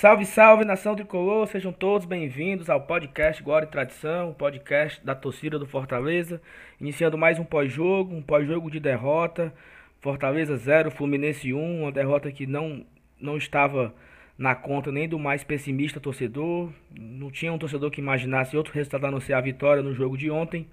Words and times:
Salve, 0.00 0.24
salve, 0.24 0.64
nação 0.64 0.96
tricolor, 0.96 1.46
sejam 1.46 1.74
todos 1.74 2.06
bem-vindos 2.06 2.70
ao 2.70 2.80
podcast 2.80 3.42
Glória 3.42 3.66
e 3.66 3.70
Tradição, 3.70 4.30
o 4.30 4.34
podcast 4.34 5.04
da 5.04 5.14
torcida 5.14 5.58
do 5.58 5.66
Fortaleza, 5.66 6.40
iniciando 6.80 7.18
mais 7.18 7.38
um 7.38 7.44
pós-jogo, 7.44 8.14
um 8.14 8.22
pós-jogo 8.22 8.70
de 8.70 8.80
derrota, 8.80 9.52
Fortaleza 10.00 10.56
0, 10.56 10.90
Fluminense 10.90 11.52
1, 11.52 11.82
uma 11.82 11.92
derrota 11.92 12.32
que 12.32 12.46
não, 12.46 12.82
não 13.20 13.36
estava 13.36 13.94
na 14.38 14.54
conta 14.54 14.90
nem 14.90 15.06
do 15.06 15.18
mais 15.18 15.44
pessimista 15.44 16.00
torcedor, 16.00 16.72
não 16.98 17.30
tinha 17.30 17.52
um 17.52 17.58
torcedor 17.58 17.90
que 17.90 18.00
imaginasse 18.00 18.56
outro 18.56 18.72
resultado 18.72 19.04
a 19.04 19.10
não 19.10 19.20
ser 19.20 19.34
a 19.34 19.40
vitória 19.42 19.82
no 19.82 19.92
jogo 19.92 20.16
de 20.16 20.30
ontem, 20.30 20.66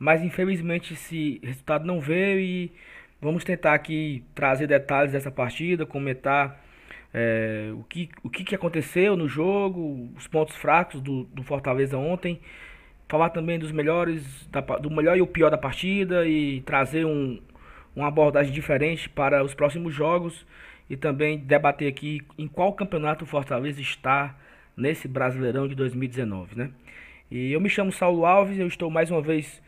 mas 0.00 0.20
infelizmente 0.20 0.94
esse 0.94 1.40
resultado 1.44 1.86
não 1.86 2.00
veio 2.00 2.40
e 2.40 2.72
vamos 3.22 3.44
tentar 3.44 3.74
aqui 3.74 4.24
trazer 4.34 4.66
detalhes 4.66 5.12
dessa 5.12 5.30
partida, 5.30 5.86
comentar 5.86 6.66
é, 7.12 7.70
o, 7.72 7.84
que, 7.84 8.08
o 8.22 8.30
que, 8.30 8.44
que 8.44 8.54
aconteceu 8.54 9.16
no 9.16 9.28
jogo, 9.28 10.10
os 10.16 10.26
pontos 10.26 10.56
fracos 10.56 11.00
do, 11.00 11.24
do 11.24 11.42
Fortaleza 11.42 11.96
ontem, 11.96 12.40
falar 13.08 13.30
também 13.30 13.58
dos 13.58 13.72
melhores, 13.72 14.46
da, 14.48 14.60
do 14.60 14.90
melhor 14.90 15.16
e 15.16 15.22
o 15.22 15.26
pior 15.26 15.50
da 15.50 15.58
partida 15.58 16.26
e 16.26 16.60
trazer 16.62 17.06
um, 17.06 17.40
uma 17.96 18.08
abordagem 18.08 18.52
diferente 18.52 19.08
para 19.08 19.42
os 19.42 19.54
próximos 19.54 19.94
jogos 19.94 20.46
e 20.88 20.96
também 20.96 21.38
debater 21.38 21.88
aqui 21.88 22.20
em 22.36 22.46
qual 22.46 22.72
campeonato 22.72 23.24
o 23.24 23.26
Fortaleza 23.26 23.80
está 23.80 24.36
nesse 24.76 25.08
Brasileirão 25.08 25.66
de 25.66 25.74
2019, 25.74 26.56
né? 26.56 26.70
E 27.30 27.52
eu 27.52 27.60
me 27.60 27.68
chamo 27.68 27.92
Saulo 27.92 28.24
Alves, 28.24 28.58
eu 28.58 28.66
estou 28.66 28.90
mais 28.90 29.10
uma 29.10 29.20
vez 29.20 29.60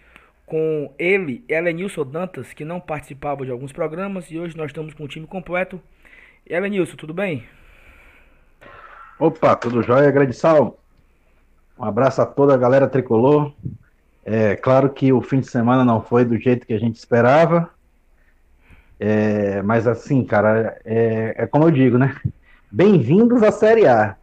com 0.47 0.93
ele, 0.99 1.45
Elenilson 1.49 2.05
Dantas, 2.05 2.53
que 2.53 2.65
não 2.65 2.81
participava 2.81 3.45
de 3.45 3.51
alguns 3.51 3.73
programas, 3.73 4.31
e 4.31 4.39
hoje 4.39 4.57
nós 4.57 4.71
estamos 4.71 4.95
com 4.95 5.05
o 5.05 5.09
time 5.09 5.27
completo. 5.27 5.81
E 6.51 6.55
aí, 6.57 6.69
Nilson, 6.69 6.97
tudo 6.97 7.15
bem? 7.15 7.45
Opa, 9.21 9.55
tudo 9.55 9.85
jóia, 9.85 10.11
grande 10.11 10.33
sal. 10.33 10.81
Um 11.79 11.85
abraço 11.85 12.21
a 12.21 12.27
toda 12.27 12.53
a 12.53 12.57
galera 12.57 12.89
tricolor. 12.89 13.53
É 14.25 14.57
claro 14.57 14.91
que 14.91 15.13
o 15.13 15.23
fim 15.23 15.39
de 15.39 15.47
semana 15.47 15.85
não 15.85 16.03
foi 16.03 16.25
do 16.25 16.37
jeito 16.37 16.67
que 16.67 16.73
a 16.73 16.79
gente 16.81 16.97
esperava. 16.97 17.71
É, 18.99 19.63
mas 19.63 19.87
assim, 19.87 20.25
cara, 20.25 20.77
é, 20.85 21.37
é, 21.39 21.47
como 21.47 21.67
eu 21.67 21.71
digo, 21.71 21.97
né? 21.97 22.17
Bem-vindos 22.69 23.45
à 23.45 23.53
Série 23.53 23.87
A. 23.87 24.17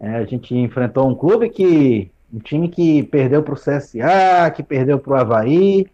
É, 0.00 0.16
a 0.16 0.24
gente 0.24 0.56
enfrentou 0.56 1.08
um 1.08 1.14
clube 1.14 1.50
que. 1.50 2.10
Um 2.34 2.40
time 2.40 2.68
que 2.68 3.04
perdeu 3.04 3.44
para 3.44 3.54
o 3.54 3.56
CSA, 3.56 4.50
que 4.56 4.64
perdeu 4.64 4.98
para 4.98 5.12
o 5.12 5.16
Havaí. 5.16 5.86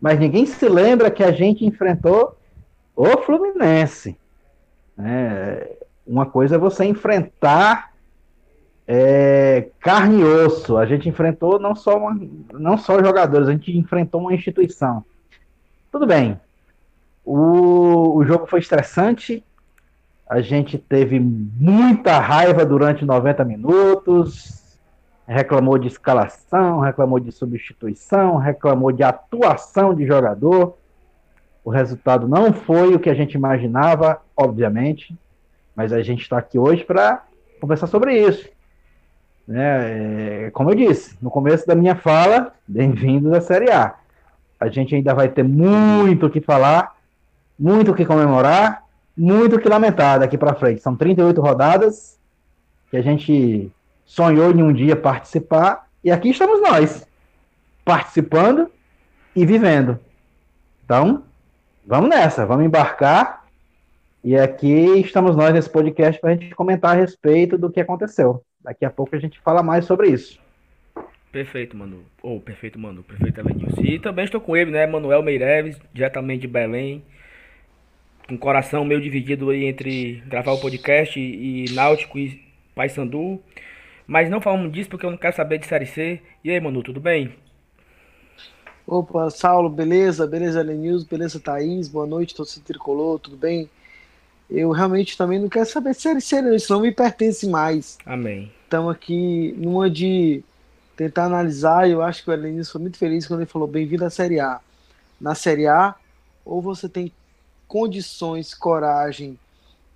Mas 0.00 0.20
ninguém 0.20 0.46
se 0.46 0.68
lembra 0.68 1.10
que 1.10 1.24
a 1.24 1.32
gente 1.32 1.66
enfrentou 1.66 2.38
o 2.94 3.18
Fluminense. 3.22 4.16
É, 4.98 5.76
uma 6.06 6.26
coisa 6.26 6.54
é 6.54 6.58
você 6.58 6.84
enfrentar 6.84 7.92
é, 8.86 9.68
carne 9.80 10.20
e 10.20 10.24
osso. 10.24 10.76
A 10.76 10.86
gente 10.86 11.08
enfrentou 11.08 11.58
não 11.58 11.74
só, 11.74 11.98
uma, 11.98 12.18
não 12.52 12.78
só 12.78 13.02
jogadores, 13.02 13.48
a 13.48 13.52
gente 13.52 13.76
enfrentou 13.76 14.20
uma 14.20 14.34
instituição. 14.34 15.04
Tudo 15.90 16.06
bem. 16.06 16.40
O, 17.24 18.16
o 18.16 18.24
jogo 18.24 18.46
foi 18.46 18.60
estressante. 18.60 19.42
A 20.28 20.40
gente 20.40 20.78
teve 20.78 21.18
muita 21.18 22.18
raiva 22.18 22.64
durante 22.64 23.04
90 23.04 23.44
minutos. 23.44 24.78
Reclamou 25.26 25.76
de 25.76 25.88
escalação, 25.88 26.78
reclamou 26.78 27.18
de 27.18 27.32
substituição, 27.32 28.36
reclamou 28.36 28.92
de 28.92 29.02
atuação 29.02 29.92
de 29.92 30.06
jogador. 30.06 30.78
O 31.66 31.70
resultado 31.70 32.28
não 32.28 32.52
foi 32.52 32.94
o 32.94 33.00
que 33.00 33.10
a 33.10 33.14
gente 33.14 33.34
imaginava, 33.34 34.22
obviamente, 34.36 35.12
mas 35.74 35.92
a 35.92 36.00
gente 36.00 36.22
está 36.22 36.38
aqui 36.38 36.56
hoje 36.56 36.84
para 36.84 37.24
conversar 37.60 37.88
sobre 37.88 38.16
isso. 38.16 38.48
Né? 39.48 40.44
É, 40.44 40.50
como 40.52 40.70
eu 40.70 40.76
disse 40.76 41.18
no 41.20 41.28
começo 41.28 41.66
da 41.66 41.74
minha 41.74 41.96
fala, 41.96 42.54
bem-vindos 42.68 43.32
à 43.32 43.40
Série 43.40 43.68
A. 43.72 43.96
A 44.60 44.68
gente 44.68 44.94
ainda 44.94 45.12
vai 45.12 45.28
ter 45.28 45.42
muito 45.42 46.26
o 46.26 46.30
que 46.30 46.40
falar, 46.40 46.94
muito 47.58 47.90
o 47.90 47.94
que 47.96 48.06
comemorar, 48.06 48.84
muito 49.16 49.56
o 49.56 49.58
que 49.58 49.68
lamentar 49.68 50.20
daqui 50.20 50.38
para 50.38 50.54
frente. 50.54 50.80
São 50.80 50.94
38 50.94 51.40
rodadas 51.40 52.16
que 52.92 52.96
a 52.96 53.02
gente 53.02 53.72
sonhou 54.04 54.52
em 54.52 54.62
um 54.62 54.72
dia 54.72 54.94
participar, 54.94 55.88
e 56.04 56.12
aqui 56.12 56.30
estamos 56.30 56.62
nós, 56.62 57.04
participando 57.84 58.70
e 59.34 59.44
vivendo. 59.44 59.98
Então, 60.84 61.24
vamos 61.86 62.10
nessa, 62.10 62.44
vamos 62.44 62.66
embarcar. 62.66 63.46
E 64.22 64.36
aqui 64.36 65.00
estamos 65.00 65.36
nós 65.36 65.54
nesse 65.54 65.70
podcast 65.70 66.20
para 66.20 66.30
a 66.30 66.34
gente 66.34 66.54
comentar 66.54 66.96
a 66.96 67.00
respeito 67.00 67.56
do 67.56 67.70
que 67.70 67.80
aconteceu. 67.80 68.42
Daqui 68.60 68.84
a 68.84 68.90
pouco 68.90 69.14
a 69.14 69.18
gente 69.20 69.38
fala 69.38 69.62
mais 69.62 69.84
sobre 69.84 70.08
isso. 70.08 70.40
Perfeito, 71.30 71.76
Manu. 71.76 72.02
Ou 72.22 72.38
oh, 72.38 72.40
perfeito, 72.40 72.78
Manu. 72.78 73.04
Perfeito, 73.04 73.38
Elenilson. 73.38 73.80
E 73.82 73.98
também 74.00 74.24
estou 74.24 74.40
com 74.40 74.56
ele, 74.56 74.72
né? 74.72 74.86
Manuel 74.86 75.22
Meireves, 75.22 75.78
diretamente 75.92 76.40
de 76.40 76.48
Belém. 76.48 77.04
Com 78.26 78.34
o 78.34 78.38
coração 78.38 78.84
meio 78.84 79.00
dividido 79.00 79.50
aí 79.50 79.66
entre 79.66 80.22
gravar 80.26 80.52
o 80.52 80.60
podcast 80.60 81.20
e, 81.20 81.66
e 81.66 81.74
Náutico 81.74 82.18
e 82.18 82.42
Paysandu. 82.74 83.40
Mas 84.06 84.28
não 84.28 84.40
falamos 84.40 84.72
disso 84.72 84.90
porque 84.90 85.06
eu 85.06 85.10
não 85.10 85.18
quero 85.18 85.36
saber 85.36 85.58
de 85.58 85.66
Série 85.66 85.86
C. 85.86 86.20
E 86.42 86.50
aí, 86.50 86.58
Manu, 86.58 86.82
tudo 86.82 87.00
bem? 87.00 87.32
Opa, 88.88 89.28
Saulo, 89.30 89.68
beleza? 89.68 90.28
Beleza, 90.28 90.62
News, 90.62 91.02
beleza, 91.02 91.40
Thaís? 91.40 91.88
Boa 91.88 92.06
noite, 92.06 92.36
torcedor 92.36 92.64
tricolor, 92.64 93.18
tudo 93.18 93.36
bem? 93.36 93.68
Eu 94.48 94.70
realmente 94.70 95.18
também 95.18 95.40
não 95.40 95.48
quero 95.48 95.66
saber 95.66 95.92
C, 95.92 96.40
não, 96.40 96.54
isso 96.54 96.72
não 96.72 96.80
me 96.80 96.92
pertence 96.92 97.48
mais. 97.48 97.98
Amém. 98.06 98.52
Estamos 98.62 98.94
aqui 98.94 99.52
numa 99.58 99.90
de 99.90 100.44
tentar 100.96 101.24
analisar, 101.24 101.90
eu 101.90 102.00
acho 102.00 102.22
que 102.22 102.30
o 102.30 102.32
Elenilson 102.32 102.72
foi 102.72 102.80
muito 102.80 102.96
feliz 102.96 103.26
quando 103.26 103.40
ele 103.40 103.50
falou 103.50 103.66
bem-vindo 103.66 104.04
à 104.04 104.10
Série 104.10 104.38
A. 104.38 104.60
Na 105.20 105.34
Série 105.34 105.66
A, 105.66 105.96
ou 106.44 106.62
você 106.62 106.88
tem 106.88 107.12
condições, 107.66 108.54
coragem 108.54 109.36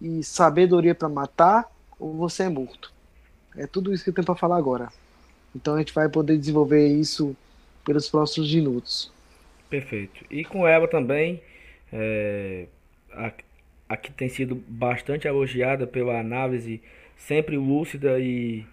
e 0.02 0.24
sabedoria 0.24 0.96
para 0.96 1.08
matar, 1.08 1.70
ou 1.96 2.12
você 2.14 2.42
é 2.42 2.48
morto. 2.48 2.92
É 3.56 3.68
tudo 3.68 3.94
isso 3.94 4.02
que 4.02 4.10
eu 4.10 4.14
tenho 4.14 4.26
para 4.26 4.34
falar 4.34 4.56
agora. 4.56 4.88
Então 5.54 5.76
a 5.76 5.78
gente 5.78 5.94
vai 5.94 6.08
poder 6.08 6.36
desenvolver 6.36 6.88
isso 6.88 7.36
pelos 7.90 8.08
próximos 8.08 8.54
minutos. 8.54 9.12
Perfeito. 9.68 10.24
E 10.30 10.44
com 10.44 10.66
ela 10.66 10.86
também, 10.86 11.42
é, 11.92 12.66
a, 13.12 13.32
a 13.88 13.96
que 13.96 14.12
tem 14.12 14.28
sido 14.28 14.54
bastante 14.68 15.26
elogiada 15.26 15.88
pela 15.88 16.20
análise 16.20 16.80
sempre 17.16 17.56
lúcida 17.56 18.20
e, 18.20 18.64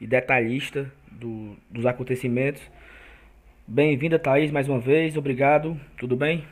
e 0.00 0.06
detalhista 0.06 0.88
do, 1.10 1.56
dos 1.68 1.84
acontecimentos. 1.86 2.62
Bem-vinda, 3.66 4.16
Thaís, 4.16 4.52
mais 4.52 4.68
uma 4.68 4.78
vez. 4.78 5.16
Obrigado. 5.16 5.76
Tudo 5.98 6.14
bem? 6.14 6.44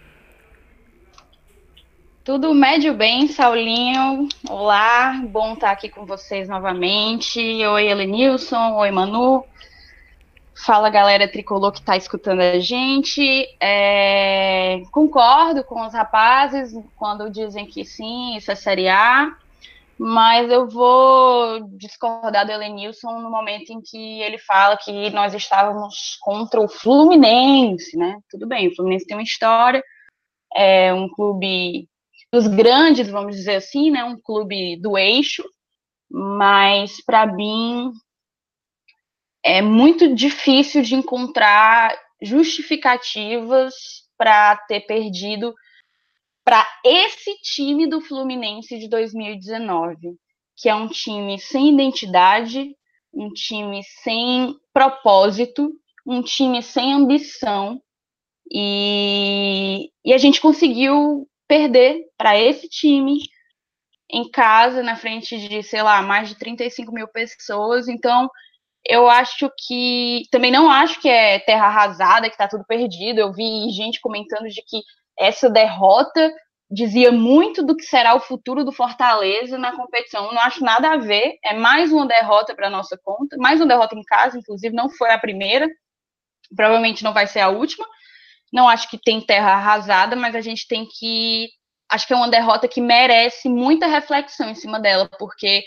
Tudo 2.25 2.53
médio 2.53 2.93
bem, 2.93 3.29
Saulinho. 3.29 4.29
Olá, 4.49 5.25
bom 5.29 5.53
estar 5.53 5.71
aqui 5.71 5.89
com 5.89 6.05
vocês 6.05 6.49
novamente. 6.49 7.39
Oi, 7.39 7.87
Elenilson. 7.87 8.75
Oi, 8.75 8.91
Manu. 8.91 9.45
Fala 10.65 10.91
galera 10.91 11.27
tricolor 11.27 11.73
que 11.73 11.79
está 11.79 11.97
escutando 11.97 12.41
a 12.41 12.59
gente. 12.59 13.23
É, 13.59 14.83
concordo 14.93 15.65
com 15.65 15.87
os 15.87 15.95
rapazes 15.95 16.73
quando 16.97 17.31
dizem 17.31 17.65
que 17.65 17.83
sim, 17.83 18.37
isso 18.37 18.51
é 18.53 18.55
Série 18.55 18.89
A, 18.89 19.35
mas 19.99 20.51
eu 20.51 20.69
vou 20.69 21.61
discordar 21.79 22.45
do 22.45 22.53
Elenilson 22.53 23.21
no 23.21 23.31
momento 23.31 23.71
em 23.71 23.81
que 23.81 24.21
ele 24.21 24.37
fala 24.39 24.77
que 24.77 25.09
nós 25.11 25.33
estávamos 25.33 26.19
contra 26.21 26.61
o 26.61 26.69
Fluminense, 26.69 27.97
né? 27.97 28.19
Tudo 28.31 28.47
bem, 28.47 28.69
o 28.69 28.75
Fluminense 28.75 29.07
tem 29.07 29.17
uma 29.17 29.23
história, 29.23 29.83
é 30.55 30.93
um 30.93 31.09
clube 31.09 31.89
dos 32.31 32.47
grandes, 32.47 33.09
vamos 33.09 33.35
dizer 33.35 33.57
assim, 33.57 33.91
né? 33.91 34.05
Um 34.05 34.21
clube 34.21 34.77
do 34.77 34.99
eixo, 34.99 35.43
mas 36.11 37.03
para 37.03 37.25
mim 37.25 37.93
é 39.43 39.63
muito 39.63 40.15
difícil 40.15 40.83
de 40.83 40.95
encontrar 40.95 41.97
justificativas 42.23 43.75
para 44.17 44.57
ter 44.69 44.81
perdido 44.81 45.55
para 46.45 46.67
esse 46.85 47.35
time 47.43 47.87
do 47.87 48.01
Fluminense 48.01 48.79
de 48.79 48.89
2019, 48.89 50.17
que 50.57 50.69
é 50.69 50.75
um 50.75 50.89
time 50.89 51.39
sem 51.39 51.73
identidade, 51.73 52.75
um 53.13 53.31
time 53.31 53.83
sem 54.03 54.55
propósito, 54.73 55.71
um 56.07 56.23
time 56.23 56.63
sem 56.63 56.93
ambição, 56.93 57.81
e, 58.53 59.91
e 60.05 60.13
a 60.13 60.19
gente 60.19 60.41
conseguiu 60.41 61.29
perder 61.47 62.05
para 62.19 62.39
esse 62.39 62.69
time 62.69 63.21
em 64.11 64.29
casa, 64.29 64.83
na 64.83 64.97
frente 64.97 65.39
de, 65.39 65.63
sei 65.63 65.83
lá, 65.83 66.03
mais 66.03 66.29
de 66.29 66.35
35 66.37 66.93
mil 66.93 67.07
pessoas. 67.07 67.87
Então, 67.87 68.29
eu 68.87 69.09
acho 69.09 69.51
que. 69.67 70.23
Também 70.31 70.51
não 70.51 70.71
acho 70.71 71.01
que 71.01 71.09
é 71.09 71.39
terra 71.39 71.67
arrasada, 71.67 72.31
que 72.31 72.37
tá 72.37 72.49
tudo 72.49 72.65
perdido. 72.67 73.21
Eu 73.21 73.33
vi 73.33 73.71
gente 73.71 74.01
comentando 74.01 74.49
de 74.49 74.63
que 74.67 74.81
essa 75.19 75.51
derrota 75.51 76.33
dizia 76.71 77.11
muito 77.11 77.65
do 77.65 77.77
que 77.77 77.83
será 77.83 78.15
o 78.15 78.21
futuro 78.21 78.65
do 78.65 78.73
Fortaleza 78.73 79.59
na 79.59 79.75
competição. 79.75 80.33
Não 80.33 80.41
acho 80.41 80.65
nada 80.65 80.93
a 80.93 80.97
ver. 80.97 81.39
É 81.45 81.53
mais 81.53 81.93
uma 81.93 82.07
derrota 82.07 82.55
para 82.55 82.71
nossa 82.71 82.97
conta, 83.03 83.37
mais 83.39 83.61
uma 83.61 83.67
derrota 83.67 83.97
em 83.97 84.05
casa, 84.05 84.39
inclusive 84.39 84.75
não 84.75 84.89
foi 84.89 85.11
a 85.11 85.19
primeira, 85.19 85.69
provavelmente 86.55 87.03
não 87.03 87.13
vai 87.13 87.27
ser 87.27 87.41
a 87.41 87.49
última. 87.49 87.85
Não 88.53 88.69
acho 88.69 88.89
que 88.89 88.99
tem 88.99 89.21
terra 89.21 89.53
arrasada, 89.53 90.17
mas 90.17 90.35
a 90.35 90.41
gente 90.41 90.67
tem 90.67 90.87
que. 90.87 91.49
Acho 91.91 92.07
que 92.07 92.13
é 92.13 92.17
uma 92.17 92.31
derrota 92.31 92.69
que 92.69 92.81
merece 92.81 93.49
muita 93.49 93.87
reflexão 93.87 94.49
em 94.49 94.55
cima 94.55 94.79
dela, 94.79 95.09
porque 95.19 95.65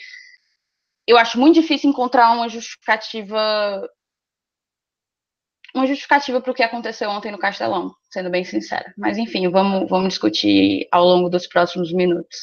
eu 1.07 1.17
acho 1.17 1.39
muito 1.39 1.59
difícil 1.59 1.89
encontrar 1.89 2.31
uma 2.31 2.49
justificativa 2.49 3.87
uma 5.75 5.87
justificativa 5.87 6.39
para 6.39 6.51
o 6.51 6.53
que 6.53 6.61
aconteceu 6.61 7.09
ontem 7.09 7.31
no 7.31 7.37
Castelão, 7.39 7.91
sendo 8.11 8.29
bem 8.29 8.43
sincera. 8.43 8.93
Mas 8.95 9.17
enfim, 9.17 9.49
vamos, 9.49 9.89
vamos 9.89 10.09
discutir 10.09 10.87
ao 10.91 11.03
longo 11.03 11.29
dos 11.29 11.47
próximos 11.47 11.91
minutos. 11.91 12.37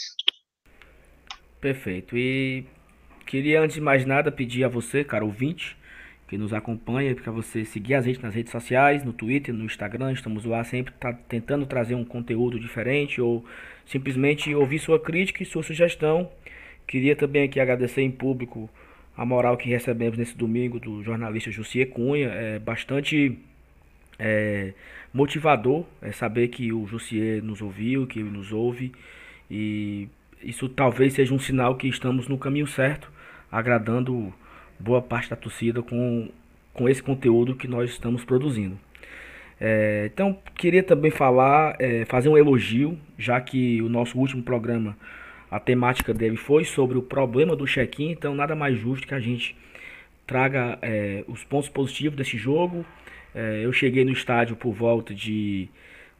Perfeito. 1.60 2.16
E 2.16 2.66
queria, 3.26 3.60
antes 3.60 3.74
de 3.74 3.80
mais 3.80 4.04
nada, 4.04 4.32
pedir 4.32 4.64
a 4.64 4.68
você, 4.68 5.04
cara 5.04 5.24
ouvinte, 5.24 5.76
que 6.26 6.36
nos 6.36 6.52
acompanha, 6.52 7.14
para 7.14 7.30
você 7.30 7.64
seguir 7.64 7.94
a 7.94 8.00
gente 8.00 8.20
nas 8.20 8.34
redes 8.34 8.50
sociais, 8.50 9.04
no 9.04 9.12
Twitter, 9.12 9.54
no 9.54 9.64
Instagram. 9.64 10.12
Estamos 10.12 10.44
lá 10.44 10.64
sempre 10.64 10.92
tá 10.94 11.12
tentando 11.12 11.66
trazer 11.66 11.94
um 11.94 12.04
conteúdo 12.04 12.58
diferente 12.58 13.20
ou 13.20 13.44
simplesmente 13.86 14.52
ouvir 14.54 14.80
sua 14.80 14.98
crítica 14.98 15.42
e 15.42 15.46
sua 15.46 15.62
sugestão. 15.62 16.30
Queria 16.90 17.14
também 17.14 17.44
aqui 17.44 17.60
agradecer 17.60 18.02
em 18.02 18.10
público 18.10 18.68
a 19.16 19.24
moral 19.24 19.56
que 19.56 19.68
recebemos 19.68 20.18
nesse 20.18 20.36
domingo 20.36 20.80
do 20.80 21.04
jornalista 21.04 21.48
Jussier 21.48 21.88
Cunha 21.88 22.26
é 22.26 22.58
bastante 22.58 23.38
é, 24.18 24.72
motivador 25.14 25.84
é 26.02 26.10
saber 26.10 26.48
que 26.48 26.72
o 26.72 26.88
Jussier 26.88 27.40
nos 27.44 27.62
ouviu, 27.62 28.08
que 28.08 28.18
ele 28.18 28.30
nos 28.30 28.50
ouve 28.50 28.90
e 29.48 30.08
isso 30.42 30.68
talvez 30.68 31.12
seja 31.12 31.32
um 31.32 31.38
sinal 31.38 31.76
que 31.76 31.86
estamos 31.86 32.26
no 32.26 32.36
caminho 32.36 32.66
certo, 32.66 33.08
agradando 33.52 34.34
boa 34.76 35.00
parte 35.00 35.30
da 35.30 35.36
torcida 35.36 35.80
com, 35.84 36.28
com 36.74 36.88
esse 36.88 37.00
conteúdo 37.00 37.54
que 37.54 37.68
nós 37.68 37.88
estamos 37.88 38.24
produzindo. 38.24 38.76
É, 39.60 40.10
então, 40.12 40.36
queria 40.56 40.82
também 40.82 41.12
falar, 41.12 41.76
é, 41.78 42.04
fazer 42.06 42.28
um 42.28 42.36
elogio, 42.36 42.98
já 43.16 43.40
que 43.40 43.80
o 43.80 43.88
nosso 43.88 44.18
último 44.18 44.42
programa 44.42 44.96
a 45.50 45.58
temática 45.58 46.14
dele 46.14 46.36
foi 46.36 46.64
sobre 46.64 46.96
o 46.96 47.02
problema 47.02 47.56
do 47.56 47.66
check-in, 47.66 48.10
então 48.10 48.34
nada 48.34 48.54
mais 48.54 48.78
justo 48.78 49.06
que 49.06 49.14
a 49.14 49.20
gente 49.20 49.56
traga 50.26 50.78
é, 50.80 51.24
os 51.26 51.42
pontos 51.42 51.68
positivos 51.68 52.16
desse 52.16 52.38
jogo. 52.38 52.86
É, 53.34 53.62
eu 53.64 53.72
cheguei 53.72 54.04
no 54.04 54.12
estádio 54.12 54.54
por 54.54 54.72
volta 54.72 55.12
de 55.12 55.68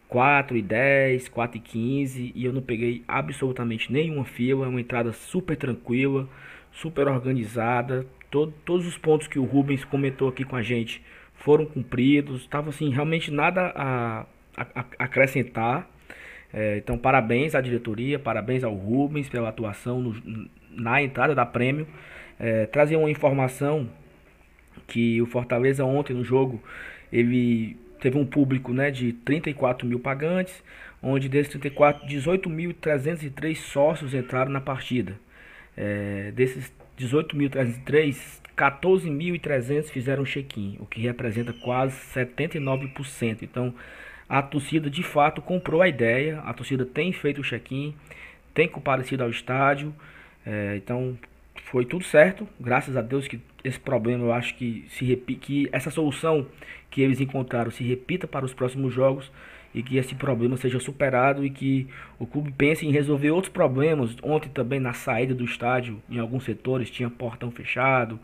4 0.09 0.57
e 0.57 0.63
10, 0.63 1.29
4 1.29 1.57
e 1.57 1.61
15 1.61 2.33
e 2.35 2.45
eu 2.45 2.53
não 2.53 2.61
peguei 2.61 3.05
absolutamente 3.07 3.93
nenhuma 3.93 4.25
fila, 4.25 4.69
uma 4.69 4.81
entrada 4.81 5.13
super 5.13 5.57
tranquila, 5.57 6.29
super 6.73 7.07
organizada. 7.07 8.05
Todo, 8.29 8.53
todos 8.65 8.87
os 8.87 8.99
pontos 8.99 9.29
que 9.29 9.39
o 9.39 9.45
Rubens 9.45 9.85
comentou 9.85 10.29
aqui 10.29 10.45
com 10.45 10.57
a 10.57 10.63
gente 10.63 11.01
foram 11.37 11.65
cumpridos, 11.65 12.43
estava 12.43 12.71
assim, 12.71 12.91
realmente 12.91 13.31
nada 13.31 13.73
a, 13.75 14.27
a, 14.57 14.67
a 14.75 14.85
acrescentar. 14.99 15.89
É, 16.53 16.79
então, 16.79 16.99
parabéns 16.99 17.55
à 17.55 17.61
diretoria, 17.61 18.19
parabéns 18.19 18.65
ao 18.65 18.75
Rubens 18.75 19.29
pela 19.29 19.49
atuação 19.49 20.01
no, 20.01 20.49
na 20.71 21.03
entrada 21.03 21.35
da 21.35 21.47
prêmio. 21.47 21.87
É, 22.39 22.67
trazer 22.67 22.97
uma 22.97 23.11
informação 23.11 23.89
que 24.87 25.21
o 25.23 25.27
Fortaleza 25.27 25.85
ontem 25.85 26.15
no 26.15 26.25
jogo 26.25 26.63
ele 27.13 27.77
teve 28.01 28.19
um 28.19 28.27
público 28.27 28.73
né, 28.73 28.91
de 28.91 29.13
34 29.13 29.87
mil 29.87 30.01
pagantes, 30.01 30.63
onde 31.03 31.29
desses 31.29 31.51
34, 31.53 32.07
18.303 32.07 33.55
sócios 33.57 34.15
entraram 34.15 34.51
na 34.51 34.61
partida. 34.61 35.19
É, 35.77 36.33
desses 36.35 36.73
18.303, 36.99 38.41
14.300 38.57 39.85
fizeram 39.85 40.25
check-in, 40.25 40.77
o 40.81 40.87
que 40.87 41.01
representa 41.01 41.53
quase 41.53 41.97
79%. 42.15 43.43
Então, 43.43 43.75
a 44.31 44.41
torcida 44.41 44.89
de 44.89 45.03
fato 45.03 45.43
comprou 45.43 45.83
a 45.83 45.89
ideia, 45.89 46.39
a 46.45 46.55
torcida 46.55 46.87
tem 46.87 47.13
feito 47.13 47.41
o 47.41 47.45
check-in, 47.45 47.93
tem 48.55 48.69
comparecido 48.69 49.25
ao 49.25 49.29
estádio, 49.29 49.93
é, 50.47 50.77
então 50.77 51.19
foi 51.65 51.85
tudo 51.85 52.05
certo, 52.05 52.47
graças 52.61 52.97
a 52.97 53.03
Deus 53.03 53.27
que 53.27 53.41
esse 53.65 53.81
problema 53.81 54.25
eu 54.25 54.33
acho 54.33 54.55
que 54.55 54.87
se 54.91 55.05
repita, 55.05 55.41
que 55.41 55.69
essa 55.73 55.91
solução 55.91 56.47
que 56.89 57.03
eles 57.03 57.21
encontraram 57.21 57.73
se 57.73 57.83
repita 57.83 58.29
para 58.29 58.45
os 58.45 58.55
próximos 58.55 58.95
jogos 58.95 59.33
e 59.75 59.83
que 59.83 59.97
esse 59.97 60.15
problema 60.15 60.57
seja 60.57 60.79
superado 60.79 61.45
e 61.45 61.51
que 61.51 61.89
o 62.17 62.25
clube 62.25 62.53
pense 62.53 62.87
em 62.87 62.93
resolver 62.93 63.33
outros 63.33 63.53
problemas. 63.53 64.17
Ontem 64.23 64.49
também 64.49 64.79
na 64.79 64.93
saída 64.93 65.35
do 65.35 65.45
estádio, 65.45 66.01
em 66.09 66.19
alguns 66.19 66.45
setores 66.45 66.89
tinha 66.89 67.11
portão 67.11 67.51
fechado, 67.51 68.19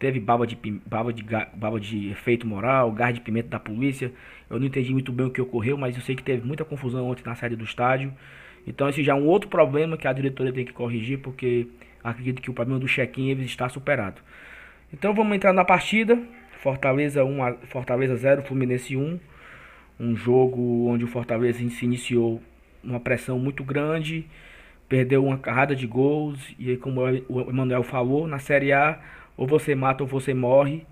teve 0.00 0.18
baba 0.18 0.46
de, 0.46 0.56
baba 0.86 1.12
de, 1.12 1.22
baba 1.54 1.78
de 1.78 2.10
efeito 2.10 2.46
moral, 2.46 2.90
gás 2.90 3.14
de 3.14 3.20
pimenta 3.20 3.48
da 3.48 3.60
polícia. 3.60 4.10
Eu 4.48 4.58
não 4.58 4.66
entendi 4.66 4.92
muito 4.92 5.12
bem 5.12 5.26
o 5.26 5.30
que 5.30 5.42
ocorreu, 5.42 5.76
mas 5.76 5.94
eu 5.94 6.00
sei 6.00 6.16
que 6.16 6.22
teve 6.22 6.44
muita 6.44 6.64
confusão 6.64 7.06
ontem 7.06 7.22
na 7.24 7.34
saída 7.34 7.54
do 7.54 7.64
estádio. 7.64 8.10
Então 8.66 8.88
esse 8.88 9.04
já 9.04 9.12
é 9.12 9.14
um 9.14 9.26
outro 9.26 9.50
problema 9.50 9.98
que 9.98 10.08
a 10.08 10.12
diretoria 10.12 10.52
tem 10.52 10.64
que 10.64 10.72
corrigir, 10.72 11.18
porque 11.18 11.68
acredito 12.02 12.40
que 12.40 12.50
o 12.50 12.54
problema 12.54 12.80
do 12.80 12.88
check-in 12.88 13.30
está 13.42 13.68
superado. 13.68 14.22
Então 14.90 15.14
vamos 15.14 15.36
entrar 15.36 15.52
na 15.52 15.66
partida. 15.66 16.18
Fortaleza 16.62 17.22
1, 17.22 17.56
Fortaleza 17.66 18.16
0, 18.16 18.42
Fluminense 18.42 18.96
1. 18.96 19.20
Um 20.00 20.16
jogo 20.16 20.88
onde 20.88 21.04
o 21.04 21.08
Fortaleza 21.08 21.58
se 21.68 21.84
iniciou 21.84 22.42
uma 22.82 22.98
pressão 22.98 23.38
muito 23.38 23.62
grande, 23.62 24.26
perdeu 24.88 25.26
uma 25.26 25.36
carrada 25.36 25.76
de 25.76 25.86
gols 25.86 26.54
e 26.58 26.78
como 26.78 27.02
o 27.28 27.50
Emanuel 27.50 27.82
falou, 27.82 28.26
na 28.26 28.38
Série 28.38 28.72
A 28.72 28.98
ou 29.40 29.46
você 29.46 29.74
mata 29.74 30.04
ou 30.04 30.06
você 30.06 30.34
morre. 30.34 30.86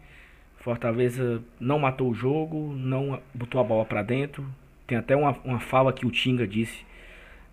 Fortaleza 0.57 1.43
não 1.61 1.79
matou 1.79 2.09
o 2.09 2.15
jogo, 2.15 2.73
não 2.75 3.21
botou 3.35 3.61
a 3.61 3.65
bola 3.65 3.85
para 3.85 4.03
dentro. 4.03 4.43
Tem 4.87 4.97
até 4.97 5.15
uma, 5.15 5.37
uma 5.45 5.61
fala 5.61 5.93
que 5.93 6.07
o 6.07 6.11
Tinga 6.11 6.49
disse 6.49 6.83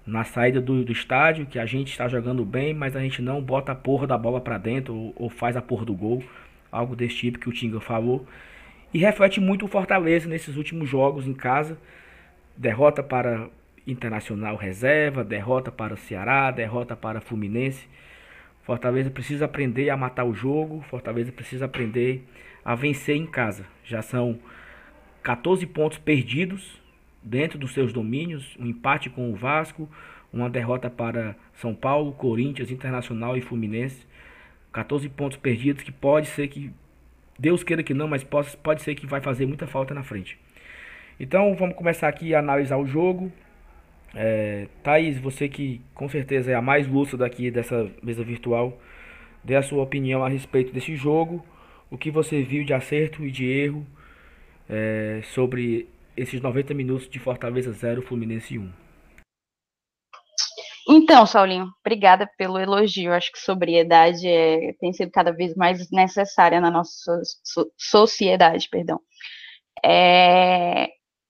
na 0.07 0.24
saída 0.24 0.62
do, 0.62 0.86
do 0.86 0.92
estádio 0.94 1.47
que 1.47 1.59
a 1.59 1.65
gente 1.65 1.92
está 1.92 2.07
jogando 2.07 2.45
bem, 2.45 2.74
mas 2.74 2.95
a 2.95 3.01
gente 3.01 3.21
não 3.21 3.42
bota 3.42 3.74
a 3.74 3.75
porra 3.75 4.07
da 4.07 4.18
bola 4.18 4.39
para 4.39 4.57
dentro 4.57 4.95
ou, 4.95 5.13
ou, 5.18 5.30
faz 5.30 5.57
a 5.57 5.62
porra 5.62 5.83
do 5.83 5.94
gol. 5.94 6.24
Algo 6.71 6.95
desse 6.95 7.18
tipo 7.18 7.39
que 7.39 7.50
o 7.50 7.53
Tinga 7.53 7.81
falou. 7.81 8.25
E 8.94 8.97
reflete 8.97 9.42
muito 9.42 9.66
o 9.66 9.68
Fortaleza 9.68 10.30
nesses 10.30 10.56
últimos 10.56 10.87
jogos 10.87 11.28
em 11.28 11.33
casa. 11.33 11.78
Derrota 12.56 13.04
para 13.04 13.49
Internacional 13.85 14.56
Reserva, 14.56 15.25
derrota 15.25 15.73
para 15.73 15.97
Ceará, 15.97 16.52
derrota 16.52 16.95
para 16.95 17.19
Fluminense. 17.19 17.85
Fortaleza 18.66 19.12
precisa 19.12 19.45
aprender 19.45 19.92
a 19.92 19.98
matar 19.98 20.26
o 20.26 20.34
jogo. 20.34 20.81
Fortaleza 20.90 21.31
precisa 21.31 21.66
aprender 21.66 22.28
a 22.64 22.74
vencer 22.74 23.16
em 23.16 23.28
casa. 23.28 23.66
Já 23.84 24.02
são 24.02 24.40
14 25.22 25.68
pontos 25.68 26.00
perdidos 26.00 26.81
dentro 27.22 27.60
dos 27.60 27.74
seus 27.74 27.94
domínios. 27.94 28.57
Um 28.60 28.66
empate 28.66 29.07
com 29.07 29.31
o 29.31 29.36
Vasco, 29.36 29.88
uma 30.34 30.50
derrota 30.50 30.90
para 30.90 31.36
São 31.54 31.76
Paulo, 31.76 32.12
Corinthians, 32.14 32.72
Internacional 32.72 33.38
e 33.38 33.42
Fluminense. 33.42 34.07
14 34.74 35.07
pontos 35.10 35.38
perdidos 35.38 35.84
que 35.84 35.92
pode 35.92 36.28
ser 36.28 36.48
que 36.48 36.74
Deus 37.38 37.64
queira 37.64 37.84
que 37.84 37.94
não, 37.94 38.07
mas 38.07 38.24
pode, 38.24 38.57
pode 38.57 38.81
ser 38.81 38.95
que 38.95 39.06
vai 39.06 39.22
fazer 39.22 39.45
muita 39.45 39.68
falta 39.68 39.94
na 39.94 40.02
frente. 40.02 40.40
Então 41.19 41.56
vamos 41.56 41.76
começar 41.76 42.07
aqui 42.07 42.34
a 42.34 42.40
analisar 42.40 42.78
o 42.78 42.88
jogo. 42.88 43.31
É, 44.16 44.68
Thaís, 44.81 45.19
você 45.19 45.50
que 45.50 45.81
com 45.94 46.07
certeza 46.07 46.52
é 46.52 46.56
a 46.56 46.62
mais 46.62 46.88
lúcida 46.88 47.26
aqui 47.26 47.52
dessa 47.52 47.92
mesa 48.02 48.24
virtual, 48.24 48.80
dê 49.44 49.56
a 49.56 49.62
sua 49.62 49.84
opinião 49.84 50.24
a 50.24 50.30
respeito 50.30 50.72
desse 50.72 50.95
jogo, 50.95 51.45
o 51.92 51.98
que 51.98 52.10
você 52.10 52.42
viu 52.42 52.64
de 52.64 52.74
acerto 52.74 53.26
e 53.26 53.31
de 53.31 53.45
erro 53.45 53.86
é, 54.69 55.22
sobre 55.34 55.90
esses 56.16 56.42
90 56.42 56.74
minutos 56.74 57.10
de 57.10 57.19
Fortaleza 57.19 57.72
0, 57.74 58.02
Fluminense 58.02 58.57
1. 58.57 58.86
Então, 60.88 61.26
Saulinho, 61.26 61.68
obrigada 61.81 62.30
pelo 62.38 62.60
elogio. 62.60 63.12
Acho 63.12 63.31
que 63.31 63.40
sobriedade 63.40 64.28
é, 64.28 64.74
tem 64.80 64.94
sido 64.94 65.12
cada 65.12 65.31
vez 65.31 65.56
mais 65.56 65.90
necessária 65.92 66.62
na 66.62 66.69
nossa 66.69 67.22
so 67.44 67.72
sociedade, 67.76 68.69
perdão. 68.69 69.00
É, 69.84 70.88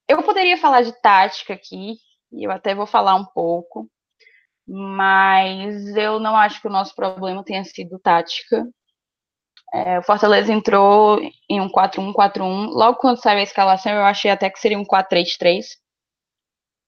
eu 0.07 0.21
poderia 0.23 0.57
falar 0.57 0.81
de 0.81 0.91
tática 1.01 1.53
aqui, 1.53 1.95
e 2.35 2.45
eu 2.45 2.51
até 2.51 2.75
vou 2.75 2.85
falar 2.85 3.15
um 3.15 3.25
pouco, 3.25 3.89
mas 4.67 5.95
eu 5.95 6.19
não 6.19 6.35
acho 6.35 6.61
que 6.61 6.67
o 6.67 6.71
nosso 6.71 6.95
problema 6.95 7.43
tenha 7.43 7.63
sido 7.63 7.99
tática. 7.99 8.67
É, 9.73 9.99
o 9.99 10.03
Fortaleza 10.03 10.53
entrou 10.53 11.19
em 11.49 11.59
um 11.61 11.69
4-1-4-1. 11.69 12.67
Logo 12.69 12.97
quando 12.97 13.21
saiu 13.21 13.39
a 13.39 13.43
escalação, 13.43 13.91
eu 13.91 14.03
achei 14.03 14.31
até 14.31 14.49
que 14.49 14.59
seria 14.59 14.79
um 14.79 14.85
4-3-3. 14.85 15.65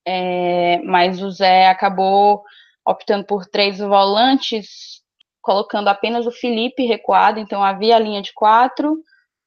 É, 0.06 0.80
mas 0.84 1.22
o 1.22 1.30
Zé 1.30 1.68
acabou 1.68 2.44
optando 2.86 3.26
por 3.26 3.46
três 3.46 3.80
volantes, 3.80 5.02
colocando 5.42 5.90
apenas 5.90 6.26
o 6.26 6.32
Felipe 6.32 6.86
recuado. 6.86 7.40
Então 7.40 7.64
havia 7.64 7.98
a 7.98 8.00
linha 8.00 8.22
de 8.22 8.34
quatro 8.34 8.98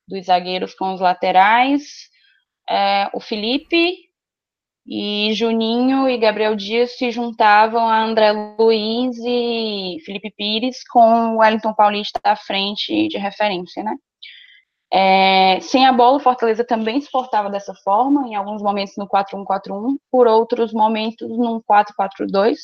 dos 0.06 0.26
zagueiros 0.26 0.74
com 0.74 0.92
os 0.92 1.00
laterais. 1.00 2.10
É, 2.68 3.08
o 3.14 3.20
Felipe 3.20 4.09
e 4.92 5.32
Juninho 5.34 6.08
e 6.08 6.18
Gabriel 6.18 6.56
Dias 6.56 6.98
se 6.98 7.12
juntavam 7.12 7.88
a 7.88 8.02
André 8.02 8.32
Luiz 8.58 9.16
e 9.18 9.98
Felipe 10.04 10.32
Pires 10.32 10.82
com 10.88 11.36
o 11.36 11.38
Wellington 11.38 11.72
Paulista 11.72 12.18
à 12.24 12.34
frente 12.34 13.06
de 13.06 13.16
referência, 13.16 13.84
né? 13.84 13.94
É, 14.92 15.60
sem 15.60 15.86
a 15.86 15.92
bola, 15.92 16.16
o 16.16 16.20
Fortaleza 16.20 16.64
também 16.64 17.00
se 17.00 17.08
portava 17.08 17.48
dessa 17.48 17.72
forma, 17.84 18.26
em 18.26 18.34
alguns 18.34 18.60
momentos 18.60 18.96
no 18.96 19.06
4-1-4-1, 19.06 19.96
por 20.10 20.26
outros 20.26 20.72
momentos 20.72 21.28
num 21.28 21.60
4-4-2. 21.60 22.56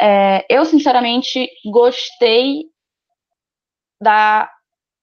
É, 0.00 0.44
eu, 0.50 0.64
sinceramente, 0.64 1.48
gostei 1.70 2.64
da 4.00 4.50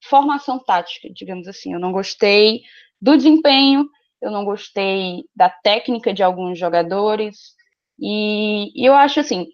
formação 0.04 0.60
tática, 0.60 1.08
digamos 1.14 1.48
assim. 1.48 1.74
Eu 1.74 1.80
não 1.80 1.94
gostei 1.94 2.64
do 3.02 3.16
desempenho, 3.16 3.90
eu 4.22 4.32
não 4.32 4.46
gostei 4.46 5.24
da 5.36 5.50
técnica 5.50 6.14
de 6.14 6.24
alguns 6.24 6.58
jogadores, 6.58 7.56
e, 8.00 8.72
e 8.76 8.86
eu 8.86 8.94
acho 8.94 9.20
assim, 9.20 9.48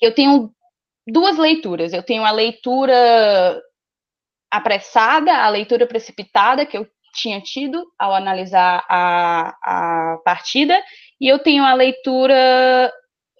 eu 0.00 0.14
tenho 0.14 0.52
duas 1.06 1.36
leituras. 1.36 1.92
Eu 1.92 2.02
tenho 2.02 2.24
a 2.24 2.30
leitura 2.30 3.60
apressada, 4.50 5.32
a 5.32 5.48
leitura 5.48 5.86
precipitada 5.86 6.66
que 6.66 6.76
eu 6.76 6.86
tinha 7.14 7.40
tido 7.40 7.84
ao 7.98 8.14
analisar 8.14 8.84
a, 8.88 9.48
a 9.64 10.18
partida, 10.24 10.80
e 11.20 11.28
eu 11.28 11.38
tenho 11.40 11.64
a 11.64 11.74
leitura 11.74 12.92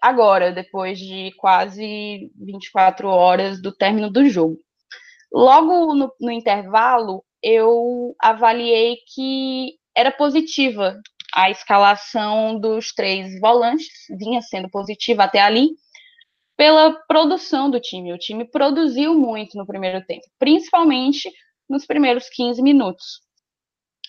agora, 0.03 0.53
depois 0.53 0.99
de 0.99 1.33
quase 1.37 2.31
24 2.37 3.09
horas 3.09 3.61
do 3.63 3.73
término 3.73 4.11
do 4.11 4.29
jogo. 4.29 4.59
Logo 5.33 5.95
no, 5.95 6.13
no 6.21 6.31
intervalo, 6.33 7.25
eu 7.43 8.15
avaliei 8.21 8.97
que 9.15 9.75
era 9.97 10.11
positiva 10.11 11.01
a 11.33 11.51
escalação 11.51 12.59
dos 12.59 12.93
três 12.93 13.39
volantes, 13.41 13.89
vinha 14.19 14.43
sendo 14.43 14.69
positiva 14.69 15.25
até 15.25 15.41
ali, 15.41 15.71
pela 16.57 16.93
produção 17.07 17.71
do 17.71 17.81
time. 17.81 18.13
O 18.13 18.19
time 18.19 18.45
produziu 18.45 19.15
muito 19.15 19.57
no 19.57 19.67
primeiro 19.67 20.05
tempo, 20.05 20.27
principalmente 20.39 21.31
nos 21.69 21.87
primeiros 21.87 22.29
15 22.29 22.61
minutos. 22.63 23.21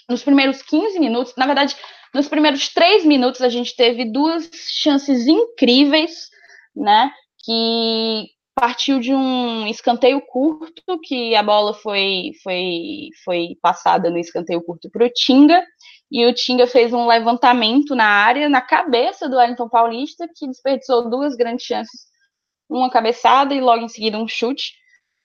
Nos 0.10 0.24
primeiros 0.24 0.62
15 0.62 1.00
minutos, 1.00 1.34
na 1.38 1.46
verdade, 1.46 1.76
nos 2.14 2.28
primeiros 2.28 2.68
três 2.70 3.06
minutos, 3.06 3.42
a 3.42 3.48
gente 3.48 3.76
teve 3.76 4.04
duas 4.04 4.50
chances 4.54 5.28
incríveis, 5.28 6.30
né? 6.76 7.12
Que 7.46 8.28
partiu 8.55 9.00
de 9.00 9.13
um 9.13 9.65
escanteio 9.67 10.22
curto, 10.22 11.00
que 11.03 11.36
a 11.36 11.43
bola 11.43 11.74
foi, 11.74 12.31
foi, 12.43 13.10
foi 13.24 13.58
passada 13.62 14.10
no 14.10 14.17
escanteio 14.17 14.62
curto 14.62 14.89
para 14.89 15.05
o 15.05 15.10
Tinga, 15.10 15.63
e 16.12 16.25
o 16.25 16.34
Tinga 16.34 16.67
fez 16.67 16.93
um 16.93 17.08
levantamento 17.08 17.96
na 17.96 18.05
área, 18.05 18.50
na 18.50 18.62
cabeça 18.62 19.29
do 19.29 19.38
Wellington 19.38 19.70
Paulista, 19.70 20.27
que 20.36 20.48
desperdiçou 20.48 21.10
duas 21.10 21.36
grandes 21.36 21.65
chances, 21.65 22.01
uma 22.70 22.89
cabeçada 22.89 23.53
e 23.53 23.62
logo 23.62 23.84
em 23.84 23.89
seguida 23.89 24.17
um 24.17 24.27
chute. 24.27 24.74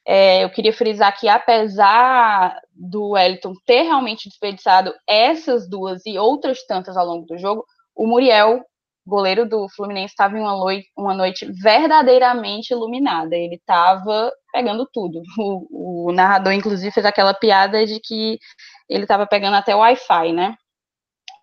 É, 0.07 0.45
eu 0.45 0.51
queria 0.51 0.73
frisar 0.73 1.19
que, 1.19 1.29
apesar 1.29 2.61
do 2.73 3.11
Wellington 3.11 3.55
ter 3.67 3.83
realmente 3.83 4.29
desperdiçado 4.29 4.95
essas 5.07 5.69
duas 5.69 6.07
e 6.07 6.17
outras 6.17 6.65
tantas 6.65 6.97
ao 6.97 7.05
longo 7.05 7.27
do 7.27 7.37
jogo, 7.37 7.65
o 7.95 8.07
Muriel 8.07 8.65
goleiro 9.07 9.49
do 9.49 9.69
Fluminense 9.69 10.13
estava 10.13 10.37
em 10.37 10.41
uma 10.41 10.57
noite, 10.57 10.91
uma 10.97 11.15
noite 11.15 11.47
verdadeiramente 11.63 12.73
iluminada. 12.73 13.37
Ele 13.37 13.55
estava 13.55 14.33
pegando 14.53 14.89
tudo. 14.93 15.23
O, 15.39 16.09
o, 16.09 16.13
narrador, 16.13 16.53
inclusive, 16.53 16.91
fez 16.91 17.07
aquela 17.07 17.33
piada 17.33 17.87
de 17.87 18.01
que 18.01 18.39
ele 18.89 19.05
estava 19.05 19.27
pegando 19.27 19.57
até 19.57 19.75
o 19.75 19.79
Wi-Fi, 19.79 20.33
né? 20.33 20.55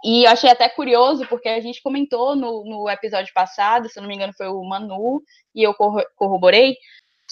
E 0.04 0.26
eu 0.26 0.32
achei 0.32 0.50
até 0.50 0.68
curioso, 0.68 1.26
porque 1.28 1.48
a 1.48 1.62
gente 1.62 1.82
comentou 1.82 2.36
no, 2.36 2.66
no 2.66 2.90
episódio 2.90 3.32
passado, 3.34 3.88
se 3.88 4.02
não 4.02 4.08
me 4.08 4.16
engano 4.16 4.34
foi 4.38 4.48
o 4.48 4.62
Manu, 4.64 5.22
e 5.56 5.64
eu 5.64 5.74
corroborei, 6.18 6.76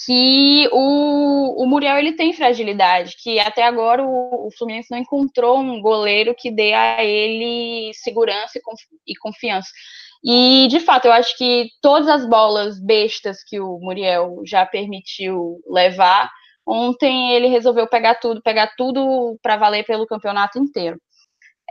que 0.06 0.68
o, 0.72 1.62
o 1.62 1.66
Muriel 1.66 1.98
ele 1.98 2.12
tem 2.12 2.32
fragilidade, 2.32 3.14
que 3.22 3.38
até 3.38 3.62
agora 3.62 4.02
o, 4.02 4.46
o, 4.46 4.50
Fluminense 4.56 4.90
não 4.90 4.98
encontrou 4.98 5.58
um 5.58 5.80
goleiro 5.80 6.34
que 6.36 6.50
dê 6.50 6.72
a 6.72 7.04
ele 7.04 7.92
segurança 7.94 8.58
e, 8.58 8.62
confi 8.62 8.84
e 9.06 9.14
confiança. 9.16 9.68
E, 10.24 10.68
de 10.68 10.80
fato, 10.80 11.06
eu 11.06 11.12
acho 11.12 11.36
que 11.36 11.68
todas 11.80 12.08
as 12.08 12.26
bolas 12.26 12.80
bestas 12.80 13.42
que 13.44 13.60
o 13.60 13.78
Muriel 13.80 14.40
já 14.46 14.64
permitiu 14.64 15.60
levar, 15.66 16.30
ontem 16.66 17.32
ele 17.32 17.48
resolveu 17.48 17.88
pegar 17.88 18.16
tudo, 18.16 18.40
pegar 18.42 18.72
tudo 18.76 19.36
para 19.42 19.56
valer 19.56 19.84
pelo 19.84 20.06
campeonato 20.06 20.58
inteiro. 20.58 20.98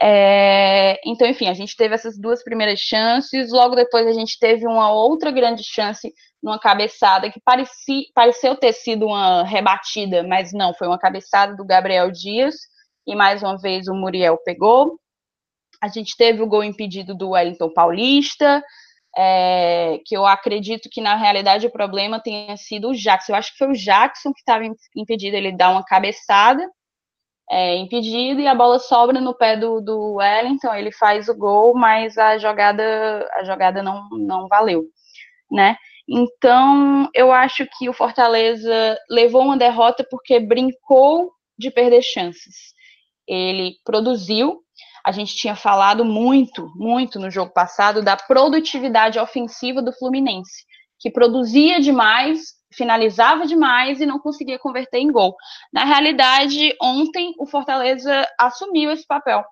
É, 0.04 1.00
então, 1.06 1.28
enfim, 1.28 1.48
a 1.48 1.54
gente 1.54 1.76
teve 1.76 1.94
essas 1.94 2.18
duas 2.20 2.44
primeiras 2.44 2.80
chances, 2.80 3.52
logo 3.52 3.76
depois 3.76 4.08
a 4.08 4.14
gente 4.14 4.40
teve 4.40 4.66
uma 4.66 4.92
outra 4.92 5.30
grande 5.30 5.64
chance 5.64 6.12
numa 6.42 6.60
cabeçada 6.60 7.30
que 7.30 7.40
parecia, 7.40 8.04
pareceu 8.16 8.56
ter 8.56 8.74
sido 8.74 9.06
uma 9.06 9.44
rebatida, 9.44 10.24
mas 10.24 10.52
não, 10.54 10.74
foi 10.74 10.88
uma 10.88 10.98
cabeçada 10.98 11.56
do 11.56 11.64
Gabriel 11.64 12.12
Dias, 12.12 12.56
e 13.06 13.16
mais 13.16 13.44
uma 13.44 13.58
vez 13.58 13.88
o 13.88 13.94
Muriel 13.94 14.38
pegou. 14.44 15.00
A 15.82 15.88
gente 15.88 16.16
teve 16.16 16.42
o 16.42 16.48
gol 16.48 16.64
impedido 16.64 17.16
do 17.16 17.32
Wellington 17.32 17.74
Paulista, 17.74 18.64
é, 19.18 20.00
que 20.06 20.16
eu 20.16 20.26
acredito 20.26 20.90
que 20.90 21.02
na 21.02 21.16
realidade 21.16 21.68
o 21.68 21.72
problema 21.72 22.20
tenha 22.20 22.56
sido 22.56 22.90
o 22.90 22.96
Jackson. 22.96 23.34
Eu 23.34 23.38
acho 23.38 23.52
que 23.52 23.58
foi 23.58 23.70
o 23.70 23.76
Jackson 23.76 24.32
que 24.32 24.40
estava 24.40 24.64
impedido, 24.96 25.36
ele 25.36 25.52
dá 25.52 25.70
uma 25.70 25.84
cabeçada, 25.84 26.70
é, 27.50 27.76
impedido, 27.76 28.40
e 28.40 28.48
a 28.48 28.56
bola 28.56 28.80
sobra 28.80 29.20
no 29.20 29.34
pé 29.34 29.58
do, 29.58 29.82
do 29.82 30.14
Wellington, 30.14 30.74
ele 30.74 30.92
faz 30.92 31.28
o 31.28 31.36
gol, 31.36 31.74
mas 31.76 32.18
a 32.18 32.38
jogada, 32.38 33.28
a 33.34 33.44
jogada 33.44 33.84
não, 33.84 34.08
não 34.12 34.48
valeu, 34.48 34.86
né? 35.52 35.76
Então, 36.08 37.10
eu 37.14 37.32
acho 37.32 37.68
que 37.78 37.90
o 37.90 37.94
Fortaleza 37.94 38.98
levou 39.10 39.44
uma 39.44 39.58
derrota 39.58 40.06
porque 40.10 40.40
brincou 40.40 41.32
de 41.58 41.70
perder 41.70 42.02
chances. 42.02 42.74
Ele 43.28 43.76
produziu, 43.86 44.62
a 45.06 45.12
gente 45.12 45.36
tinha 45.36 45.56
falado 45.56 46.06
muito, 46.06 46.72
muito 46.76 47.20
no 47.20 47.30
jogo 47.30 47.52
passado 47.54 48.04
da 48.04 48.16
produtividade 48.16 49.20
ofensiva 49.20 49.82
do 49.82 49.94
Fluminense, 49.94 50.66
que 51.00 51.10
produzia 51.10 51.80
demais, 51.80 52.54
finalizava 52.74 53.46
demais 53.46 54.00
e 54.00 54.06
não 54.06 54.20
conseguia 54.20 54.60
converter 54.60 55.00
em 55.00 55.12
gol. 55.12 55.36
Na 55.74 55.84
realidade, 55.84 56.76
ontem 56.82 57.34
o 57.40 57.46
Fortaleza 57.46 58.28
assumiu 58.40 58.92
esse 58.92 59.06
papel. 59.06 59.44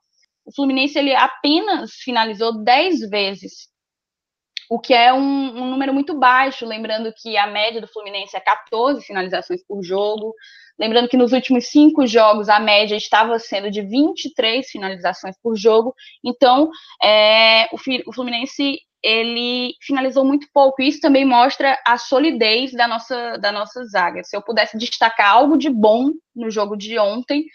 O 0.45 0.53
Fluminense 0.53 0.97
ele 0.97 1.15
apenas 1.15 1.91
finalizou 1.93 2.63
10 2.63 3.09
vezes, 3.09 3.69
o 4.69 4.79
que 4.79 4.93
é 4.93 5.11
um, 5.11 5.17
um 5.19 5.71
número 5.71 5.91
muito 5.91 6.17
baixo, 6.17 6.65
lembrando 6.65 7.11
que 7.17 7.35
a 7.35 7.47
média 7.47 7.81
do 7.81 7.87
Fluminense 7.87 8.37
é 8.37 8.39
14 8.39 9.01
finalizações 9.01 9.65
por 9.65 9.81
jogo, 9.81 10.33
Lembrando 10.79 11.09
que 11.09 11.17
nos 11.17 11.33
últimos 11.33 11.67
cinco 11.67 12.07
jogos 12.07 12.47
a 12.47 12.59
média 12.59 12.95
estava 12.95 13.37
sendo 13.37 13.69
de 13.69 13.81
23 13.81 14.65
finalizações 14.67 15.35
por 15.41 15.55
jogo. 15.57 15.93
Então, 16.23 16.69
é, 17.03 17.65
o, 17.73 17.77
o 18.07 18.13
Fluminense 18.13 18.79
ele 19.03 19.73
finalizou 19.81 20.25
muito 20.25 20.47
pouco. 20.53 20.81
Isso 20.81 20.99
também 20.99 21.25
mostra 21.25 21.77
a 21.85 21.97
solidez 21.97 22.71
da 22.71 22.87
nossa, 22.87 23.37
da 23.37 23.51
nossa 23.51 23.83
zaga. 23.85 24.23
Se 24.23 24.35
eu 24.35 24.41
pudesse 24.41 24.77
destacar 24.77 25.31
algo 25.31 25.57
de 25.57 25.69
bom 25.69 26.11
no 26.35 26.49
jogo 26.49 26.75
de 26.75 26.97
ontem, 26.97 27.45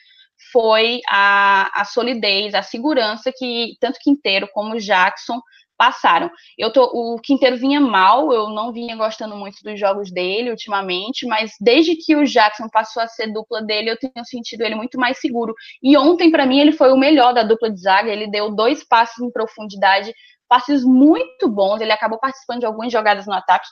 foi 0.52 1.00
a, 1.08 1.70
a 1.80 1.84
solidez, 1.84 2.54
a 2.54 2.62
segurança 2.62 3.32
que 3.36 3.76
tanto 3.80 3.98
Quinteiro 4.02 4.48
como 4.52 4.78
Jackson 4.78 5.40
passaram. 5.76 6.30
Eu 6.58 6.72
tô, 6.72 6.84
o 6.84 7.20
Quinteiro 7.20 7.56
vinha 7.56 7.80
mal, 7.80 8.32
eu 8.32 8.48
não 8.50 8.72
vinha 8.72 8.96
gostando 8.96 9.36
muito 9.36 9.62
dos 9.62 9.78
jogos 9.78 10.10
dele 10.12 10.50
ultimamente, 10.50 11.26
mas 11.26 11.52
desde 11.60 11.96
que 11.96 12.16
o 12.16 12.24
Jackson 12.24 12.68
passou 12.68 13.02
a 13.02 13.08
ser 13.08 13.32
dupla 13.32 13.62
dele, 13.62 13.90
eu 13.90 13.98
tenho 13.98 14.24
sentido 14.24 14.62
ele 14.62 14.74
muito 14.74 14.98
mais 14.98 15.18
seguro. 15.18 15.54
E 15.82 15.96
ontem, 15.96 16.30
para 16.30 16.46
mim, 16.46 16.60
ele 16.60 16.72
foi 16.72 16.92
o 16.92 16.96
melhor 16.96 17.32
da 17.32 17.42
dupla 17.42 17.70
de 17.70 17.80
zaga. 17.80 18.10
Ele 18.10 18.30
deu 18.30 18.54
dois 18.54 18.86
passes 18.86 19.18
em 19.18 19.30
profundidade, 19.30 20.12
passes 20.48 20.84
muito 20.84 21.48
bons. 21.48 21.80
Ele 21.80 21.92
acabou 21.92 22.18
participando 22.18 22.60
de 22.60 22.66
algumas 22.66 22.92
jogadas 22.92 23.26
no 23.26 23.32
ataque. 23.32 23.66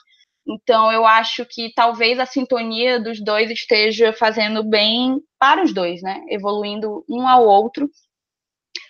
Então, 0.45 0.91
eu 0.91 1.05
acho 1.05 1.45
que 1.45 1.71
talvez 1.73 2.19
a 2.19 2.25
sintonia 2.25 2.99
dos 2.99 3.23
dois 3.23 3.49
esteja 3.49 4.11
fazendo 4.11 4.61
bem 4.63 5.21
para 5.39 5.63
os 5.63 5.73
dois, 5.73 6.01
né? 6.01 6.21
Evoluindo 6.27 7.05
um 7.09 7.25
ao 7.25 7.45
outro, 7.45 7.89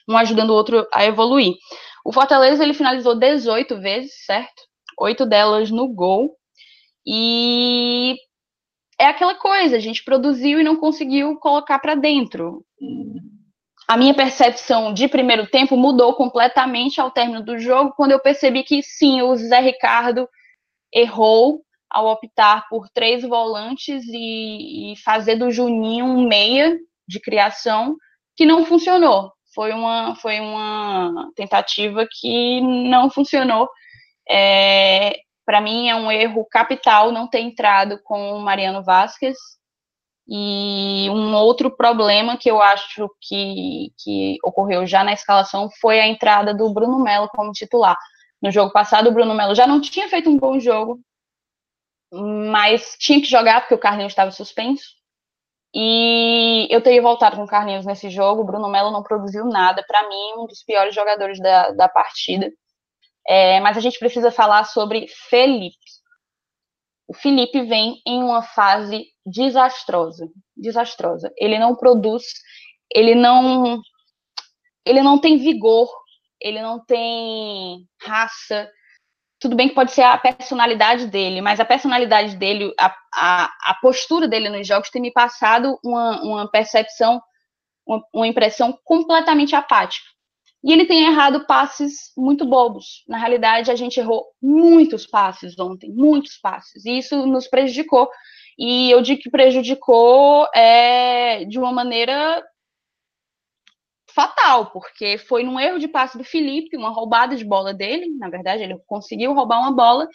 um 0.10 0.18
ajudando 0.18 0.50
o 0.50 0.56
outro 0.56 0.88
a 0.92 1.06
evoluir. 1.06 1.54
O 2.04 2.12
Fortaleza 2.12 2.64
ele 2.64 2.74
finalizou 2.74 3.16
18 3.16 3.80
vezes, 3.80 4.26
certo? 4.26 4.64
Oito 5.00 5.26
delas 5.26 5.72
no 5.72 5.88
gol. 5.88 6.36
E 7.06 8.16
é 9.00 9.06
aquela 9.08 9.36
coisa, 9.36 9.78
a 9.78 9.80
gente 9.80 10.04
produziu 10.04 10.60
e 10.60 10.64
não 10.64 10.76
conseguiu 10.76 11.38
colocar 11.38 11.80
para 11.80 11.96
dentro. 11.96 12.66
A 13.88 13.98
minha 13.98 14.14
percepção 14.14 14.94
de 14.94 15.08
primeiro 15.08 15.48
tempo 15.48 15.78
mudou 15.78 16.14
completamente 16.14 17.00
ao 17.00 17.12
término 17.12 17.44
do 17.44 17.58
jogo, 17.58 17.94
quando 17.96 18.12
eu 18.12 18.20
percebi 18.20 18.64
que 18.64 18.82
sim, 18.82 19.22
o 19.22 19.36
Zé 19.36 19.60
Ricardo 19.60 20.28
errou 20.94 21.62
ao 21.90 22.08
optar 22.08 22.68
por 22.70 22.90
três 22.90 23.24
volantes 23.24 24.04
e, 24.08 24.94
e 24.94 24.98
fazer 24.98 25.36
do 25.36 25.52
Juninho 25.52 26.06
um 26.06 26.28
meia 26.28 26.78
de 27.08 27.20
criação 27.20 27.96
que 28.36 28.46
não 28.46 28.66
funcionou 28.66 29.32
foi 29.54 29.72
uma, 29.74 30.16
foi 30.16 30.40
uma 30.40 31.32
tentativa 31.36 32.08
que 32.10 32.62
não 32.62 33.10
funcionou. 33.10 33.70
É, 34.30 35.18
Para 35.46 35.62
mim, 35.62 35.90
é 35.90 35.96
um 35.96 36.12
erro 36.12 36.46
capital 36.50 37.12
não 37.12 37.28
ter 37.28 37.40
entrado 37.42 38.00
com 38.04 38.34
o 38.34 38.40
Mariano 38.42 38.84
Vasquez. 38.84 39.38
E 40.28 41.10
um 41.10 41.36
outro 41.36 41.76
problema 41.76 42.38
que 42.38 42.50
eu 42.50 42.62
acho 42.62 43.10
que, 43.22 43.92
que 43.98 44.38
ocorreu 44.44 44.88
já 44.88 45.04
na 45.04 45.12
escalação 45.14 45.70
foi 45.82 46.00
a 46.00 46.08
entrada 46.08 46.54
do 46.54 46.74
Bruno 46.74 46.98
Melo 47.00 47.28
como 47.30 47.52
titular. 47.52 47.98
No 48.42 48.50
jogo 48.52 48.72
passado, 48.72 49.10
o 49.10 49.14
Bruno 49.14 49.34
Melo 49.36 49.54
já 49.56 49.68
não 49.68 49.82
tinha 49.82 50.08
feito 50.08 50.30
um 50.30 50.38
bom 50.38 50.60
jogo, 50.60 51.00
mas 52.12 52.96
tinha 53.00 53.20
que 53.20 53.28
jogar 53.28 53.62
porque 53.62 53.74
o 53.74 53.80
Carlinhos 53.80 54.14
estava 54.14 54.32
suspenso. 54.32 55.03
E 55.74 56.68
eu 56.70 56.82
teria 56.82 57.02
voltado 57.02 57.36
com 57.36 57.44
o 57.44 57.48
Carlinhos 57.48 57.86
nesse 57.86 58.10
jogo. 58.10 58.42
O 58.42 58.46
Bruno 58.46 58.70
Melo 58.70 58.92
não 58.92 59.02
produziu 59.02 59.46
nada. 59.46 59.84
Para 59.88 60.08
mim, 60.08 60.34
um 60.38 60.46
dos 60.46 60.64
piores 60.64 60.94
jogadores 60.94 61.40
da, 61.40 61.72
da 61.72 61.90
partida. 61.90 62.52
É, 63.28 63.60
mas 63.62 63.78
a 63.78 63.80
gente 63.80 63.98
precisa 63.98 64.30
falar 64.32 64.66
sobre 64.66 65.08
Felipe. 65.30 65.78
O 67.08 67.14
Felipe 67.14 67.62
vem 67.64 68.02
em 68.06 68.22
uma 68.24 68.44
fase 68.44 69.06
desastrosa. 69.26 70.28
Desastrosa. 70.56 71.32
Ele 71.38 71.58
não 71.58 71.76
produz, 71.76 72.24
ele 72.94 73.16
não. 73.16 73.82
Ele 74.86 75.02
não 75.02 75.20
tem 75.20 75.38
vigor, 75.38 75.90
ele 76.42 76.62
não 76.62 76.84
tem 76.84 77.88
raça, 78.02 78.70
tudo 79.44 79.58
bem 79.58 79.68
que 79.68 79.76
pode 79.76 79.92
ser 79.92 80.04
a 80.04 80.18
personalidade 80.18 81.06
dele, 81.08 81.42
mas 81.42 81.60
a 81.60 81.66
personalidade 81.66 82.38
dele, 82.38 82.74
a, 82.80 82.96
a, 83.14 83.52
a 83.72 83.74
postura 83.82 84.26
dele 84.26 84.50
nos 84.50 84.66
jogos 84.66 84.90
tem 84.90 85.02
me 85.02 85.12
passado 85.12 85.78
uma, 85.84 86.22
uma 86.22 86.50
percepção, 86.50 87.22
uma, 87.86 88.02
uma, 88.14 88.26
impressão 88.26 88.80
completamente 88.86 89.54
apática. 89.54 90.08
E 90.64 90.72
ele 90.72 90.86
tem 90.86 91.04
errado 91.04 91.46
passes 91.46 92.14
muito 92.18 92.46
bobos. 92.46 93.04
Na 93.06 93.18
realidade, 93.18 93.70
a 93.70 93.76
gente 93.76 94.00
errou 94.00 94.24
muitos 94.42 95.06
passes 95.06 95.60
ontem, 95.60 95.92
muitos 95.92 96.38
passes. 96.38 96.86
E 96.86 97.00
isso 97.00 97.26
nos 97.26 97.46
prejudicou. 97.46 98.10
E 98.58 98.90
eu 98.92 99.02
digo 99.02 99.20
que 99.22 99.30
prejudicou 99.30 100.48
é, 100.56 101.44
de 101.44 101.60
uma 101.60 101.74
maneira 101.74 102.42
fatal, 104.14 104.68
porque 104.68 105.18
foi 105.18 105.44
num 105.44 105.60
erro 105.60 105.80
de 105.80 105.88
passe 105.88 106.18
do 106.18 106.24
Felipe, 106.24 106.78
uma 106.78 106.90
roubada 106.90 107.36
de 107.36 107.44
bola 107.44 107.74
dele, 107.74 108.08
na 108.18 108.30
verdade, 108.30 108.64
ele 108.64 108.78
conseguiu 108.88 109.34
roubar 109.34 109.60
uma 109.60 109.72
bola, 109.72 110.08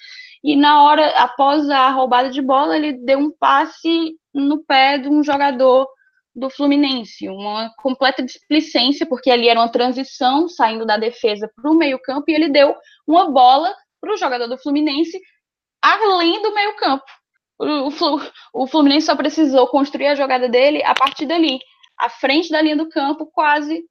e 0.42 0.56
na 0.56 0.82
hora, 0.82 1.08
após 1.16 1.68
a 1.68 1.90
roubada 1.90 2.30
de 2.30 2.40
bola, 2.40 2.76
ele 2.76 2.92
deu 2.92 3.18
um 3.18 3.30
passe 3.30 4.16
no 4.32 4.64
pé 4.64 4.98
de 4.98 5.08
um 5.08 5.22
jogador 5.22 5.88
do 6.34 6.48
Fluminense, 6.48 7.28
uma 7.28 7.72
completa 7.78 8.22
displicência, 8.22 9.04
porque 9.06 9.30
ali 9.30 9.48
era 9.48 9.60
uma 9.60 9.70
transição, 9.70 10.48
saindo 10.48 10.86
da 10.86 10.96
defesa 10.96 11.50
para 11.54 11.70
o 11.70 11.74
meio-campo, 11.74 12.24
e 12.28 12.34
ele 12.34 12.48
deu 12.48 12.74
uma 13.06 13.30
bola 13.30 13.74
para 14.00 14.14
o 14.14 14.16
jogador 14.16 14.46
do 14.46 14.58
Fluminense, 14.58 15.20
além 15.82 16.40
do 16.42 16.54
meio-campo. 16.54 17.04
O, 18.54 18.66
Fluminense 18.68 19.06
só 19.06 19.16
precisou 19.16 19.66
construir 19.66 20.06
a 20.06 20.14
jogada 20.14 20.48
dele 20.48 20.80
a 20.84 20.94
partir 20.94 21.26
dali 21.26 21.58
à 21.98 22.08
frente 22.08 22.50
da 22.50 22.62
linha 22.62 22.76
do 22.76 22.88
campo, 22.88 23.26
quase 23.26 23.82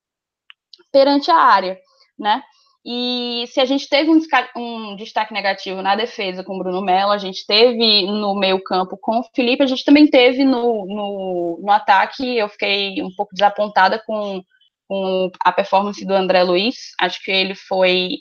perante 0.92 1.30
a 1.30 1.36
área, 1.36 1.78
né? 2.18 2.42
E 2.90 3.46
se 3.48 3.60
a 3.60 3.66
gente 3.66 3.90
teve 3.90 4.10
um, 4.10 4.22
um, 4.56 4.96
destaque 4.96 5.34
negativo 5.34 5.82
na 5.82 5.94
defesa 5.94 6.42
com 6.42 6.58
Bruno 6.58 6.82
Mello, 6.82 7.12
a 7.12 7.18
gente 7.18 7.46
teve 7.46 8.06
no 8.06 8.34
meio 8.34 8.64
campo 8.64 8.98
com 8.98 9.20
o 9.20 9.24
Felipe, 9.36 9.62
a 9.62 9.68
gente 9.68 9.84
também 9.84 10.08
teve 10.08 10.46
no, 10.46 10.86
no, 10.86 11.60
no 11.62 11.70
ataque, 11.70 12.38
eu 12.38 12.48
fiquei 12.48 13.04
um 13.04 13.14
pouco 13.14 13.34
desapontada 13.34 14.02
com, 14.08 14.42
com, 14.88 15.30
a 15.42 15.52
performance 15.52 16.06
do 16.06 16.14
André 16.14 16.44
Luiz, 16.44 16.94
acho 17.02 17.22
que 17.26 17.30
ele 17.30 17.56
foi... 17.56 18.20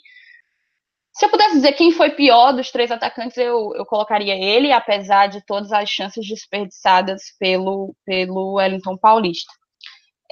Se 1.13 1.27
eu 1.27 1.31
pudesse 1.31 1.55
dizer 1.55 1.73
quem 1.75 1.93
foi 1.93 2.11
pior 2.11 2.53
dos 2.53 2.73
três 2.73 2.91
atacantes, 2.91 3.39
eu, 3.39 3.73
eu 3.77 3.87
colocaria 3.87 4.35
ele, 4.35 4.73
apesar 4.73 5.29
de 5.29 5.47
todas 5.47 5.71
as 5.71 5.89
chances 5.89 6.27
desperdiçadas 6.27 7.23
pelo, 7.39 7.95
pelo 8.05 8.55
Wellington 8.55 8.97
Paulista. 8.99 9.53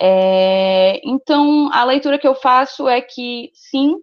É, 0.01 1.01
então, 1.05 1.71
a 1.73 1.85
leitura 1.85 2.19
que 2.19 2.27
eu 2.27 2.35
faço 2.35 2.89
é 2.89 3.01
que, 3.01 3.51
sim, 3.55 3.97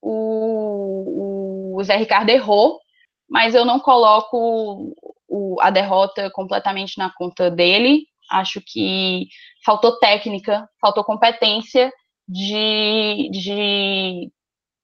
o, 0.00 1.76
o 1.76 1.84
Zé 1.84 1.96
Ricardo 1.96 2.30
errou, 2.30 2.80
mas 3.28 3.54
eu 3.54 3.64
não 3.64 3.78
coloco 3.80 4.94
o, 5.28 5.60
a 5.60 5.70
derrota 5.70 6.30
completamente 6.30 6.98
na 6.98 7.12
conta 7.12 7.50
dele. 7.50 8.06
Acho 8.30 8.60
que 8.60 9.26
faltou 9.64 9.98
técnica, 9.98 10.68
faltou 10.80 11.04
competência 11.04 11.92
de, 12.28 13.28
de 13.30 14.32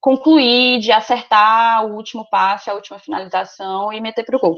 concluir, 0.00 0.80
de 0.80 0.92
acertar 0.92 1.86
o 1.86 1.94
último 1.94 2.28
passe, 2.30 2.68
a 2.68 2.74
última 2.74 2.98
finalização 2.98 3.92
e 3.92 4.00
meter 4.00 4.24
para 4.24 4.36
o 4.36 4.40
gol. 4.40 4.56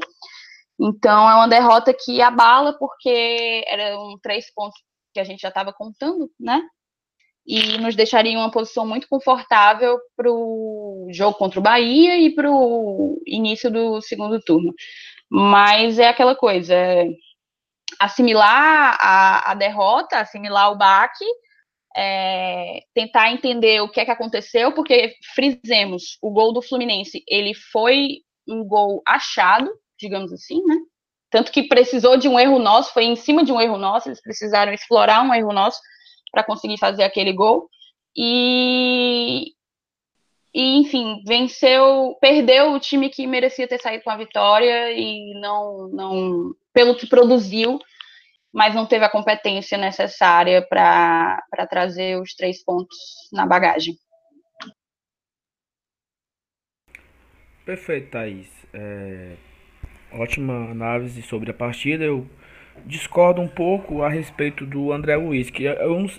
Então, 0.79 1.29
é 1.29 1.35
uma 1.35 1.47
derrota 1.47 1.93
que 1.93 2.21
abala, 2.21 2.73
porque 2.77 3.63
eram 3.67 4.19
três 4.21 4.53
pontos 4.53 4.79
que 5.15 5.19
a 5.21 5.23
gente 5.23 5.39
já 5.39 5.47
estava 5.47 5.71
contando, 5.71 6.29
né? 6.37 6.61
E 7.47 7.77
nos 7.77 7.95
deixaria 7.95 8.33
em 8.33 8.37
uma 8.37 8.51
posição 8.51 8.85
muito 8.85 9.07
confortável 9.07 9.97
para 10.15 10.29
o 10.29 11.07
jogo 11.11 11.37
contra 11.37 11.57
o 11.57 11.63
Bahia 11.63 12.19
e 12.19 12.35
para 12.35 12.51
o 12.51 13.21
início 13.25 13.71
do 13.71 14.01
segundo 14.01 14.41
turno. 14.41 14.73
Mas 15.29 15.99
é 15.99 16.09
aquela 16.09 16.35
coisa, 16.35 16.73
é 16.73 17.07
assimilar 17.97 18.97
a, 18.99 19.51
a 19.51 19.55
derrota, 19.55 20.19
assimilar 20.19 20.71
o 20.71 20.77
baque, 20.77 21.25
é, 21.95 22.81
tentar 22.93 23.31
entender 23.31 23.79
o 23.81 23.89
que 23.89 24.01
é 24.01 24.05
que 24.05 24.11
aconteceu, 24.11 24.73
porque 24.73 25.15
frisemos, 25.33 26.17
o 26.21 26.29
gol 26.29 26.51
do 26.51 26.61
Fluminense, 26.61 27.23
ele 27.25 27.53
foi 27.53 28.17
um 28.45 28.65
gol 28.65 29.01
achado, 29.07 29.71
digamos 29.97 30.33
assim, 30.33 30.61
né? 30.65 30.75
Tanto 31.29 31.51
que 31.51 31.67
precisou 31.67 32.17
de 32.17 32.27
um 32.27 32.39
erro 32.39 32.59
nosso, 32.59 32.93
foi 32.93 33.05
em 33.05 33.15
cima 33.15 33.43
de 33.43 33.51
um 33.51 33.59
erro 33.59 33.77
nosso, 33.77 34.09
eles 34.09 34.21
precisaram 34.21 34.73
explorar 34.73 35.21
um 35.21 35.33
erro 35.33 35.51
nosso 35.51 35.79
para 36.31 36.43
conseguir 36.43 36.77
fazer 36.77 37.03
aquele 37.03 37.33
gol. 37.33 37.69
E, 38.15 39.53
e, 40.53 40.77
enfim, 40.79 41.21
venceu, 41.25 42.17
perdeu 42.21 42.71
o 42.71 42.79
time 42.79 43.09
que 43.09 43.27
merecia 43.27 43.67
ter 43.67 43.79
saído 43.81 44.03
com 44.03 44.09
a 44.09 44.17
vitória 44.17 44.91
e 44.93 45.33
não, 45.39 45.87
não 45.89 46.55
pelo 46.73 46.95
que 46.95 47.07
produziu, 47.07 47.79
mas 48.53 48.73
não 48.73 48.85
teve 48.85 49.03
a 49.03 49.09
competência 49.09 49.77
necessária 49.77 50.65
para 50.65 51.67
trazer 51.69 52.21
os 52.21 52.33
três 52.33 52.63
pontos 52.63 52.97
na 53.33 53.45
bagagem. 53.45 53.97
Perfeito, 57.65 58.11
Thaís. 58.11 58.47
É, 58.71 59.35
ótima 60.17 60.71
análise 60.71 61.21
sobre 61.21 61.51
a 61.51 61.53
partida. 61.53 62.03
Eu 62.03 62.25
discordo 62.85 63.41
um 63.41 63.47
pouco 63.47 64.01
a 64.03 64.09
respeito 64.09 64.65
do 64.65 64.91
André 64.91 65.15
Luiz, 65.15 65.49
que 65.49 65.67
é, 65.67 65.71
é 65.71 66.09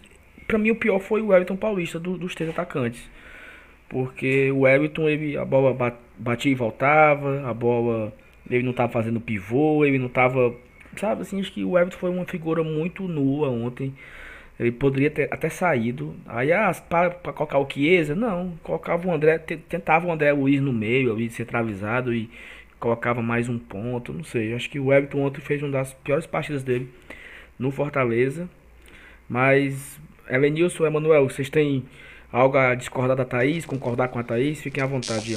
para 0.47 0.59
mim 0.59 0.71
o 0.71 0.77
pior 0.77 1.01
foi 1.01 1.23
o 1.23 1.33
Everton 1.35 1.57
Paulista 1.57 1.99
do, 1.99 2.17
dos 2.17 2.35
três 2.35 2.51
atacantes. 2.51 3.09
Porque 3.89 4.51
o 4.51 4.67
Everton, 4.67 5.09
ele, 5.09 5.37
a 5.37 5.45
bola 5.45 5.77
batia 6.19 6.51
e 6.51 6.55
voltava, 6.55 7.49
a 7.49 7.55
bola 7.55 8.13
ele 8.51 8.63
não 8.63 8.71
estava 8.71 8.93
fazendo 8.93 9.21
pivô, 9.21 9.85
ele 9.85 9.99
não 9.99 10.07
estava, 10.07 10.55
sabe 10.97 11.23
assim, 11.23 11.41
acho 11.41 11.53
que 11.53 11.65
o 11.65 11.79
Everton 11.79 11.99
foi 11.99 12.11
uma 12.11 12.25
figura 12.25 12.63
muito 12.63 13.09
nua 13.09 13.49
ontem. 13.49 13.95
Ele 14.59 14.73
poderia 14.73 15.11
ter 15.11 15.29
até 15.31 15.51
saído. 15.51 16.15
Aí, 16.27 16.51
ah, 16.53 16.73
para, 16.89 17.11
colocar 17.11 17.59
o 17.59 17.69
Chiesa, 17.71 18.15
não, 18.15 18.55
colocava 18.63 19.07
o 19.07 19.13
André, 19.13 19.39
tentava 19.39 20.07
o 20.07 20.13
André 20.13 20.33
Luiz 20.33 20.61
no 20.61 20.73
meio, 20.73 21.13
ali 21.13 21.29
centralizado 21.29 22.15
e 22.15 22.31
colocava 22.79 23.23
mais 23.23 23.49
um 23.49 23.59
ponto, 23.59 24.13
não 24.13 24.25
sei. 24.25 24.55
Acho 24.55 24.71
que 24.71 24.79
o 24.79 24.93
Everton 24.93 25.21
ontem 25.21 25.41
fez 25.41 25.63
uma 25.63 25.71
das 25.71 25.93
piores 25.95 26.27
partidas 26.27 26.63
dele 26.63 26.93
no 27.59 27.71
Fortaleza. 27.71 28.49
Mas, 29.29 29.99
Elenilson, 30.29 30.87
Emanuel, 30.87 31.29
vocês 31.29 31.51
têm 31.51 31.85
algo 32.33 32.57
a 32.57 32.75
discordar 32.75 33.17
da 33.17 33.25
Thaís, 33.25 33.67
concordar 33.67 34.09
com 34.09 34.19
a 34.19 34.25
Thaís? 34.25 34.61
Fiquem 34.61 34.83
à 34.83 34.87
vontade. 34.87 35.35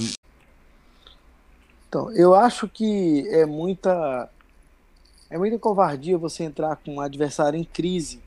Então, 1.87 2.11
eu 2.11 2.35
acho 2.35 2.67
que 2.67 3.27
é 3.29 3.45
muita 3.45 4.29
é 5.29 5.37
muita 5.37 5.59
covardia 5.59 6.17
você 6.17 6.43
entrar 6.43 6.75
com 6.77 6.95
um 6.95 7.01
adversário 7.01 7.59
em 7.59 7.63
crise 7.63 8.19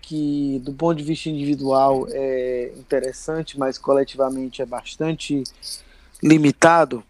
que 0.00 0.60
do 0.64 0.72
ponto 0.72 0.98
de 0.98 1.04
vista 1.04 1.30
individual 1.30 2.06
é 2.10 2.72
interessante, 2.76 3.58
mas 3.58 3.78
coletivamente 3.78 4.60
é 4.60 4.66
bastante 4.66 5.44
limitado 6.20 7.04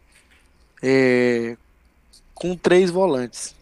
é, 0.82 1.56
com 2.34 2.56
três 2.56 2.90
volantes. 2.90 3.56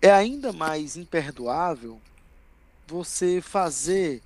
É 0.00 0.10
ainda 0.10 0.52
mais 0.52 0.96
imperdoável 0.96 2.02
você 2.86 3.40
fazer 3.42 4.24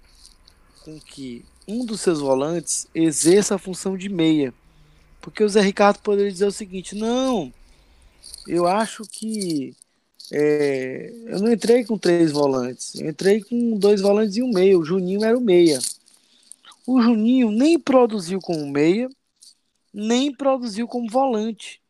com 0.81 1.01
que 1.01 1.47
um 1.69 1.87
dos 1.87 2.03
seus 2.03 2.21
volantes 2.21 2.87
exerça 2.95 3.57
a 3.57 3.59
função 3.59 3.97
de 3.99 4.09
meia. 4.11 4.55
Porque 5.21 5.45
o 5.45 5.49
Zé 5.51 5.63
Ricardo 5.63 6.01
poderia 6.01 6.33
dizer 6.33 6.47
o 6.47 6.53
seguinte: 6.53 6.97
não, 6.97 7.55
eu 8.47 8.67
acho 8.69 9.07
que 9.07 9.77
É, 10.33 11.11
eu 11.27 11.41
não 11.41 11.53
entrei 11.53 11.85
com 11.85 11.99
três 11.99 12.33
volantes, 12.33 12.95
eu 12.97 13.09
entrei 13.11 13.43
com 13.43 13.79
dois 13.79 14.01
volantes 14.03 14.37
e 14.37 14.43
um 14.43 14.53
meia. 14.53 14.79
O 14.79 14.85
Juninho 14.85 15.25
era 15.25 15.39
o 15.39 15.41
meia. 15.41 15.79
O 16.87 17.01
Juninho 17.01 17.51
nem 17.51 17.79
produziu 17.79 18.41
como 18.41 18.67
meia, 18.71 19.09
nem 19.93 20.35
produziu 20.35 20.87
como 20.87 21.11
volante. 21.11 21.83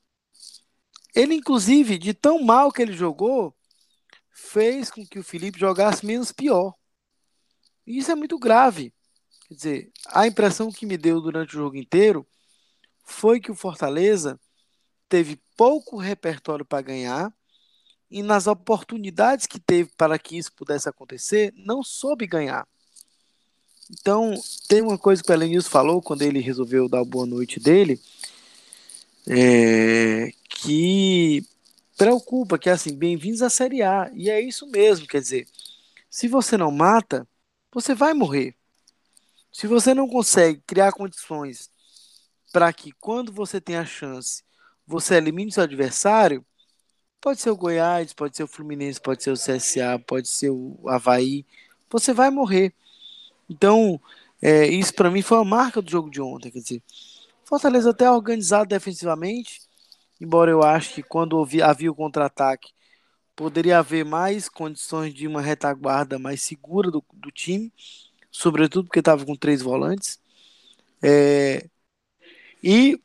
Ele, 1.15 1.35
inclusive, 1.35 1.99
de 1.99 2.15
tão 2.15 2.43
mal 2.43 2.71
que 2.71 2.83
ele 2.83 2.93
jogou, 2.93 3.55
fez 4.31 4.91
com 4.91 5.05
que 5.07 5.19
o 5.19 5.25
Felipe 5.25 5.59
jogasse 5.59 6.07
menos 6.07 6.33
pior. 6.33 6.75
E 7.87 7.99
isso 7.99 8.11
é 8.11 8.15
muito 8.15 8.39
grave. 8.39 8.95
Quer 9.49 9.55
dizer, 9.55 9.93
a 10.09 10.27
impressão 10.27 10.71
que 10.71 10.87
me 10.87 10.97
deu 10.97 11.21
durante 11.21 11.57
o 11.57 11.59
jogo 11.59 11.77
inteiro 11.77 12.27
foi 13.03 13.41
que 13.41 13.51
o 13.51 13.55
Fortaleza 13.55 14.39
teve 15.09 15.41
pouco 15.57 15.97
repertório 15.97 16.65
para 16.65 16.83
ganhar 16.83 17.35
e 18.11 18.23
nas 18.23 18.47
oportunidades 18.47 19.47
que 19.47 19.59
teve 19.59 19.91
para 19.97 20.19
que 20.19 20.37
isso 20.37 20.53
pudesse 20.53 20.89
acontecer, 20.89 21.53
não 21.57 21.83
soube 21.83 22.27
ganhar. 22.27 22.67
Então, 23.91 24.35
tem 24.69 24.83
uma 24.83 24.99
coisa 24.99 25.23
que 25.23 25.31
o 25.31 25.35
Elenilson 25.35 25.71
falou 25.71 26.03
quando 26.03 26.23
ele 26.23 26.41
resolveu 26.41 26.89
dar 26.89 27.05
boa 27.05 27.25
noite 27.25 27.59
dele, 27.59 27.99
é, 29.27 30.31
que 30.49 31.43
preocupa, 31.97 32.59
que 32.59 32.69
é 32.69 32.73
assim, 32.73 32.95
bem-vindos 32.95 33.41
à 33.41 33.49
Série 33.49 33.83
A. 33.83 34.11
E 34.15 34.29
é 34.29 34.41
isso 34.41 34.67
mesmo, 34.67 35.07
quer 35.07 35.21
dizer, 35.21 35.49
se 36.11 36.29
você 36.29 36.57
não 36.57 36.71
mata, 36.71 37.27
você 37.73 37.95
vai 37.95 38.13
morrer. 38.13 38.55
Se 39.51 39.67
você 39.67 39.95
não 39.95 40.07
consegue 40.07 40.63
criar 40.67 40.93
condições 40.93 41.71
para 42.53 42.71
que 42.73 42.93
quando 42.93 43.33
você 43.33 43.61
tem 43.61 43.77
a 43.77 43.87
chance, 43.87 44.43
você 44.87 45.17
elimine 45.17 45.51
seu 45.51 45.63
adversário, 45.63 46.45
pode 47.21 47.41
ser 47.41 47.51
o 47.51 47.57
Goiás, 47.57 48.13
pode 48.13 48.37
ser 48.37 48.43
o 48.43 48.49
Fluminense, 48.49 49.01
pode 49.01 49.23
ser 49.23 49.31
o 49.31 49.35
CSA, 49.35 49.99
pode 50.07 50.29
ser 50.29 50.51
o 50.51 50.79
Havaí, 50.87 51.45
você 51.91 52.13
vai 52.13 52.31
morrer. 52.31 52.75
Então, 53.49 54.01
é, 54.43 54.67
isso 54.67 54.95
para 54.95 55.11
mim 55.11 55.23
foi 55.23 55.39
uma 55.39 55.45
marca 55.45 55.83
do 55.83 55.91
jogo 55.91 56.11
de 56.11 56.21
ontem. 56.21 56.51
Quer 56.51 56.61
dizer, 56.61 56.83
Fortaleza 57.45 57.91
até 57.91 58.11
organizado 58.11 58.69
defensivamente, 58.69 59.61
embora 60.21 60.51
eu 60.51 60.63
acho 60.63 60.95
que 60.95 61.03
quando 61.03 61.43
havia 61.63 61.91
o 61.91 61.95
contra-ataque, 61.95 62.71
poderia 63.35 63.79
haver 63.79 64.05
mais 64.05 64.49
condições 64.49 65.15
de 65.15 65.27
uma 65.27 65.41
retaguarda 65.41 66.19
mais 66.19 66.43
segura 66.43 66.91
do, 66.91 67.05
do 67.15 67.31
time, 67.31 67.73
sobretudo 68.31 68.87
porque 68.87 68.99
estava 68.99 69.25
com 69.25 69.37
três 69.37 69.63
volantes. 69.63 70.19
É, 71.03 71.69
e 72.63 73.01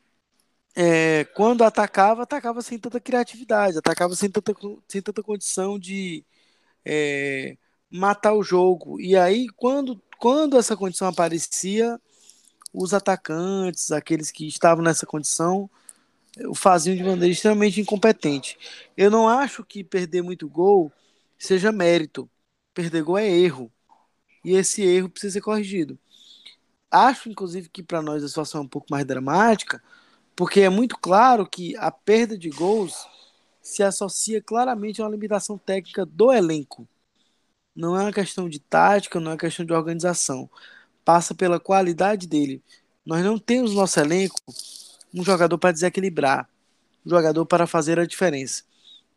é, 0.76 1.24
quando 1.34 1.64
atacava, 1.64 2.22
atacava 2.24 2.62
sem 2.62 2.78
tanta 2.78 3.00
criatividade, 3.00 3.78
atacava 3.78 4.14
sem 4.16 4.30
tanta, 4.30 4.54
sem 4.88 5.00
tanta 5.02 5.22
condição 5.22 5.78
de 5.78 6.24
é, 6.84 7.56
matar 7.90 8.34
o 8.34 8.42
jogo. 8.42 9.00
E 9.00 9.16
aí, 9.16 9.46
quando 9.56 10.00
quando 10.24 10.56
essa 10.56 10.74
condição 10.74 11.06
aparecia, 11.06 12.00
os 12.72 12.94
atacantes, 12.94 13.92
aqueles 13.92 14.30
que 14.30 14.46
estavam 14.46 14.82
nessa 14.82 15.04
condição, 15.04 15.68
o 16.46 16.54
faziam 16.54 16.96
de 16.96 17.04
maneira 17.04 17.30
extremamente 17.30 17.78
incompetente. 17.78 18.56
Eu 18.96 19.10
não 19.10 19.28
acho 19.28 19.62
que 19.62 19.84
perder 19.84 20.22
muito 20.22 20.48
gol 20.48 20.90
seja 21.38 21.70
mérito. 21.70 22.26
Perder 22.72 23.02
gol 23.02 23.18
é 23.18 23.28
erro. 23.28 23.70
E 24.42 24.54
esse 24.54 24.80
erro 24.80 25.10
precisa 25.10 25.34
ser 25.34 25.42
corrigido. 25.42 25.98
Acho, 26.90 27.28
inclusive, 27.28 27.68
que 27.68 27.82
para 27.82 28.00
nós 28.00 28.24
a 28.24 28.28
situação 28.28 28.62
é 28.62 28.64
um 28.64 28.68
pouco 28.68 28.86
mais 28.90 29.04
dramática, 29.04 29.82
porque 30.34 30.62
é 30.62 30.70
muito 30.70 30.96
claro 30.96 31.46
que 31.46 31.76
a 31.76 31.90
perda 31.90 32.38
de 32.38 32.48
gols 32.48 33.06
se 33.60 33.82
associa 33.82 34.40
claramente 34.40 35.02
a 35.02 35.04
uma 35.04 35.10
limitação 35.10 35.58
técnica 35.58 36.06
do 36.06 36.32
elenco. 36.32 36.88
Não 37.74 37.96
é 37.96 38.02
uma 38.02 38.12
questão 38.12 38.48
de 38.48 38.58
tática, 38.58 39.18
não 39.18 39.30
é 39.30 39.34
uma 39.34 39.40
questão 39.40 39.64
de 39.64 39.72
organização. 39.72 40.48
Passa 41.04 41.34
pela 41.34 41.58
qualidade 41.58 42.26
dele. 42.26 42.62
Nós 43.04 43.24
não 43.24 43.38
temos 43.38 43.72
no 43.72 43.80
nosso 43.80 43.98
elenco 43.98 44.36
um 45.12 45.24
jogador 45.24 45.58
para 45.58 45.72
desequilibrar, 45.72 46.48
um 47.04 47.10
jogador 47.10 47.44
para 47.46 47.66
fazer 47.66 47.98
a 47.98 48.06
diferença. 48.06 48.62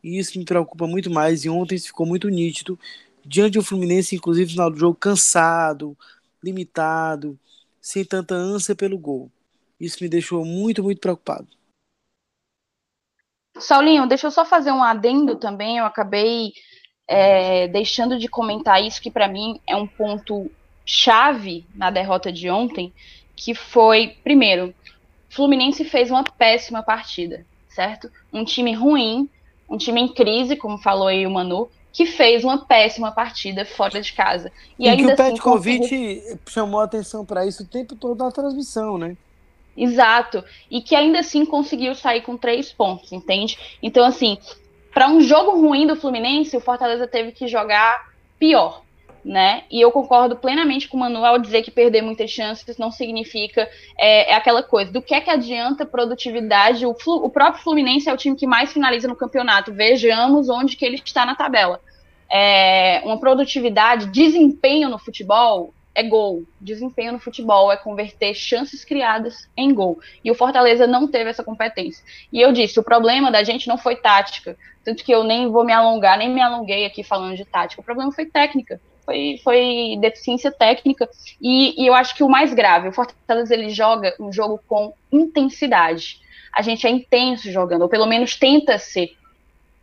E 0.04 0.18
isso 0.18 0.38
me 0.38 0.46
preocupa 0.46 0.88
muito 0.88 1.10
mais. 1.10 1.46
E 1.46 1.50
ontem 1.50 1.78
ficou 1.80 2.06
muito 2.06 2.30
nítido, 2.30 2.80
diante 3.26 3.54
do 3.54 3.64
Fluminense, 3.64 4.16
inclusive 4.16 4.46
no 4.46 4.52
final 4.52 4.72
do 4.72 4.78
jogo, 4.80 4.96
cansado, 4.96 5.98
limitado, 6.44 7.40
sem 7.82 8.04
tanta 8.04 8.36
ânsia 8.36 8.76
pelo 8.76 8.98
gol. 8.98 9.32
Isso 9.80 9.98
me 10.02 10.10
deixou 10.10 10.44
muito, 10.44 10.84
muito 10.84 11.00
preocupado. 11.00 11.48
Saulinho, 13.60 14.08
deixa 14.08 14.28
eu 14.28 14.32
só 14.32 14.46
fazer 14.46 14.72
um 14.72 14.84
adendo 14.84 15.36
também. 15.36 15.78
Eu 15.78 15.86
acabei 15.86 16.54
é, 17.08 17.68
deixando 17.68 18.20
de 18.20 18.28
comentar 18.28 18.84
isso, 18.84 19.02
que 19.02 19.10
para 19.10 19.28
mim 19.28 19.60
é 19.66 19.76
um 19.76 19.88
ponto 19.88 20.52
chave 20.86 21.66
na 21.76 21.90
derrota 21.90 22.32
de 22.32 22.50
ontem, 22.50 22.94
que 23.36 23.54
foi, 23.54 24.16
primeiro, 24.24 24.74
Fluminense 25.30 25.86
fez 25.86 26.10
uma 26.10 26.24
péssima 26.24 26.82
partida, 26.82 27.46
certo? 27.70 28.12
Um 28.34 28.44
time 28.44 28.74
ruim, 28.74 29.30
um 29.70 29.78
time 29.78 30.02
em 30.02 30.08
crise, 30.08 30.56
como 30.56 30.78
falou 30.78 31.08
aí 31.08 31.28
o 31.28 31.32
Manu, 31.32 31.70
que 31.92 32.06
fez 32.06 32.44
uma 32.44 32.66
péssima 32.66 33.12
partida 33.12 33.66
fora 33.66 34.02
de 34.02 34.14
casa. 34.14 34.52
E, 34.78 34.86
e 34.86 34.90
ainda 34.90 35.16
que 35.16 35.22
o 35.22 35.24
assim, 35.24 35.32
Petkovic 35.34 35.80
conseguiu... 35.80 36.40
chamou 36.48 36.80
atenção 36.80 37.26
para 37.26 37.46
isso 37.46 37.64
o 37.64 37.68
tempo 37.68 37.96
todo 37.96 38.24
na 38.24 38.32
transmissão, 38.32 38.98
né? 38.98 39.18
Exato. 39.76 40.44
E 40.72 40.82
que 40.82 40.96
ainda 40.96 41.20
assim 41.20 41.46
conseguiu 41.46 41.94
sair 41.94 42.22
com 42.22 42.36
três 42.36 42.72
pontos, 42.72 43.12
entende? 43.12 43.58
Então, 43.82 44.06
assim, 44.06 44.38
para 44.98 45.10
um 45.10 45.22
jogo 45.22 45.62
ruim 45.62 45.86
do 45.86 45.96
Fluminense, 45.96 46.58
o 46.58 46.60
Fortaleza 46.60 47.06
teve 47.06 47.32
que 47.32 47.48
jogar 47.48 48.10
pior, 48.40 48.82
né? 49.24 49.64
E 49.70 49.80
eu 49.80 49.92
concordo 49.92 50.36
plenamente 50.36 50.88
com 50.88 50.98
o 50.98 51.00
Manuel 51.00 51.38
dizer 51.38 51.62
que 51.62 51.70
perder 51.70 52.02
muitas 52.02 52.32
chances 52.32 52.80
não 52.80 52.90
significa 52.90 53.70
é, 53.96 54.32
é 54.32 54.34
aquela 54.34 54.64
coisa. 54.64 54.92
Do 54.92 55.00
que 55.00 55.14
é 55.14 55.22
que 55.22 55.30
adianta 55.30 55.86
produtividade? 55.86 56.84
O, 56.84 56.96
Flu, 56.96 57.24
o, 57.24 57.30
próprio 57.30 57.62
Fluminense 57.62 58.10
é 58.10 58.14
o 58.14 58.18
time 58.18 58.36
que 58.36 58.48
mais 58.48 58.74
finaliza 58.74 59.08
no 59.08 59.16
campeonato. 59.16 59.72
Vejamos 59.72 60.50
onde 60.50 60.76
que 60.76 60.84
ele 60.84 60.96
está 60.96 61.28
na 61.28 61.36
tabela. 61.36 61.80
É, 62.28 63.00
uma 63.06 63.20
produtividade, 63.20 64.08
desempenho 64.08 64.90
no 64.90 64.98
futebol 64.98 65.76
é 65.98 66.04
gol. 66.04 66.44
Desempenho 66.62 67.14
no 67.14 67.20
futebol 67.20 67.72
é 67.72 67.76
converter 67.76 68.36
chances 68.36 68.86
criadas 68.86 69.50
em 69.58 69.74
gol. 69.74 70.00
E 70.24 70.30
o 70.30 70.36
Fortaleza 70.36 70.86
não 70.86 71.08
teve 71.08 71.32
essa 71.32 71.44
competência. 71.44 72.06
E 72.32 72.40
eu 72.40 72.54
disse, 72.54 72.80
o 72.80 72.84
problema 72.84 73.32
da 73.32 73.44
gente 73.44 73.68
não 73.68 73.80
foi 73.80 73.96
tática. 73.96 74.56
Tanto 74.86 75.04
que 75.04 75.12
eu 75.12 75.24
nem 75.24 75.50
vou 75.50 75.66
me 75.66 75.74
alongar, 75.74 76.20
nem 76.20 76.30
me 76.30 76.40
alonguei 76.40 76.86
aqui 76.86 77.02
falando 77.02 77.36
de 77.36 77.44
tática. 77.44 77.82
O 77.82 77.84
problema 77.84 78.12
foi 78.12 78.28
técnica. 78.28 78.80
Foi, 79.04 79.42
foi 79.44 79.98
deficiência 80.00 80.52
técnica. 80.52 81.10
E, 81.42 81.84
e 81.84 81.88
eu 81.88 81.96
acho 81.96 82.14
que 82.14 82.24
o 82.24 82.30
mais 82.30 82.54
grave, 82.54 82.90
o 82.90 82.94
Fortaleza 82.94 83.56
ele 83.56 83.72
joga 83.72 84.16
um 84.20 84.32
jogo 84.32 84.62
com 84.68 84.94
intensidade. 85.12 86.22
A 86.56 86.62
gente 86.62 86.86
é 86.86 86.92
intenso 86.92 87.52
jogando, 87.52 87.82
ou 87.82 87.90
pelo 87.90 88.06
menos 88.06 88.36
tenta 88.36 88.78
ser. 88.78 89.18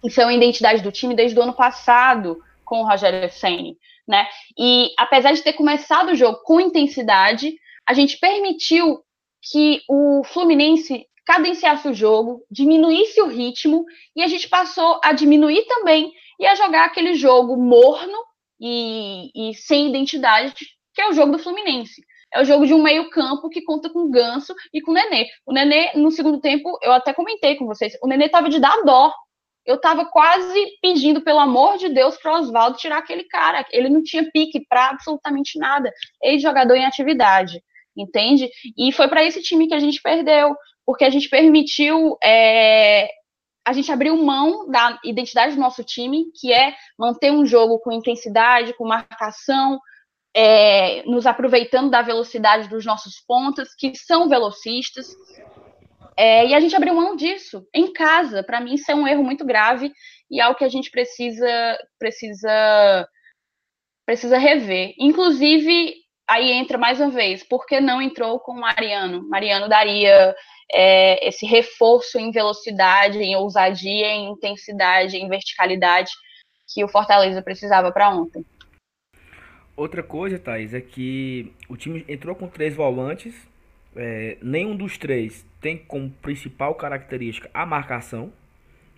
Isso 0.05 0.20
é 0.20 0.24
uma 0.24 0.35
identidade 0.35 0.81
do 0.81 0.92
time 0.92 1.16
desde 1.16 1.37
o 1.37 1.42
ano 1.42 1.55
passado 1.55 2.40
com 2.64 2.83
o 2.83 2.88
Rogério 2.88 3.29
Senni 3.33 3.77
né? 4.06 4.26
E 4.58 4.90
apesar 4.98 5.32
de 5.32 5.42
ter 5.42 5.54
começado 5.54 6.10
o 6.10 6.14
jogo 6.14 6.40
com 6.44 6.60
intensidade, 6.60 7.54
a 7.86 7.94
gente 7.94 8.18
permitiu 8.18 9.02
que 9.50 9.82
o 9.88 10.22
Fluminense 10.24 11.06
cadenciasse 11.26 11.88
o 11.88 11.94
jogo, 11.94 12.44
diminuísse 12.50 13.20
o 13.20 13.28
ritmo 13.28 13.84
e 14.14 14.22
a 14.22 14.26
gente 14.26 14.48
passou 14.48 15.00
a 15.02 15.12
diminuir 15.12 15.64
também 15.66 16.12
e 16.38 16.46
a 16.46 16.54
jogar 16.54 16.84
aquele 16.84 17.14
jogo 17.14 17.56
morno 17.56 18.18
e, 18.60 19.30
e 19.34 19.54
sem 19.54 19.88
identidade, 19.88 20.54
que 20.94 21.00
é 21.00 21.08
o 21.08 21.12
jogo 21.12 21.32
do 21.32 21.38
Fluminense. 21.38 22.02
É 22.32 22.42
o 22.42 22.44
jogo 22.44 22.66
de 22.66 22.74
um 22.74 22.82
meio-campo 22.82 23.48
que 23.48 23.62
conta 23.62 23.88
com 23.88 24.00
o 24.00 24.10
Ganso 24.10 24.54
e 24.72 24.80
com 24.80 24.90
o 24.90 24.94
Nenê. 24.94 25.28
O 25.46 25.52
Nenê, 25.52 25.92
no 25.94 26.10
segundo 26.10 26.40
tempo, 26.40 26.76
eu 26.82 26.92
até 26.92 27.12
comentei 27.12 27.54
com 27.54 27.66
vocês, 27.66 27.96
o 28.02 28.08
Nenê 28.08 28.28
tava 28.28 28.48
de 28.48 28.58
dar 28.58 28.82
dó 28.82 29.12
eu 29.66 29.77
estava 29.77 30.05
quase 30.05 30.79
pedindo, 30.83 31.22
pelo 31.22 31.40
amor 31.40 31.79
de 31.79 31.88
Deus, 31.88 32.16
para 32.16 32.38
Oswaldo 32.38 32.77
tirar 32.77 32.98
aquele 32.98 33.24
cara. 33.24 33.64
Ele 33.70 33.88
não 33.88 34.03
tinha 34.03 34.31
pique 34.31 34.64
para 34.68 34.90
absolutamente 34.90 35.59
nada. 35.59 35.90
Ex-jogador 36.22 36.74
em 36.74 36.85
atividade, 36.85 37.62
entende? 37.96 38.50
E 38.77 38.92
foi 38.92 39.09
para 39.09 39.24
esse 39.24 39.42
time 39.42 39.66
que 39.66 39.74
a 39.74 39.79
gente 39.79 40.03
perdeu, 40.03 40.55
porque 40.85 41.05
a 41.05 41.11
gente 41.11 41.29
permitiu. 41.29 42.16
É, 42.22 43.09
a 43.66 43.72
gente 43.72 43.90
abriu 43.90 44.14
mão 44.22 44.68
da 44.68 44.98
identidade 45.03 45.55
do 45.55 45.61
nosso 45.61 45.83
time, 45.83 46.27
que 46.38 46.53
é 46.53 46.74
manter 46.98 47.33
um 47.33 47.46
jogo 47.46 47.79
com 47.79 47.90
intensidade, 47.90 48.74
com 48.74 48.87
marcação, 48.87 49.81
é, 50.37 51.03
nos 51.05 51.27
aproveitando 51.27 51.90
da 51.90 52.03
velocidade 52.03 52.68
dos 52.68 52.85
nossos 52.85 53.20
pontas, 53.27 53.74
que 53.74 53.94
são 53.96 54.29
velocistas. 54.29 55.16
É, 56.16 56.46
e 56.46 56.55
a 56.55 56.61
gente 56.61 56.77
abriu 56.77 56.94
mão 56.94 57.16
disso 57.16 57.66
em 57.74 57.92
casa. 57.92 58.42
Para 58.42 58.61
mim, 58.61 58.74
isso 58.74 58.90
é 58.90 58.94
um 58.94 59.07
erro 59.07 59.24
muito 59.24 59.44
grave 59.44 59.92
e 60.31 60.40
é 60.40 60.42
algo 60.42 60.59
que 60.59 60.64
a 60.64 60.68
gente 60.68 60.90
precisa 60.90 61.79
precisa 61.98 63.09
precisa 64.07 64.38
rever. 64.38 64.94
Inclusive, 64.98 65.94
aí 66.29 66.53
entra 66.53 66.79
mais 66.79 67.00
uma 67.00 67.11
vez, 67.11 67.42
por 67.42 67.66
que 67.66 67.81
não 67.81 68.00
entrou 68.00 68.38
com 68.38 68.53
o 68.53 68.61
Mariano? 68.61 69.27
Mariano 69.29 69.68
daria 69.68 70.35
é, 70.72 71.27
esse 71.27 71.46
reforço 71.46 72.18
em 72.18 72.31
velocidade, 72.31 73.18
em 73.18 73.37
ousadia, 73.37 74.07
em 74.09 74.31
intensidade, 74.31 75.16
em 75.16 75.29
verticalidade 75.29 76.11
que 76.72 76.85
o 76.85 76.88
Fortaleza 76.88 77.42
precisava 77.42 77.92
para 77.92 78.11
ontem. 78.11 78.44
Outra 79.77 80.03
coisa, 80.03 80.38
Thaís, 80.38 80.72
é 80.72 80.81
que 80.81 81.53
o 81.68 81.77
time 81.77 82.05
entrou 82.09 82.35
com 82.35 82.46
três 82.46 82.74
volantes, 82.74 83.35
é, 83.96 84.38
nenhum 84.42 84.76
dos 84.76 84.98
três 84.98 85.46
tem 85.61 85.78
como 85.78 86.11
principal 86.11 86.74
característica 86.74 87.48
a 87.54 87.64
marcação, 87.64 88.33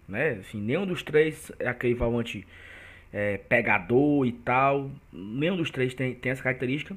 né? 0.08 0.38
Assim, 0.40 0.60
nenhum 0.60 0.86
dos 0.86 1.02
três 1.02 1.52
é 1.58 1.68
aquele 1.68 1.94
volante 1.94 2.46
é, 3.12 3.38
pegador 3.38 4.26
e 4.26 4.32
tal, 4.32 4.90
nenhum 5.12 5.56
dos 5.56 5.70
três 5.70 5.94
tem, 5.94 6.14
tem 6.14 6.32
essa 6.32 6.42
característica. 6.42 6.96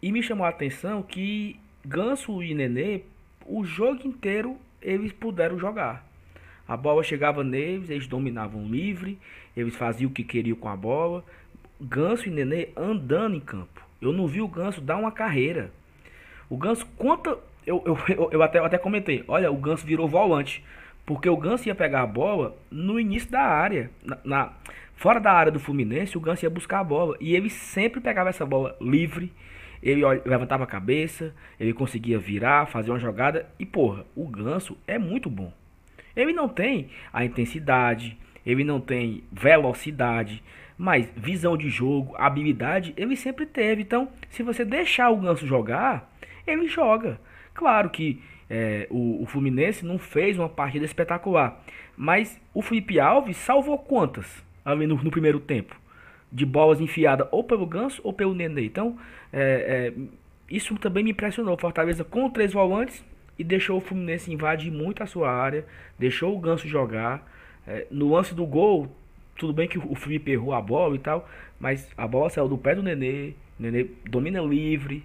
E 0.00 0.12
me 0.12 0.22
chamou 0.22 0.46
a 0.46 0.50
atenção 0.50 1.02
que 1.02 1.58
Ganso 1.84 2.42
e 2.42 2.54
Nenê, 2.54 3.02
o 3.46 3.64
jogo 3.64 4.06
inteiro 4.06 4.56
eles 4.80 5.12
puderam 5.12 5.58
jogar. 5.58 6.06
A 6.66 6.76
bola 6.76 7.02
chegava 7.02 7.42
neles, 7.42 7.88
eles 7.88 8.06
dominavam 8.06 8.68
livre, 8.68 9.18
eles 9.56 9.74
faziam 9.74 10.10
o 10.10 10.12
que 10.12 10.22
queriam 10.22 10.56
com 10.56 10.68
a 10.68 10.76
bola. 10.76 11.24
Ganso 11.80 12.28
e 12.28 12.30
Nenê 12.30 12.68
andando 12.76 13.36
em 13.36 13.40
campo. 13.40 13.86
Eu 14.00 14.12
não 14.12 14.26
vi 14.26 14.40
o 14.40 14.48
Ganso 14.48 14.80
dar 14.80 14.96
uma 14.96 15.10
carreira. 15.10 15.72
O 16.48 16.56
Ganso. 16.56 16.86
Eu, 17.66 17.82
eu, 17.84 17.98
eu, 18.08 18.28
eu 18.32 18.42
até, 18.42 18.58
eu 18.58 18.64
até 18.64 18.78
comentei. 18.78 19.24
Olha, 19.28 19.50
o 19.50 19.56
Ganso 19.56 19.86
virou 19.86 20.08
volante. 20.08 20.64
Porque 21.04 21.28
o 21.28 21.36
Ganso 21.36 21.66
ia 21.66 21.74
pegar 21.74 22.02
a 22.02 22.06
bola 22.06 22.56
no 22.70 22.98
início 23.00 23.30
da 23.30 23.40
área. 23.40 23.90
Na, 24.04 24.18
na, 24.24 24.52
fora 24.94 25.18
da 25.18 25.32
área 25.32 25.52
do 25.52 25.60
Fluminense, 25.60 26.18
o 26.18 26.20
Ganso 26.20 26.44
ia 26.44 26.50
buscar 26.50 26.80
a 26.80 26.84
bola. 26.84 27.16
E 27.20 27.34
ele 27.34 27.48
sempre 27.48 28.00
pegava 28.00 28.30
essa 28.30 28.44
bola 28.44 28.76
livre. 28.80 29.32
Ele 29.82 30.02
levantava 30.24 30.64
a 30.64 30.66
cabeça, 30.66 31.32
ele 31.58 31.72
conseguia 31.72 32.18
virar, 32.18 32.66
fazer 32.66 32.90
uma 32.90 32.98
jogada. 32.98 33.48
E 33.58 33.64
porra, 33.64 34.04
o 34.14 34.26
Ganso 34.26 34.76
é 34.86 34.98
muito 34.98 35.30
bom. 35.30 35.52
Ele 36.16 36.32
não 36.32 36.48
tem 36.48 36.88
a 37.12 37.24
intensidade, 37.24 38.18
ele 38.44 38.64
não 38.64 38.80
tem 38.80 39.22
velocidade, 39.30 40.42
mas 40.76 41.08
visão 41.16 41.56
de 41.56 41.70
jogo, 41.70 42.14
habilidade, 42.18 42.92
ele 42.96 43.14
sempre 43.14 43.46
teve. 43.46 43.82
Então, 43.82 44.08
se 44.30 44.42
você 44.42 44.64
deixar 44.64 45.10
o 45.10 45.16
Ganso 45.16 45.46
jogar, 45.46 46.10
ele 46.50 46.68
joga. 46.68 47.20
Claro 47.54 47.90
que 47.90 48.22
é, 48.48 48.86
o, 48.90 49.22
o, 49.22 49.26
Fluminense 49.26 49.84
não 49.84 49.98
fez 49.98 50.38
uma 50.38 50.48
partida 50.48 50.84
espetacular, 50.84 51.62
mas 51.96 52.40
o 52.54 52.62
Felipe 52.62 52.98
Alves 52.98 53.36
salvou 53.36 53.78
quantas 53.78 54.42
ali 54.64 54.86
no, 54.86 54.96
no 55.02 55.10
primeiro 55.10 55.40
tempo? 55.40 55.78
De 56.30 56.44
bolas 56.44 56.80
enfiadas 56.80 57.26
ou 57.30 57.42
pelo 57.42 57.66
Ganso 57.66 58.00
ou 58.04 58.12
pelo 58.12 58.34
Nenê. 58.34 58.64
Então, 58.64 58.98
é, 59.32 59.92
é, 59.96 60.00
isso 60.50 60.76
também 60.76 61.02
me 61.04 61.10
impressionou. 61.10 61.56
Fortaleza 61.56 62.04
com 62.04 62.30
três 62.30 62.52
volantes 62.52 63.04
e 63.38 63.44
deixou 63.44 63.78
o 63.78 63.80
Fluminense 63.80 64.32
invadir 64.32 64.70
muito 64.70 65.02
a 65.02 65.06
sua 65.06 65.30
área, 65.30 65.64
deixou 65.98 66.36
o 66.36 66.40
Ganso 66.40 66.68
jogar. 66.68 67.26
É, 67.66 67.86
no 67.90 68.12
lance 68.12 68.34
do 68.34 68.44
gol, 68.46 68.94
tudo 69.36 69.52
bem 69.52 69.68
que 69.68 69.78
o 69.78 69.94
Felipe 69.94 70.30
errou 70.30 70.52
a 70.52 70.60
bola 70.60 70.96
e 70.96 70.98
tal, 70.98 71.28
mas 71.58 71.88
a 71.96 72.06
bola 72.06 72.28
saiu 72.28 72.48
do 72.48 72.58
pé 72.58 72.74
do 72.74 72.82
Nenê, 72.82 73.32
o 73.58 73.62
Nenê 73.62 73.86
domina 74.08 74.40
livre. 74.40 75.04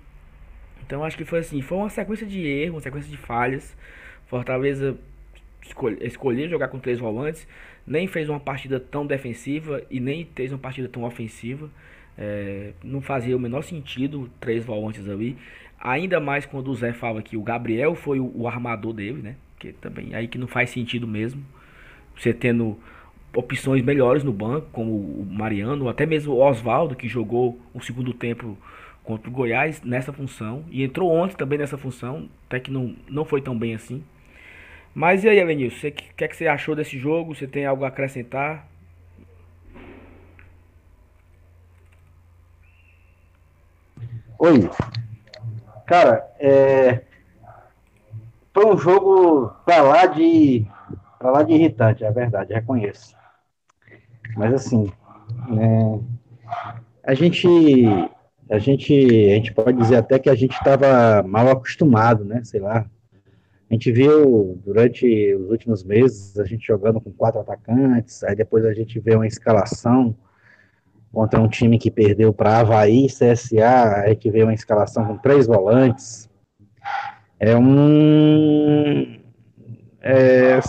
Então 0.85 1.03
acho 1.03 1.17
que 1.17 1.25
foi 1.25 1.39
assim, 1.39 1.61
foi 1.61 1.77
uma 1.77 1.89
sequência 1.89 2.25
de 2.25 2.45
erros, 2.45 2.75
uma 2.75 2.81
sequência 2.81 3.09
de 3.09 3.17
falhas. 3.17 3.75
Fortaleza 4.27 4.97
escolhe, 5.65 5.97
escolheu 6.01 6.49
jogar 6.49 6.67
com 6.67 6.79
três 6.79 6.99
volantes, 6.99 7.47
nem 7.85 8.07
fez 8.07 8.29
uma 8.29 8.39
partida 8.39 8.79
tão 8.79 9.05
defensiva 9.05 9.81
e 9.89 9.99
nem 9.99 10.27
fez 10.35 10.51
uma 10.51 10.59
partida 10.59 10.87
tão 10.87 11.03
ofensiva. 11.03 11.69
É, 12.17 12.71
não 12.83 13.01
fazia 13.01 13.35
o 13.35 13.39
menor 13.39 13.63
sentido 13.63 14.29
três 14.39 14.63
volantes 14.63 15.07
ali. 15.09 15.37
Ainda 15.79 16.19
mais 16.19 16.45
quando 16.45 16.69
o 16.69 16.75
Zé 16.75 16.93
fala 16.93 17.21
que 17.21 17.35
o 17.35 17.41
Gabriel 17.41 17.95
foi 17.95 18.19
o, 18.19 18.31
o 18.35 18.47
armador 18.47 18.93
dele, 18.93 19.21
né? 19.21 19.35
Que 19.59 19.73
também 19.73 20.13
aí 20.15 20.27
que 20.27 20.37
não 20.37 20.47
faz 20.47 20.69
sentido 20.69 21.07
mesmo. 21.07 21.43
Você 22.15 22.33
tendo 22.33 22.77
opções 23.35 23.83
melhores 23.83 24.23
no 24.23 24.31
banco, 24.31 24.67
como 24.71 24.91
o 24.91 25.27
Mariano, 25.29 25.89
até 25.89 26.05
mesmo 26.05 26.33
o 26.33 26.39
Oswaldo, 26.39 26.95
que 26.95 27.07
jogou 27.07 27.59
um 27.73 27.81
segundo 27.81 28.13
tempo 28.13 28.57
contra 29.03 29.29
o 29.29 29.33
Goiás 29.33 29.81
nessa 29.81 30.13
função. 30.13 30.63
E 30.69 30.83
entrou 30.83 31.11
ontem 31.11 31.35
também 31.35 31.59
nessa 31.59 31.77
função, 31.77 32.29
até 32.47 32.59
que 32.59 32.71
não, 32.71 32.95
não 33.09 33.25
foi 33.25 33.41
tão 33.41 33.57
bem 33.57 33.75
assim. 33.75 34.03
Mas 34.95 35.23
e 35.23 35.29
aí, 35.29 35.39
Elenilson, 35.39 35.87
o 35.87 35.91
que, 35.91 36.23
é 36.23 36.27
que 36.27 36.35
você 36.35 36.47
achou 36.47 36.75
desse 36.75 36.97
jogo? 36.97 37.33
Você 37.35 37.47
tem 37.47 37.65
algo 37.65 37.83
a 37.83 37.87
acrescentar? 37.87 38.67
Oi. 44.39 44.69
Cara, 45.87 46.27
é... 46.39 47.01
foi 48.53 48.65
um 48.65 48.77
jogo 48.77 49.49
pra 49.65 49.81
lá 49.81 50.05
de 50.05 50.65
pra 51.17 51.31
lá 51.31 51.43
de 51.43 51.53
irritante, 51.53 52.03
é 52.03 52.11
verdade, 52.11 52.53
reconheço. 52.53 53.15
Mas 54.35 54.53
assim, 54.53 54.91
né, 55.47 55.99
a 57.03 57.13
gente 57.13 57.47
a 58.53 58.59
gente 58.59 58.93
a 58.93 59.35
gente 59.35 59.51
pode 59.51 59.75
dizer 59.79 59.95
até 59.95 60.19
que 60.19 60.29
a 60.29 60.35
gente 60.35 60.53
estava 60.53 61.23
mal 61.23 61.49
acostumado, 61.49 62.23
né? 62.23 62.43
Sei 62.43 62.59
lá. 62.59 62.85
A 63.67 63.73
gente 63.73 63.91
viu 63.91 64.61
durante 64.63 65.33
os 65.33 65.49
últimos 65.49 65.83
meses 65.83 66.37
a 66.37 66.45
gente 66.45 66.67
jogando 66.67 67.01
com 67.01 67.11
quatro 67.11 67.41
atacantes, 67.41 68.23
aí 68.23 68.35
depois 68.35 68.63
a 68.63 68.71
gente 68.71 68.99
vê 68.99 69.15
uma 69.15 69.25
escalação 69.25 70.15
contra 71.11 71.41
um 71.41 71.47
time 71.47 71.79
que 71.79 71.89
perdeu 71.89 72.31
para 72.31 72.59
Havaí, 72.59 73.07
CSA, 73.07 74.03
a 74.03 74.09
gente 74.09 74.29
vê 74.29 74.43
uma 74.43 74.53
escalação 74.53 75.03
com 75.03 75.17
três 75.17 75.47
volantes. 75.47 76.29
É 77.39 77.57
um. 77.57 79.19
É, 79.99 80.59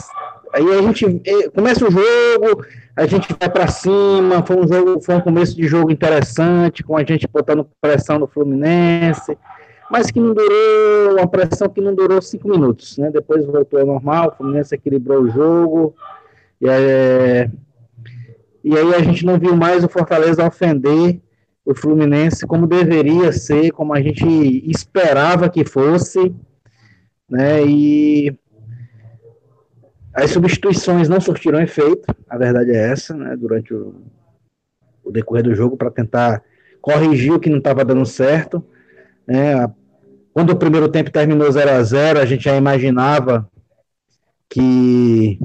aí 0.55 0.79
a 0.79 0.83
gente 0.83 1.05
começa 1.53 1.85
o 1.85 1.91
jogo, 1.91 2.65
a 2.97 3.07
gente 3.07 3.29
vai 3.39 3.51
para 3.51 3.67
cima, 3.67 4.45
foi 4.47 4.57
um 4.57 4.69
jogo, 4.69 5.01
foi 5.01 5.17
um 5.17 5.21
começo 5.21 5.57
de 5.57 5.67
jogo 5.67 5.91
interessante, 5.91 6.85
com 6.85 6.97
a 6.97 7.03
gente 7.03 7.27
botando 7.27 7.69
pressão 7.81 8.21
no 8.21 8.29
Fluminense, 8.29 9.37
mas 9.91 10.13
que 10.13 10.21
não 10.21 10.33
durou, 10.33 11.19
uma 11.19 11.27
pressão 11.27 11.69
que 11.69 11.81
não 11.81 11.93
durou 11.93 12.23
cinco 12.23 12.49
minutos, 12.49 12.97
né? 12.99 13.11
Depois 13.11 13.45
voltou 13.45 13.81
ao 13.81 13.87
normal, 13.87 14.29
o 14.29 14.37
Fluminense 14.37 14.75
equilibrou 14.75 15.23
o 15.23 15.31
jogo, 15.31 15.95
e, 16.61 16.69
é, 16.69 17.51
e 18.63 18.79
aí 18.79 18.95
a 18.95 19.03
gente 19.03 19.27
não 19.27 19.39
viu 19.39 19.57
mais 19.57 19.83
o 19.83 19.89
Fortaleza 19.89 20.47
ofender 20.47 21.21
o 21.65 21.75
Fluminense 21.75 22.47
como 22.47 22.67
deveria 22.67 23.33
ser, 23.33 23.73
como 23.73 23.93
a 23.93 24.01
gente 24.01 24.25
esperava 24.71 25.49
que 25.49 25.65
fosse, 25.65 26.33
né? 27.29 27.65
E 27.67 28.37
as 30.15 30.31
substituições 30.31 31.09
não 31.09 31.21
surtiram 31.21 31.61
efeito, 31.61 32.07
a 32.29 32.39
verdade 32.39 32.71
é 32.71 32.91
essa, 32.91 33.15
né, 33.15 33.37
durante 33.37 33.75
o, 33.75 33.95
o 35.03 35.11
decorrer 35.11 35.43
do 35.43 35.55
jogo, 35.55 35.77
para 35.77 35.91
tentar 35.91 36.41
corrigir 36.81 37.33
o 37.33 37.41
que 37.41 37.51
não 37.51 37.59
estava 37.59 37.85
dando 37.85 38.07
certo. 38.07 38.65
Né, 39.27 39.67
quando 40.33 40.51
o 40.51 40.57
primeiro 40.57 40.89
tempo 40.89 41.11
terminou 41.11 41.51
0 41.51 41.71
a 41.71 41.83
0 41.83 42.21
a 42.21 42.25
gente 42.25 42.45
já 42.45 42.57
imaginava 42.57 43.51
que, 44.49 45.41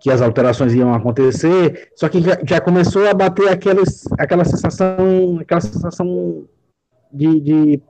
que 0.00 0.10
as 0.10 0.20
alterações 0.20 0.74
iam 0.74 0.92
acontecer, 0.92 1.90
só 1.96 2.06
que 2.08 2.20
já, 2.20 2.38
já 2.46 2.60
começou 2.60 3.06
a 3.06 3.14
bater 3.14 3.48
aqueles, 3.48 4.04
aquela 4.18 4.44
sensação, 4.44 5.38
aquela 5.40 5.62
sensação 5.62 6.44
de, 7.10 7.40
de, 7.40 7.82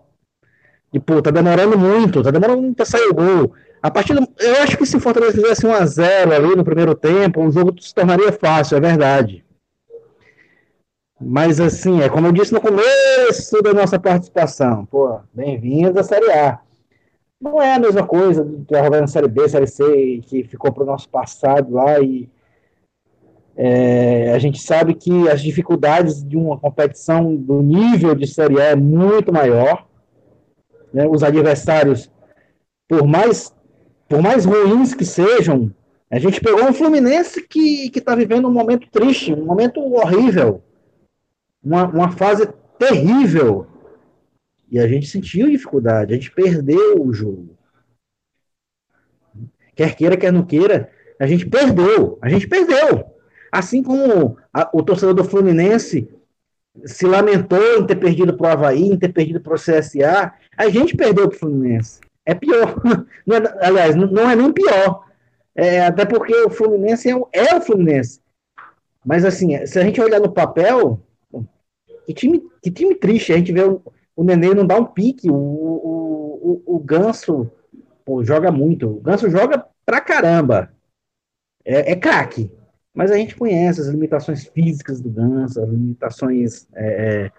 de, 0.93 1.01
pô, 1.01 1.21
tá 1.21 1.33
demorando 1.33 1.77
muito, 1.77 2.23
tá 2.23 2.31
demorando 2.31 2.63
muito 2.63 2.77
pra 2.77 2.87
sair 2.87 3.09
o 3.09 3.15
gol. 3.15 3.53
A 3.83 3.91
partir 3.91 4.15
do, 4.15 4.29
eu 4.39 4.57
acho 4.63 4.77
que 4.77 4.85
se 4.85 4.97
o 4.97 5.01
Fortaleza 5.01 5.33
fizesse 5.33 5.67
1 5.67 5.73
a 5.73 5.87
0 5.87 6.35
ali 6.35 6.55
no 6.55 6.65
primeiro 6.65 6.95
tempo, 6.95 7.43
o 7.43 7.51
jogo 7.51 7.81
se 7.81 7.95
tornaria 7.95 8.31
fácil, 8.31 8.77
é 8.77 8.81
verdade. 8.81 9.45
Mas 11.19 11.61
assim, 11.61 12.03
é 12.03 12.09
como 12.09 12.27
eu 12.27 12.33
disse 12.33 12.53
no 12.53 12.61
começo 12.61 13.63
da 13.63 13.73
nossa 13.73 13.99
participação, 13.99 14.85
pô, 14.87 15.21
bem-vindo 15.33 15.99
à 15.99 16.03
Série 16.03 16.31
A. 16.31 16.61
Não 17.41 17.61
é 17.61 17.75
a 17.75 17.79
mesma 17.79 18.07
coisa 18.07 18.45
de 18.45 18.67
jogar 18.69 19.01
na 19.01 19.07
Série 19.07 19.29
B, 19.29 19.49
Série 19.49 19.67
C, 19.67 20.21
que 20.27 20.45
ficou 20.45 20.71
para 20.73 20.83
o 20.83 20.87
nosso 20.87 21.09
passado 21.09 21.73
lá 21.73 21.99
e 22.01 22.29
é, 23.57 24.33
a 24.33 24.39
gente 24.39 24.61
sabe 24.61 24.95
que 24.95 25.29
as 25.29 25.43
dificuldades 25.43 26.23
de 26.23 26.37
uma 26.37 26.59
competição 26.59 27.35
do 27.35 27.63
nível 27.63 28.15
de 28.15 28.27
Série 28.27 28.61
A 28.61 28.65
é 28.65 28.77
muito 28.77 29.33
maior. 29.33 29.87
Né? 30.93 31.07
Os 31.07 31.23
adversários, 31.23 32.11
por 32.89 33.07
mais 33.07 33.55
por 34.11 34.21
mais 34.21 34.45
ruins 34.45 34.93
que 34.93 35.05
sejam, 35.05 35.73
a 36.11 36.19
gente 36.19 36.41
pegou 36.41 36.65
um 36.65 36.73
Fluminense 36.73 37.47
que 37.47 37.93
está 37.95 38.17
vivendo 38.17 38.49
um 38.49 38.53
momento 38.53 38.91
triste, 38.91 39.33
um 39.33 39.45
momento 39.45 39.81
horrível, 39.81 40.65
uma, 41.63 41.87
uma 41.87 42.11
fase 42.11 42.53
terrível. 42.77 43.69
E 44.69 44.81
a 44.81 44.89
gente 44.89 45.07
sentiu 45.07 45.49
dificuldade, 45.49 46.13
a 46.13 46.17
gente 46.17 46.33
perdeu 46.33 47.01
o 47.01 47.13
jogo. 47.13 47.57
Quer 49.77 49.95
queira, 49.95 50.17
quer 50.17 50.33
não 50.33 50.45
queira, 50.45 50.91
a 51.21 51.27
gente 51.29 51.47
perdeu, 51.47 52.19
a 52.21 52.29
gente 52.29 52.49
perdeu. 52.49 53.07
Assim 53.53 53.81
como 53.81 54.37
a, 54.53 54.69
o 54.73 54.83
torcedor 54.83 55.15
do 55.15 55.23
Fluminense 55.23 56.13
se 56.85 57.07
lamentou 57.07 57.79
em 57.79 57.87
ter 57.87 57.95
perdido 57.95 58.37
para 58.37 58.49
o 58.49 58.53
Havaí, 58.53 58.83
em 58.83 58.99
ter 58.99 59.13
perdido 59.13 59.41
para 59.41 59.55
o 59.55 59.57
CSA, 59.57 60.35
a 60.57 60.69
gente 60.69 60.97
perdeu 60.97 61.29
para 61.29 61.37
o 61.37 61.39
Fluminense. 61.39 62.01
É 62.27 62.35
pior. 62.35 62.81
Não 63.27 63.37
é, 63.37 63.67
aliás, 63.67 63.95
não 63.95 64.31
é 64.31 64.35
nem 64.35 64.53
pior. 64.53 65.05
É, 65.55 65.87
até 65.87 66.05
porque 66.05 66.35
o 66.35 66.51
Fluminense 66.51 67.09
é 67.09 67.17
o, 67.17 67.29
é 67.33 67.55
o 67.55 67.61
Fluminense. 67.61 68.21
Mas 69.05 69.25
assim, 69.25 69.65
se 69.67 69.79
a 69.79 69.83
gente 69.83 70.01
olhar 70.01 70.21
no 70.21 70.33
papel, 70.33 71.03
que 72.07 72.15
time, 72.15 72.43
que 72.63 72.71
time 72.71 72.95
triste. 72.95 73.33
A 73.33 73.37
gente 73.37 73.53
vê 73.53 73.63
o, 73.63 73.83
o 74.17 74.25
Nenê 74.25 74.55
não 74.55 74.67
dá 74.67 74.77
um 74.77 74.85
pique. 74.85 75.31
O, 75.31 75.35
o, 75.35 76.63
o, 76.67 76.77
o 76.77 76.79
Ganso 76.81 77.51
pô, 78.05 78.25
joga 78.25 78.51
muito. 78.51 78.89
O 78.89 79.01
Ganso 79.01 79.31
joga 79.31 79.65
pra 79.85 80.01
caramba. 80.01 80.73
É, 81.65 81.93
é 81.93 81.97
craque. 81.97 82.51
Mas 82.93 83.11
a 83.11 83.17
gente 83.17 83.37
conhece 83.37 83.81
as 83.81 83.87
limitações 83.87 84.47
físicas 84.47 85.01
do 85.01 85.09
Ganso, 85.09 85.63
as 85.63 85.69
limitações 85.69 86.69
é, 86.75 87.27
é, 87.27 87.33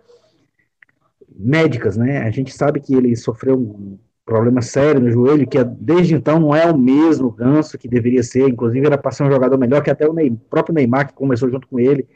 médicas, 1.29 1.97
né? 1.97 2.19
A 2.19 2.31
gente 2.31 2.53
sabe 2.53 2.79
que 2.79 2.93
ele 2.93 3.15
sofreu 3.15 3.99
problema 4.25 4.61
sério 4.61 5.01
no 5.01 5.11
joelho, 5.11 5.47
que 5.47 5.63
desde 5.63 6.15
então 6.15 6.39
não 6.39 6.55
é 6.55 6.65
o 6.65 6.77
mesmo 6.77 7.31
Ganso 7.31 7.77
que 7.77 7.87
deveria 7.87 8.23
ser. 8.23 8.47
Inclusive, 8.47 8.85
era 8.85 8.97
para 8.97 9.11
ser 9.11 9.23
um 9.23 9.31
jogador 9.31 9.57
melhor 9.57 9.81
que 9.81 9.89
até 9.89 10.07
o 10.07 10.13
Neymar, 10.13 10.39
próprio 10.49 10.75
Neymar, 10.75 11.07
que 11.07 11.13
começou 11.13 11.49
junto 11.49 11.67
com 11.67 11.79
ele 11.79 12.07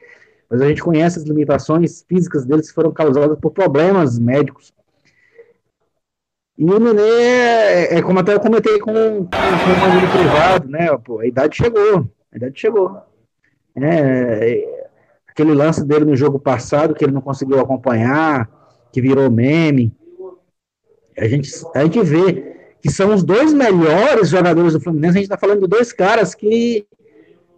mas 0.50 0.62
a 0.62 0.68
gente 0.68 0.84
conhece 0.84 1.20
as 1.20 1.26
limitações 1.26 2.04
físicas 2.08 2.46
deles 2.46 2.68
que 2.70 2.76
foram 2.76 2.91
causadas 2.91 3.38
por 3.39 3.52
problemas 3.52 4.20
médicos. 4.20 4.74
E 6.58 6.63
o 6.63 6.80
Nenê, 6.80 7.02
é, 7.02 7.98
é 7.98 8.02
como 8.02 8.20
até 8.20 8.34
eu 8.34 8.39
comentei 8.39 8.80
com, 8.80 8.94
com, 8.94 9.28
com 9.28 9.86
amigo 9.86 10.12
privado, 10.12 10.70
né? 10.70 10.98
Pô, 11.04 11.20
a 11.20 11.28
idade 11.28 11.58
chegou, 11.58 12.10
a 12.32 12.38
idade 12.38 12.60
chegou. 12.60 13.02
É, 13.76 14.63
aquele 15.28 15.54
lance 15.54 15.84
dele 15.84 16.06
no 16.06 16.15
jogo 16.15 16.39
passado 16.39 16.94
que 16.94 17.04
ele 17.04 17.12
não 17.12 17.22
conseguiu 17.22 17.60
acompanhar, 17.60 18.50
que 18.94 19.02
virou 19.02 19.30
meme. 19.30 19.94
A 21.17 21.28
gente, 21.28 21.49
a 21.73 21.84
gente 21.84 22.01
vê 22.01 22.56
que 22.82 22.91
são 22.91 23.13
os 23.13 23.23
dois 23.23 23.54
melhores 23.54 24.30
jogadores 24.30 24.73
do 24.73 24.82
Fluminense. 24.82 25.17
A 25.17 25.21
gente 25.21 25.23
está 25.23 25.38
falando 25.38 25.62
de 25.62 25.67
dois 25.67 25.91
caras 25.91 26.36
que, 26.36 26.86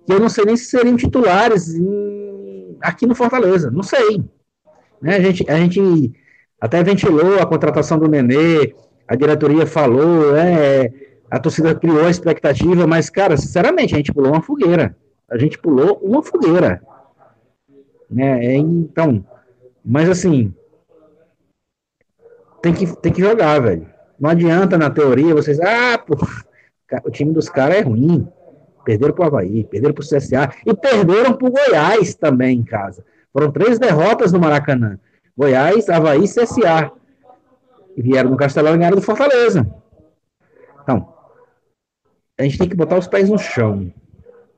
que 0.06 0.13
eu 0.13 0.20
não 0.20 0.30
sei 0.30 0.46
nem 0.46 0.56
se 0.56 0.65
seriam 0.65 0.96
titulares 0.96 1.74
em 1.74 2.78
aqui 2.82 3.06
no 3.06 3.15
Fortaleza, 3.15 3.72
não 3.72 3.84
sei. 3.84 4.24
Né? 5.02 5.15
A, 5.15 5.22
gente, 5.22 5.50
a 5.50 5.58
gente 5.58 6.13
até 6.60 6.84
ventilou 6.84 7.39
a 7.39 7.46
contratação 7.46 8.00
do 8.00 8.08
Nenê, 8.08 8.74
a 9.08 9.15
diretoria 9.15 9.65
falou, 9.65 10.36
é, 10.36 10.91
a 11.30 11.39
torcida 11.39 11.76
criou 11.76 12.06
a 12.06 12.10
expectativa, 12.10 12.88
mas, 12.88 13.10
cara, 13.10 13.38
sinceramente, 13.38 13.93
a 13.93 13.98
gente 13.98 14.13
pulou 14.13 14.32
uma 14.32 14.41
fogueira. 14.41 14.96
A 15.30 15.38
gente 15.38 15.58
pulou 15.58 16.00
uma 16.02 16.24
fogueira. 16.24 16.82
Né? 18.10 18.56
Então, 18.56 19.26
mas 19.84 20.10
assim, 20.10 20.54
tem 22.73 22.88
que, 22.88 23.01
tem 23.01 23.13
que 23.13 23.21
jogar, 23.21 23.62
velho. 23.62 23.88
Não 24.19 24.30
adianta 24.30 24.77
na 24.77 24.89
teoria 24.89 25.34
vocês, 25.34 25.60
ah, 25.60 25.97
pô, 25.97 26.17
o 27.06 27.12
time 27.12 27.34
dos 27.34 27.49
caras 27.49 27.77
é 27.77 27.82
ruim 27.82 28.27
perderam 28.88 29.13
para 29.13 29.23
o 29.23 29.27
Havaí, 29.27 29.65
perderam 29.65 29.93
para 29.93 30.01
o 30.01 30.08
CSA 30.08 30.49
e 30.65 30.73
perderam 30.73 31.34
para 31.34 31.45
o 31.45 31.51
Goiás 31.51 32.15
também 32.15 32.60
em 32.60 32.63
casa. 32.63 33.03
Foram 33.34 33.51
três 33.51 33.77
derrotas 33.77 34.32
no 34.32 34.39
Maracanã. 34.39 34.97
Goiás, 35.38 35.89
Havaí 35.89 36.23
e 36.23 36.27
CSA. 36.27 36.89
E 37.97 38.01
vieram 38.01 38.30
no 38.30 38.38
Castelão 38.38 38.73
e 38.73 38.77
ganharam 38.77 38.95
do 38.95 39.01
Fortaleza. 39.01 39.69
Então, 40.82 41.13
a 42.38 42.43
gente 42.43 42.58
tem 42.58 42.69
que 42.69 42.77
botar 42.77 42.97
os 42.97 43.08
pés 43.08 43.30
no 43.30 43.38
chão. 43.38 43.93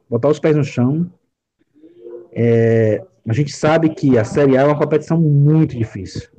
Botar 0.07 0.27
os 0.27 0.39
pés 0.39 0.55
no 0.55 0.63
chão. 0.63 1.11
É, 2.31 3.03
a 3.27 3.33
gente 3.33 3.51
sabe 3.51 3.89
que 3.89 4.15
a 4.15 4.23
Série 4.23 4.55
A 4.55 4.61
é 4.61 4.65
uma 4.65 4.77
competição 4.77 5.19
muito 5.19 5.75
difícil. 5.75 6.29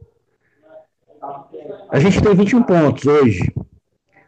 A 1.93 1.99
gente 1.99 2.23
tem 2.23 2.35
21 2.35 2.63
pontos 2.63 3.05
hoje. 3.05 3.53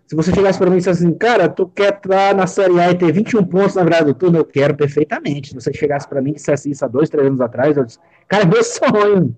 Se 0.04 0.16
você 0.16 0.34
chegasse 0.34 0.58
para 0.58 0.68
mim 0.68 0.76
e 0.76 0.78
dissesse 0.78 1.04
assim, 1.04 1.14
cara, 1.14 1.48
tu 1.48 1.68
quer 1.68 1.94
estar 1.94 2.34
na 2.34 2.46
Série 2.46 2.78
A 2.80 2.90
e 2.90 2.98
ter 2.98 3.12
21 3.12 3.44
pontos 3.44 3.76
na 3.76 3.84
virada 3.84 4.06
do 4.06 4.14
turno, 4.14 4.38
eu 4.38 4.44
quero 4.44 4.76
perfeitamente. 4.76 5.50
Se 5.50 5.54
você 5.54 5.72
chegasse 5.72 6.08
para 6.08 6.20
mim 6.20 6.32
e 6.32 6.34
dissesse 6.34 6.68
isso 6.68 6.84
há 6.84 6.88
dois, 6.88 7.08
três 7.08 7.24
anos 7.24 7.40
atrás, 7.40 7.76
eu 7.76 7.84
disse, 7.84 7.98
cara, 8.26 8.42
é 8.42 8.46
meu 8.46 8.64
sonho. 8.64 9.36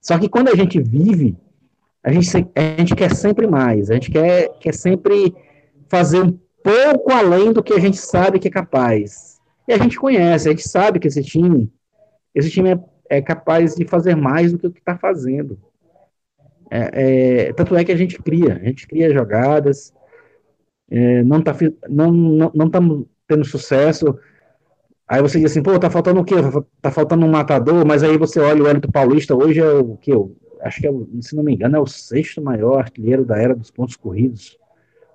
Só 0.00 0.18
que 0.18 0.30
quando 0.30 0.48
a 0.48 0.56
gente 0.56 0.80
vive, 0.80 1.36
a 2.02 2.10
gente, 2.10 2.26
a 2.54 2.60
gente 2.78 2.96
quer 2.96 3.14
sempre 3.14 3.46
mais, 3.46 3.90
a 3.90 3.94
gente 3.94 4.10
quer, 4.10 4.48
quer 4.58 4.72
sempre 4.72 5.34
fazer 5.90 6.22
um 6.22 6.38
pouco 6.64 7.12
além 7.12 7.52
do 7.52 7.62
que 7.62 7.74
a 7.74 7.78
gente 7.78 7.98
sabe 7.98 8.38
que 8.38 8.48
é 8.48 8.50
capaz. 8.50 9.38
E 9.68 9.74
a 9.74 9.78
gente 9.78 9.98
conhece, 9.98 10.48
a 10.48 10.52
gente 10.52 10.66
sabe 10.66 10.98
que 10.98 11.06
esse 11.06 11.22
time, 11.22 11.70
esse 12.34 12.50
time 12.50 12.70
é, 12.70 12.78
é 13.18 13.20
capaz 13.20 13.74
de 13.74 13.84
fazer 13.84 14.16
mais 14.16 14.52
do 14.52 14.58
que 14.58 14.66
o 14.66 14.72
que 14.72 14.78
está 14.78 14.96
fazendo. 14.96 15.58
É, 16.70 17.48
é, 17.48 17.52
tanto 17.52 17.76
é 17.76 17.84
que 17.84 17.92
a 17.92 17.96
gente 17.96 18.18
cria, 18.18 18.54
a 18.54 18.58
gente 18.58 18.86
cria 18.86 19.12
jogadas, 19.12 19.92
é, 20.90 21.22
não 21.22 21.38
está 21.38 21.54
não, 21.88 22.12
não, 22.12 22.52
não 22.54 22.70
tá 22.70 22.80
tendo 23.26 23.44
sucesso. 23.44 24.18
Aí 25.08 25.22
você 25.22 25.38
diz 25.38 25.52
assim, 25.52 25.62
pô, 25.62 25.78
tá 25.78 25.88
faltando 25.88 26.20
o 26.20 26.24
quê? 26.24 26.34
Tá 26.82 26.90
faltando 26.90 27.24
um 27.24 27.30
matador, 27.30 27.86
mas 27.86 28.02
aí 28.02 28.18
você 28.18 28.40
olha 28.40 28.62
o 28.62 28.66
Hélito 28.66 28.90
Paulista, 28.90 29.34
hoje 29.36 29.60
é 29.60 29.68
o 29.68 29.96
que? 29.96 30.12
Acho 30.62 30.80
que, 30.80 30.88
é, 30.88 30.92
se 31.20 31.36
não 31.36 31.44
me 31.44 31.54
engano, 31.54 31.76
é 31.76 31.80
o 31.80 31.86
sexto 31.86 32.42
maior 32.42 32.78
artilheiro 32.78 33.24
da 33.24 33.38
era 33.38 33.54
dos 33.54 33.70
pontos 33.70 33.96
corridos. 33.96 34.58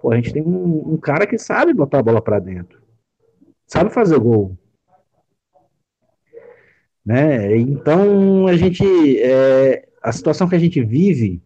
Pô, 0.02 0.12
a 0.12 0.16
gente 0.16 0.34
tem 0.34 0.42
um, 0.42 0.94
um 0.94 0.98
cara 0.98 1.28
que 1.28 1.38
sabe 1.38 1.74
botar 1.74 2.00
a 2.00 2.04
bola 2.04 2.22
para 2.22 2.40
dentro, 2.40 2.82
sabe 3.68 3.90
fazer 3.92 4.18
gol. 4.18 4.58
Né? 7.06 7.58
Então, 7.58 8.48
a 8.48 8.56
gente, 8.56 8.84
é, 9.20 9.88
a 10.02 10.12
situação 10.12 10.48
que 10.48 10.56
a 10.56 10.60
gente 10.60 10.84
vive 10.84 11.42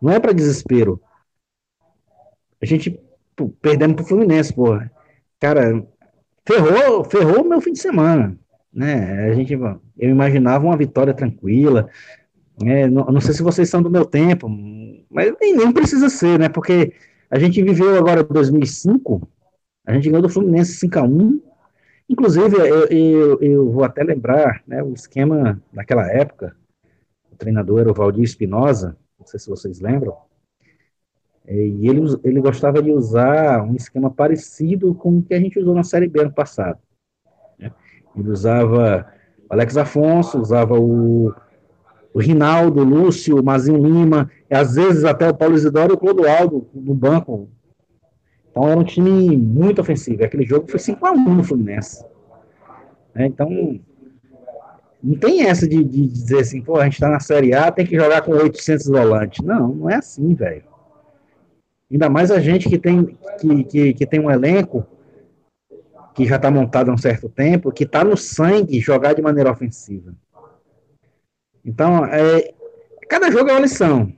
não 0.00 0.12
é 0.12 0.20
para 0.20 0.32
desespero. 0.32 1.00
A 2.60 2.66
gente 2.66 3.00
pô, 3.34 3.48
perdemos 3.60 3.96
pro 3.96 4.04
Fluminense, 4.04 4.52
porra. 4.52 4.90
Cara, 5.40 5.84
ferrou, 6.46 7.04
ferrou 7.04 7.42
o 7.42 7.48
meu 7.48 7.60
fim 7.60 7.72
de 7.72 7.78
semana, 7.78 8.36
né? 8.72 9.30
A 9.30 9.34
gente, 9.34 9.52
eu 9.54 10.10
imaginava 10.10 10.64
uma 10.64 10.76
vitória 10.76 11.14
tranquila. 11.14 11.88
Né? 12.60 12.88
Não, 12.88 13.04
não 13.06 13.20
sei 13.20 13.34
se 13.34 13.42
vocês 13.42 13.68
são 13.68 13.80
do 13.82 13.90
meu 13.90 14.04
tempo, 14.04 14.48
mas 15.10 15.32
nem, 15.40 15.56
nem 15.56 15.72
precisa 15.72 16.08
ser, 16.08 16.38
né? 16.38 16.48
Porque 16.48 16.92
a 17.30 17.38
gente 17.38 17.62
viveu 17.62 17.96
agora 17.96 18.24
2005, 18.24 19.28
a 19.86 19.94
gente 19.94 20.08
ganhou 20.08 20.22
do 20.22 20.28
Fluminense 20.28 20.74
5 20.74 20.98
a 20.98 21.02
1 21.02 21.40
Inclusive, 22.08 22.56
eu, 22.56 22.86
eu, 22.86 23.38
eu, 23.42 23.70
vou 23.70 23.84
até 23.84 24.02
lembrar 24.02 24.62
né, 24.66 24.82
o 24.82 24.94
esquema 24.94 25.60
daquela 25.70 26.10
época, 26.10 26.56
treinador 27.38 27.80
era 27.80 27.90
o 27.90 27.94
Valdir 27.94 28.24
Espinosa, 28.24 28.96
não 29.18 29.26
sei 29.26 29.38
se 29.40 29.48
vocês 29.48 29.80
lembram, 29.80 30.16
é, 31.46 31.54
e 31.54 31.88
ele, 31.88 32.02
ele 32.24 32.40
gostava 32.42 32.82
de 32.82 32.92
usar 32.92 33.62
um 33.62 33.74
esquema 33.74 34.10
parecido 34.10 34.94
com 34.94 35.18
o 35.18 35.22
que 35.22 35.32
a 35.32 35.40
gente 35.40 35.58
usou 35.58 35.74
na 35.74 35.82
Série 35.82 36.06
B 36.06 36.20
ano 36.20 36.32
passado. 36.32 36.78
Né? 37.58 37.72
Ele 38.14 38.28
usava 38.28 39.06
Alex 39.48 39.78
Afonso, 39.78 40.38
usava 40.38 40.78
o, 40.78 41.32
o 42.12 42.18
Rinaldo, 42.18 42.82
o 42.82 42.84
Lúcio, 42.84 43.40
o 43.40 43.42
Mazinho 43.42 43.82
Lima, 43.82 44.30
e 44.50 44.54
às 44.54 44.74
vezes 44.74 45.04
até 45.04 45.26
o 45.26 45.34
Paulo 45.34 45.54
Isidoro 45.54 45.92
e 45.92 45.94
o 45.94 45.98
Clodoaldo 45.98 46.68
no 46.74 46.94
banco. 46.94 47.48
Então 48.50 48.68
era 48.68 48.78
um 48.78 48.84
time 48.84 49.34
muito 49.34 49.80
ofensivo. 49.80 50.22
Aquele 50.22 50.44
jogo 50.44 50.70
foi 50.70 50.78
5x1 50.78 51.34
no 51.34 51.44
Fluminense. 51.44 52.04
É, 53.14 53.24
então, 53.24 53.80
não 55.02 55.16
tem 55.16 55.46
essa 55.46 55.68
de, 55.68 55.82
de, 55.84 56.06
dizer 56.06 56.40
assim, 56.40 56.60
pô, 56.60 56.76
a 56.76 56.84
gente 56.84 56.98
tá 56.98 57.08
na 57.08 57.20
Série 57.20 57.54
A, 57.54 57.70
tem 57.70 57.86
que 57.86 57.96
jogar 57.96 58.22
com 58.22 58.32
800 58.32 58.86
volantes. 58.86 59.44
Não, 59.44 59.68
não 59.68 59.90
é 59.90 59.96
assim, 59.96 60.34
velho. 60.34 60.64
Ainda 61.90 62.10
mais 62.10 62.30
a 62.30 62.40
gente 62.40 62.68
que 62.68 62.78
tem, 62.78 63.16
que, 63.40 63.64
que, 63.64 63.94
que 63.94 64.06
tem 64.06 64.20
um 64.20 64.30
elenco 64.30 64.86
que 66.14 66.26
já 66.26 66.36
está 66.36 66.50
montado 66.50 66.90
há 66.90 66.94
um 66.94 66.98
certo 66.98 67.28
tempo, 67.28 67.70
que 67.70 67.84
está 67.84 68.02
no 68.02 68.16
sangue 68.16 68.80
jogar 68.80 69.14
de 69.14 69.22
maneira 69.22 69.52
ofensiva. 69.52 70.12
Então, 71.64 72.04
é, 72.04 72.52
cada 73.08 73.30
jogo 73.30 73.50
é 73.50 73.52
uma 73.52 73.60
lição. 73.60 74.12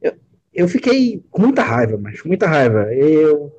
Eu, 0.00 0.14
eu 0.52 0.66
fiquei 0.66 1.22
com 1.30 1.42
muita 1.42 1.62
raiva, 1.62 1.98
mas 2.00 2.20
com 2.22 2.28
muita 2.28 2.46
raiva. 2.46 2.92
Eu, 2.94 3.52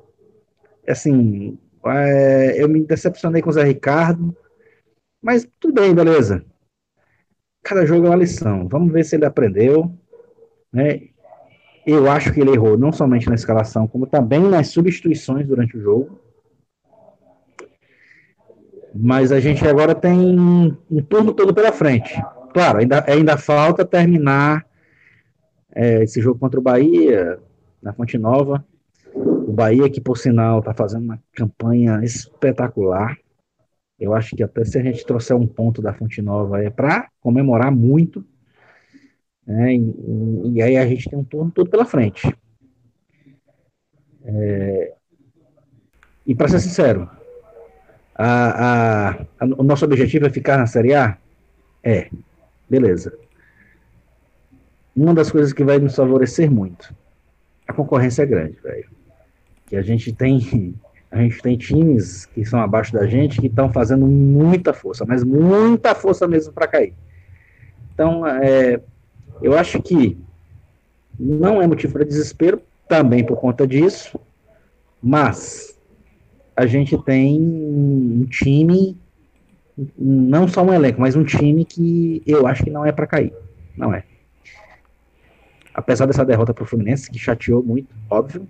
assim, 0.88 1.56
é, 1.86 2.60
eu 2.60 2.68
me 2.68 2.84
decepcionei 2.84 3.40
com 3.40 3.50
o 3.50 3.52
Zé 3.52 3.62
Ricardo, 3.62 4.36
mas 5.26 5.44
tudo 5.58 5.74
bem, 5.74 5.92
beleza. 5.92 6.44
Cada 7.60 7.84
jogo 7.84 8.06
é 8.06 8.10
uma 8.10 8.16
lição. 8.16 8.68
Vamos 8.68 8.92
ver 8.92 9.04
se 9.04 9.16
ele 9.16 9.24
aprendeu. 9.24 9.92
Né? 10.72 11.08
Eu 11.84 12.08
acho 12.08 12.32
que 12.32 12.40
ele 12.40 12.52
errou 12.52 12.78
não 12.78 12.92
somente 12.92 13.28
na 13.28 13.34
escalação, 13.34 13.88
como 13.88 14.06
também 14.06 14.40
nas 14.40 14.68
substituições 14.68 15.44
durante 15.44 15.76
o 15.76 15.80
jogo. 15.80 16.20
Mas 18.94 19.32
a 19.32 19.40
gente 19.40 19.66
agora 19.66 19.96
tem 19.96 20.16
um 20.38 21.02
turno 21.08 21.34
todo 21.34 21.52
pela 21.52 21.72
frente. 21.72 22.14
Claro, 22.54 22.78
ainda, 22.78 23.04
ainda 23.10 23.36
falta 23.36 23.84
terminar 23.84 24.64
é, 25.74 26.04
esse 26.04 26.20
jogo 26.20 26.38
contra 26.38 26.60
o 26.60 26.62
Bahia, 26.62 27.40
na 27.82 27.92
Fonte 27.92 28.16
Nova. 28.16 28.64
O 29.12 29.52
Bahia, 29.52 29.90
que 29.90 30.00
por 30.00 30.16
sinal 30.16 30.60
está 30.60 30.72
fazendo 30.72 31.02
uma 31.02 31.20
campanha 31.32 31.98
espetacular. 32.04 33.18
Eu 33.98 34.14
acho 34.14 34.36
que 34.36 34.42
até 34.42 34.64
se 34.64 34.78
a 34.78 34.82
gente 34.82 35.04
trouxer 35.06 35.36
um 35.36 35.46
ponto 35.46 35.80
da 35.80 35.94
Fonte 35.94 36.20
Nova 36.20 36.62
é 36.62 36.70
para 36.70 37.08
comemorar 37.20 37.72
muito. 37.72 38.24
Né, 39.46 39.74
e, 39.74 40.52
e, 40.54 40.62
aí 40.62 40.76
a 40.76 40.86
gente 40.86 41.08
tem 41.08 41.18
um 41.18 41.24
turno 41.24 41.50
todo 41.50 41.70
pela 41.70 41.84
frente. 41.84 42.30
É... 44.24 44.92
E 46.26 46.34
para 46.34 46.48
ser 46.48 46.58
sincero, 46.58 47.08
a, 48.14 49.08
a, 49.08 49.10
a, 49.12 49.44
o 49.56 49.62
nosso 49.62 49.84
objetivo 49.84 50.26
é 50.26 50.30
ficar 50.30 50.58
na 50.58 50.66
Série 50.66 50.94
A? 50.94 51.16
É, 51.82 52.10
beleza. 52.68 53.16
Uma 54.94 55.14
das 55.14 55.30
coisas 55.30 55.52
que 55.52 55.62
vai 55.62 55.78
nos 55.78 55.94
favorecer 55.94 56.50
muito, 56.50 56.92
a 57.68 57.72
concorrência 57.72 58.22
é 58.22 58.26
grande, 58.26 58.58
velho. 58.60 58.90
Que 59.66 59.76
a 59.76 59.82
gente 59.82 60.12
tem 60.12 60.74
a 61.10 61.18
gente 61.18 61.40
tem 61.40 61.56
times 61.56 62.26
que 62.26 62.44
são 62.44 62.60
abaixo 62.60 62.92
da 62.92 63.06
gente 63.06 63.40
que 63.40 63.46
estão 63.46 63.72
fazendo 63.72 64.06
muita 64.06 64.72
força, 64.72 65.04
mas 65.06 65.22
muita 65.22 65.94
força 65.94 66.26
mesmo 66.26 66.52
para 66.52 66.66
cair. 66.66 66.92
Então, 67.94 68.26
é, 68.26 68.80
eu 69.40 69.56
acho 69.56 69.80
que 69.80 70.18
não 71.18 71.62
é 71.62 71.66
motivo 71.66 71.94
para 71.94 72.04
desespero, 72.04 72.60
também 72.88 73.24
por 73.24 73.36
conta 73.38 73.66
disso, 73.66 74.20
mas 75.02 75.76
a 76.54 76.66
gente 76.66 76.96
tem 76.98 77.40
um 77.40 78.26
time, 78.28 78.96
não 79.98 80.46
só 80.48 80.62
um 80.62 80.72
elenco, 80.72 81.00
mas 81.00 81.16
um 81.16 81.24
time 81.24 81.64
que 81.64 82.22
eu 82.26 82.46
acho 82.46 82.64
que 82.64 82.70
não 82.70 82.84
é 82.84 82.92
para 82.92 83.06
cair. 83.06 83.32
Não 83.76 83.92
é. 83.92 84.04
Apesar 85.74 86.06
dessa 86.06 86.24
derrota 86.24 86.54
para 86.54 86.64
o 86.64 86.66
Fluminense, 86.66 87.10
que 87.10 87.18
chateou 87.18 87.62
muito, 87.62 87.94
óbvio, 88.08 88.48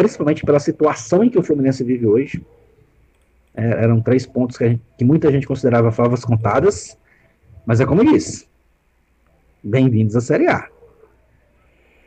principalmente 0.00 0.46
pela 0.46 0.58
situação 0.58 1.22
em 1.22 1.28
que 1.28 1.38
o 1.38 1.42
Fluminense 1.42 1.84
vive 1.84 2.06
hoje. 2.06 2.42
É, 3.54 3.82
eram 3.82 4.00
três 4.00 4.24
pontos 4.24 4.56
que, 4.56 4.66
gente, 4.66 4.82
que, 4.96 5.04
muita 5.04 5.30
gente 5.30 5.46
considerava 5.46 5.92
favas 5.92 6.24
contadas, 6.24 6.96
mas 7.66 7.80
é 7.80 7.86
como 7.86 8.00
eu 8.00 8.12
disse: 8.12 8.46
bem-vindos 9.62 10.16
à 10.16 10.20
Série 10.22 10.46
A. 10.46 10.66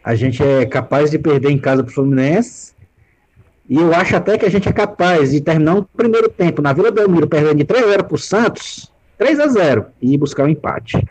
A 0.03 0.15
gente 0.15 0.41
é 0.41 0.65
capaz 0.65 1.11
de 1.11 1.19
perder 1.19 1.51
em 1.51 1.59
casa 1.59 1.83
para 1.83 1.91
o 1.91 1.93
Fluminense, 1.93 2.73
e 3.69 3.75
eu 3.75 3.93
acho 3.93 4.15
até 4.15 4.39
que 4.39 4.45
a 4.45 4.49
gente 4.49 4.67
é 4.67 4.73
capaz 4.73 5.31
de 5.31 5.39
terminar 5.39 5.75
o 5.75 5.83
primeiro 5.83 6.29
tempo 6.29 6.61
na 6.63 6.73
Vila 6.73 6.89
Belmiro 6.89 7.27
perdendo 7.27 7.57
de 7.57 7.63
3 7.63 7.83
a 7.83 7.87
0 7.89 8.03
para 8.05 8.15
o 8.15 8.17
Santos, 8.17 8.91
3 9.19 9.39
a 9.39 9.47
0 9.47 9.85
e 10.01 10.17
buscar 10.17 10.43
o 10.43 10.45
um 10.47 10.49
empate. 10.49 11.05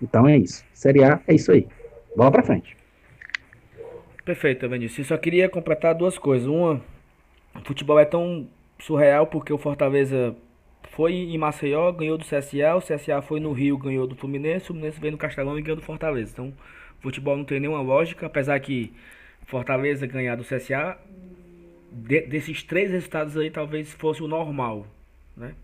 Então 0.00 0.28
é 0.28 0.38
isso. 0.38 0.62
Série 0.72 1.02
A 1.02 1.20
é 1.26 1.34
isso 1.34 1.50
aí. 1.50 1.66
Bola 2.14 2.30
para 2.30 2.44
frente. 2.44 2.77
Perfeito, 4.28 4.68
Vinícius. 4.68 4.98
Eu 4.98 5.16
só 5.16 5.16
queria 5.16 5.48
completar 5.48 5.94
duas 5.94 6.18
coisas. 6.18 6.46
Uma, 6.46 6.82
o 7.54 7.64
futebol 7.64 7.98
é 7.98 8.04
tão 8.04 8.46
surreal 8.78 9.26
porque 9.26 9.50
o 9.50 9.56
Fortaleza 9.56 10.36
foi 10.90 11.14
em 11.14 11.38
Maceió, 11.38 11.90
ganhou 11.92 12.18
do 12.18 12.26
CSA, 12.26 12.76
o 12.76 12.82
CSA 12.82 13.22
foi 13.22 13.40
no 13.40 13.52
Rio, 13.52 13.78
ganhou 13.78 14.06
do 14.06 14.14
Fluminense, 14.14 14.64
o 14.64 14.66
Fluminense 14.66 15.00
veio 15.00 15.12
no 15.12 15.16
Castelão 15.16 15.58
e 15.58 15.62
ganhou 15.62 15.76
do 15.76 15.82
Fortaleza. 15.82 16.32
Então, 16.34 16.52
o 16.98 17.02
futebol 17.02 17.38
não 17.38 17.44
tem 17.44 17.58
nenhuma 17.58 17.80
lógica, 17.80 18.26
apesar 18.26 18.60
que 18.60 18.92
Fortaleza 19.46 20.06
ganhar 20.06 20.36
do 20.36 20.44
CSA, 20.44 20.98
de, 21.90 22.20
desses 22.20 22.62
três 22.62 22.90
resultados 22.90 23.34
aí 23.34 23.50
talvez 23.50 23.94
fosse 23.94 24.22
o 24.22 24.28
normal, 24.28 24.86
né? 25.34 25.54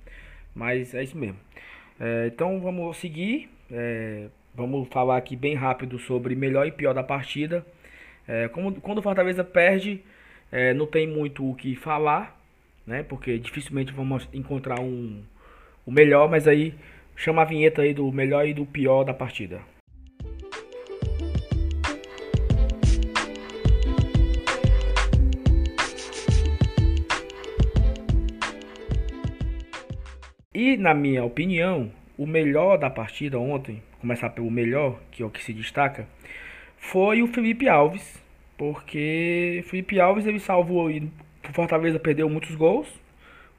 Mas 0.55 0.95
é 0.95 1.03
isso 1.03 1.19
mesmo. 1.19 1.37
É, 2.01 2.29
então 2.29 2.59
vamos 2.63 2.97
seguir. 2.97 3.51
É, 3.71 4.29
vamos 4.55 4.89
falar 4.89 5.19
aqui 5.19 5.37
bem 5.37 5.55
rápido 5.55 5.99
sobre 5.99 6.35
melhor 6.35 6.67
e 6.67 6.73
pior 6.73 6.95
da 6.95 7.03
partida. 7.03 7.63
É, 8.27 8.49
como, 8.49 8.81
quando 8.81 8.99
o 8.99 9.03
Fortaleza 9.03 9.45
perde, 9.45 10.03
é, 10.51 10.73
não 10.73 10.87
tem 10.87 11.07
muito 11.07 11.49
o 11.49 11.55
que 11.55 11.77
falar, 11.77 12.41
né? 12.87 13.03
Porque 13.03 13.39
dificilmente 13.39 13.93
vamos 13.93 14.29
encontrar 14.33 14.81
um 14.81 15.23
o 15.87 15.93
melhor, 15.93 16.31
mas 16.31 16.49
aí 16.49 16.75
chama 17.15 17.43
a 17.43 17.45
vinheta 17.45 17.83
aí 17.83 17.93
do 17.93 18.11
melhor 18.11 18.47
e 18.47 18.55
do 18.55 18.65
pior 18.65 19.05
da 19.05 19.13
partida. 19.13 19.61
E 30.55 30.77
na 30.77 30.95
minha 30.95 31.25
opinião, 31.25 31.91
o 32.17 32.27
melhor 32.27 32.79
da 32.79 32.89
partida 32.89 33.39
ontem, 33.39 33.83
começar 34.01 34.31
pelo 34.31 34.51
melhor, 34.51 35.01
que 35.11 35.23
é 35.23 35.27
o 35.27 35.31
que 35.31 35.43
se 35.43 35.53
destaca, 35.53 36.07
foi 36.91 37.23
o 37.23 37.27
Felipe 37.27 37.69
Alves, 37.69 38.23
porque 38.59 39.65
Felipe 39.67 39.99
Alves 39.99 40.27
ele 40.27 40.39
salvou 40.39 40.91
e 40.91 41.01
o 41.01 41.53
Fortaleza 41.53 41.99
perdeu 41.99 42.29
muitos 42.29 42.55
gols, 42.55 42.89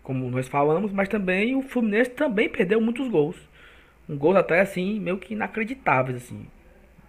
como 0.04 0.30
nós 0.30 0.48
falamos, 0.48 0.92
mas 0.94 1.10
também 1.10 1.56
o 1.56 1.62
Fluminense 1.64 2.12
também 2.12 2.48
perdeu 2.48 2.80
muitos 2.80 3.08
gols. 3.10 3.36
Um 4.08 4.16
gol 4.16 4.38
até 4.38 4.62
assim, 4.62 5.00
meio 5.00 5.18
que 5.18 5.34
inacreditáveis 5.34 6.18
assim. 6.18 6.46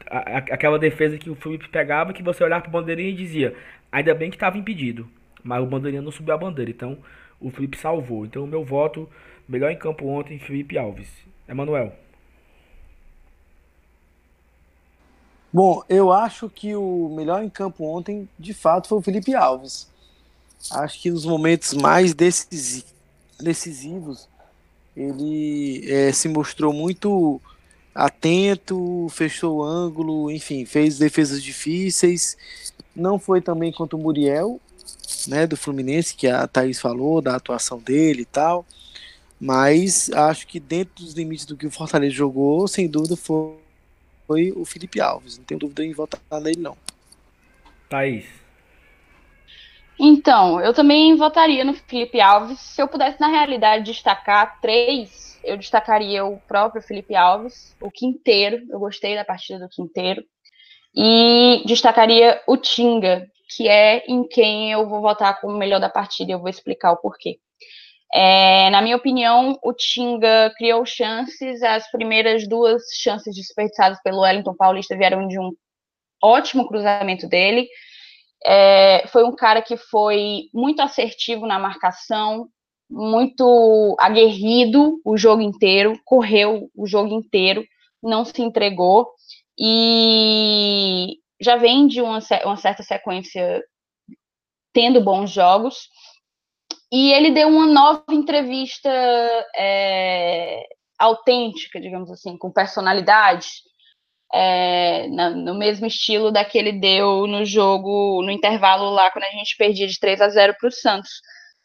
aquela 0.08 0.78
defesa 0.78 1.18
que 1.18 1.28
o 1.28 1.34
Felipe 1.34 1.68
pegava, 1.68 2.12
que 2.12 2.22
você 2.22 2.42
olhava 2.42 2.62
para 2.62 2.70
o 2.70 2.72
bandeirinha 2.72 3.10
e 3.10 3.14
dizia, 3.14 3.54
ainda 3.92 4.14
bem 4.14 4.30
que 4.30 4.36
estava 4.36 4.56
impedido, 4.56 5.06
mas 5.44 5.62
o 5.62 5.66
bandeirinha 5.66 6.02
não 6.02 6.10
subiu 6.10 6.34
a 6.34 6.38
bandeira, 6.38 6.70
então 6.70 6.98
o 7.40 7.50
Felipe 7.50 7.76
salvou. 7.76 8.24
Então 8.24 8.44
o 8.44 8.48
meu 8.48 8.64
voto, 8.64 9.08
melhor 9.48 9.70
em 9.70 9.76
campo 9.76 10.06
ontem, 10.06 10.38
Felipe 10.38 10.78
Alves. 10.78 11.24
Emanuel. 11.46 12.05
Bom, 15.56 15.82
eu 15.88 16.12
acho 16.12 16.50
que 16.50 16.76
o 16.76 17.08
melhor 17.16 17.42
em 17.42 17.48
campo 17.48 17.82
ontem, 17.82 18.28
de 18.38 18.52
fato, 18.52 18.88
foi 18.88 18.98
o 18.98 19.00
Felipe 19.00 19.34
Alves. 19.34 19.88
Acho 20.70 21.00
que 21.00 21.10
nos 21.10 21.24
momentos 21.24 21.72
mais 21.72 22.12
decisivos, 22.12 24.28
ele 24.94 25.90
é, 25.90 26.12
se 26.12 26.28
mostrou 26.28 26.74
muito 26.74 27.40
atento, 27.94 29.08
fechou 29.10 29.60
o 29.60 29.64
ângulo, 29.64 30.30
enfim, 30.30 30.66
fez 30.66 30.98
defesas 30.98 31.42
difíceis. 31.42 32.36
Não 32.94 33.18
foi 33.18 33.40
também 33.40 33.72
contra 33.72 33.96
o 33.96 33.98
Muriel, 33.98 34.60
né, 35.26 35.46
do 35.46 35.56
Fluminense, 35.56 36.14
que 36.14 36.28
a 36.28 36.46
Thaís 36.46 36.78
falou, 36.78 37.22
da 37.22 37.34
atuação 37.34 37.78
dele 37.78 38.20
e 38.20 38.26
tal. 38.26 38.66
Mas 39.40 40.10
acho 40.10 40.46
que 40.46 40.60
dentro 40.60 41.02
dos 41.02 41.14
limites 41.14 41.46
do 41.46 41.56
que 41.56 41.66
o 41.66 41.70
Fortaleza 41.70 42.14
jogou, 42.14 42.68
sem 42.68 42.86
dúvida 42.86 43.16
foi 43.16 43.64
foi 44.26 44.52
o 44.52 44.64
Felipe 44.64 45.00
Alves. 45.00 45.38
Não 45.38 45.44
tenho 45.44 45.60
dúvida 45.60 45.84
em 45.84 45.92
votar 45.92 46.20
nele, 46.40 46.60
não. 46.60 46.76
Thaís. 47.88 48.26
Então, 49.98 50.60
eu 50.60 50.74
também 50.74 51.16
votaria 51.16 51.64
no 51.64 51.72
Felipe 51.72 52.20
Alves. 52.20 52.60
Se 52.60 52.82
eu 52.82 52.88
pudesse, 52.88 53.20
na 53.20 53.28
realidade, 53.28 53.84
destacar 53.84 54.60
três, 54.60 55.40
eu 55.42 55.56
destacaria 55.56 56.24
o 56.24 56.38
próprio 56.40 56.82
Felipe 56.82 57.14
Alves, 57.14 57.74
o 57.80 57.90
Quinteiro. 57.90 58.66
Eu 58.68 58.78
gostei 58.78 59.14
da 59.14 59.24
partida 59.24 59.58
do 59.58 59.68
Quinteiro. 59.68 60.22
E 60.94 61.62
destacaria 61.66 62.42
o 62.46 62.56
Tinga, 62.56 63.26
que 63.48 63.68
é 63.68 64.04
em 64.06 64.26
quem 64.26 64.72
eu 64.72 64.88
vou 64.88 65.00
votar 65.00 65.40
como 65.40 65.56
melhor 65.56 65.80
da 65.80 65.88
partida. 65.88 66.32
Eu 66.32 66.40
vou 66.40 66.48
explicar 66.48 66.92
o 66.92 66.96
porquê. 66.96 67.38
É, 68.12 68.70
na 68.70 68.80
minha 68.80 68.96
opinião, 68.96 69.58
o 69.62 69.72
Tinga 69.72 70.52
criou 70.56 70.84
chances. 70.86 71.62
As 71.62 71.90
primeiras 71.90 72.48
duas 72.48 72.82
chances 72.94 73.34
desperdiçadas 73.34 74.00
pelo 74.02 74.20
Wellington 74.20 74.54
Paulista 74.54 74.96
vieram 74.96 75.26
de 75.28 75.38
um 75.38 75.52
ótimo 76.22 76.66
cruzamento 76.66 77.28
dele. 77.28 77.68
É, 78.44 79.06
foi 79.08 79.24
um 79.24 79.34
cara 79.34 79.60
que 79.62 79.76
foi 79.76 80.44
muito 80.54 80.80
assertivo 80.80 81.46
na 81.46 81.58
marcação, 81.58 82.48
muito 82.88 83.96
aguerrido 83.98 85.00
o 85.04 85.16
jogo 85.16 85.42
inteiro, 85.42 85.98
correu 86.04 86.70
o 86.74 86.86
jogo 86.86 87.12
inteiro, 87.12 87.64
não 88.02 88.24
se 88.24 88.40
entregou 88.40 89.08
e 89.58 91.18
já 91.40 91.56
vem 91.56 91.86
de 91.86 92.00
uma, 92.00 92.20
uma 92.44 92.56
certa 92.56 92.82
sequência 92.82 93.62
tendo 94.72 95.00
bons 95.00 95.30
jogos. 95.30 95.88
E 96.92 97.12
ele 97.12 97.32
deu 97.32 97.48
uma 97.48 97.66
nova 97.66 98.04
entrevista 98.10 98.88
é, 99.56 100.62
autêntica, 100.98 101.80
digamos 101.80 102.10
assim, 102.10 102.38
com 102.38 102.52
personalidade, 102.52 103.48
é, 104.32 105.08
na, 105.08 105.30
no 105.30 105.54
mesmo 105.54 105.86
estilo 105.86 106.30
da 106.30 106.44
que 106.44 106.58
ele 106.58 106.72
deu 106.72 107.26
no 107.26 107.44
jogo, 107.44 108.22
no 108.22 108.30
intervalo 108.30 108.90
lá, 108.90 109.10
quando 109.10 109.24
a 109.24 109.30
gente 109.30 109.56
perdia 109.56 109.86
de 109.86 109.98
3 109.98 110.20
a 110.20 110.28
0 110.28 110.54
para 110.58 110.68
o 110.68 110.72
Santos. 110.72 111.10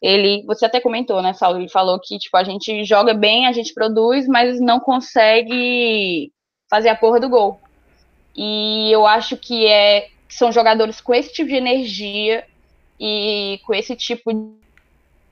Ele, 0.00 0.44
você 0.46 0.66
até 0.66 0.80
comentou, 0.80 1.22
né, 1.22 1.32
Saulo? 1.32 1.58
Ele 1.58 1.68
falou 1.68 2.00
que 2.00 2.18
tipo, 2.18 2.36
a 2.36 2.42
gente 2.42 2.84
joga 2.84 3.14
bem, 3.14 3.46
a 3.46 3.52
gente 3.52 3.72
produz, 3.72 4.26
mas 4.26 4.60
não 4.60 4.80
consegue 4.80 6.32
fazer 6.68 6.88
a 6.88 6.96
porra 6.96 7.20
do 7.20 7.28
gol. 7.28 7.60
E 8.34 8.90
eu 8.90 9.06
acho 9.06 9.36
que 9.36 9.66
é, 9.66 10.08
são 10.28 10.50
jogadores 10.50 11.00
com 11.00 11.14
esse 11.14 11.32
tipo 11.32 11.48
de 11.48 11.56
energia 11.56 12.44
e 12.98 13.60
com 13.64 13.74
esse 13.74 13.94
tipo 13.94 14.32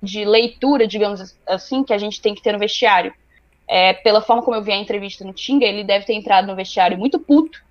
de 0.03 0.25
leitura, 0.25 0.87
digamos 0.87 1.37
assim, 1.47 1.85
que 1.85 1.93
a 1.93 1.99
gente 1.99 2.21
tem 2.21 2.35
que 2.35 2.43
ter 2.43 2.53
no 2.53 2.59
vestiário. 2.59 3.13
É, 3.69 3.93
pela 3.93 4.21
forma 4.21 4.43
como 4.43 4.57
eu 4.57 4.63
vi 4.63 4.73
a 4.73 4.77
entrevista 4.77 5.25
no 5.25 5.33
Tinga, 5.33 5.65
ele 5.65 5.85
deve 5.85 6.05
ter 6.05 6.15
entrado 6.15 6.47
no 6.47 6.57
vestiário 6.57 6.99
muito 6.99 7.19
puto, 7.21 7.63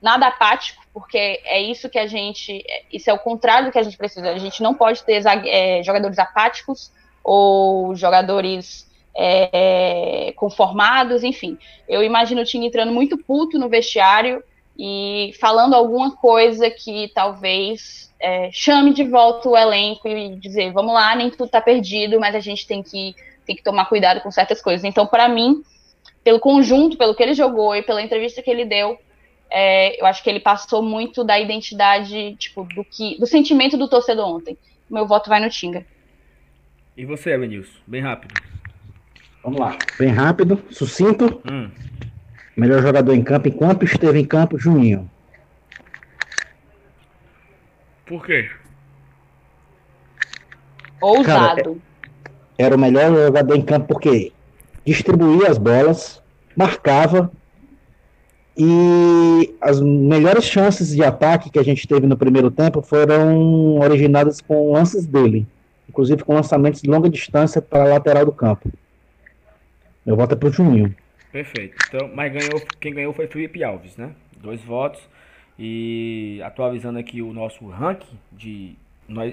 nada 0.00 0.26
apático, 0.26 0.82
porque 0.92 1.40
é 1.44 1.60
isso 1.60 1.88
que 1.88 1.98
a 1.98 2.06
gente. 2.06 2.62
Isso 2.92 3.08
é 3.08 3.12
o 3.12 3.18
contrário 3.18 3.66
do 3.66 3.72
que 3.72 3.78
a 3.78 3.82
gente 3.82 3.96
precisa. 3.96 4.30
A 4.30 4.38
gente 4.38 4.62
não 4.62 4.74
pode 4.74 5.02
ter 5.04 5.22
é, 5.46 5.82
jogadores 5.82 6.18
apáticos 6.18 6.92
ou 7.24 7.94
jogadores 7.94 8.90
é, 9.16 10.32
conformados, 10.36 11.22
enfim. 11.22 11.56
Eu 11.88 12.02
imagino 12.02 12.42
o 12.42 12.44
Tinga 12.44 12.66
entrando 12.66 12.92
muito 12.92 13.16
puto 13.16 13.58
no 13.58 13.68
vestiário 13.68 14.42
e 14.78 15.34
falando 15.40 15.74
alguma 15.74 16.16
coisa 16.16 16.70
que 16.70 17.10
talvez 17.14 18.11
é, 18.22 18.50
chame 18.52 18.94
de 18.94 19.02
volta 19.02 19.48
o 19.48 19.56
elenco 19.56 20.06
e 20.06 20.36
dizer, 20.36 20.72
vamos 20.72 20.94
lá, 20.94 21.14
nem 21.16 21.28
tudo 21.28 21.46
está 21.46 21.60
perdido, 21.60 22.20
mas 22.20 22.36
a 22.36 22.40
gente 22.40 22.64
tem 22.64 22.80
que, 22.80 23.16
tem 23.44 23.56
que 23.56 23.64
tomar 23.64 23.86
cuidado 23.86 24.20
com 24.20 24.30
certas 24.30 24.62
coisas. 24.62 24.84
Então, 24.84 25.04
para 25.04 25.28
mim, 25.28 25.64
pelo 26.22 26.38
conjunto, 26.38 26.96
pelo 26.96 27.16
que 27.16 27.22
ele 27.22 27.34
jogou 27.34 27.74
e 27.74 27.82
pela 27.82 28.00
entrevista 28.00 28.40
que 28.40 28.48
ele 28.48 28.64
deu, 28.64 28.96
é, 29.50 30.00
eu 30.00 30.06
acho 30.06 30.22
que 30.22 30.30
ele 30.30 30.38
passou 30.38 30.82
muito 30.82 31.24
da 31.24 31.38
identidade, 31.38 32.36
tipo, 32.36 32.62
do 32.62 32.84
que, 32.84 33.18
do 33.18 33.26
sentimento 33.26 33.76
do 33.76 33.88
torcedor 33.88 34.36
ontem. 34.36 34.56
Meu 34.88 35.04
voto 35.04 35.28
vai 35.28 35.40
no 35.40 35.50
Tinga. 35.50 35.84
E 36.96 37.04
você, 37.04 37.30
Evanilson? 37.30 37.78
Bem 37.86 38.02
rápido. 38.02 38.34
Vamos 39.42 39.58
lá. 39.58 39.76
Bem 39.98 40.10
rápido, 40.10 40.62
sucinto. 40.70 41.42
Hum. 41.50 41.68
Melhor 42.56 42.80
jogador 42.80 43.14
em 43.14 43.24
campo 43.24 43.48
enquanto 43.48 43.84
esteve 43.84 44.20
em 44.20 44.24
campo, 44.24 44.58
Juninho. 44.58 45.10
Por 48.06 48.24
quê? 48.24 48.50
Ousado. 51.00 51.80
Era 52.58 52.76
o 52.76 52.78
melhor 52.78 53.14
jogador 53.14 53.56
em 53.56 53.62
campo 53.62 53.88
porque 53.88 54.32
distribuía 54.84 55.48
as 55.48 55.58
bolas, 55.58 56.22
marcava 56.56 57.30
e 58.56 59.54
as 59.60 59.80
melhores 59.80 60.44
chances 60.44 60.94
de 60.94 61.02
ataque 61.02 61.50
que 61.50 61.58
a 61.58 61.62
gente 61.62 61.88
teve 61.88 62.06
no 62.06 62.16
primeiro 62.16 62.50
tempo 62.50 62.82
foram 62.82 63.78
originadas 63.78 64.40
com 64.40 64.72
lances 64.72 65.06
dele, 65.06 65.46
inclusive 65.88 66.22
com 66.22 66.34
lançamentos 66.34 66.82
de 66.82 66.90
longa 66.90 67.08
distância 67.08 67.62
para 67.62 67.84
a 67.84 67.88
lateral 67.88 68.26
do 68.26 68.32
campo. 68.32 68.70
Meu 70.04 70.16
voto 70.16 70.34
é 70.34 70.36
pro 70.36 70.50
Juninho. 70.50 70.94
Perfeito. 71.30 71.76
Então, 71.88 72.10
mas 72.14 72.32
ganhou, 72.32 72.60
quem 72.78 72.92
ganhou 72.92 73.12
foi 73.14 73.26
Felipe 73.26 73.64
Alves, 73.64 73.96
né? 73.96 74.10
Dois 74.36 74.60
votos. 74.62 75.00
E 75.64 76.42
atualizando 76.42 76.98
aqui 76.98 77.22
o 77.22 77.32
nosso 77.32 77.64
ranking 77.68 78.18
de. 78.32 78.74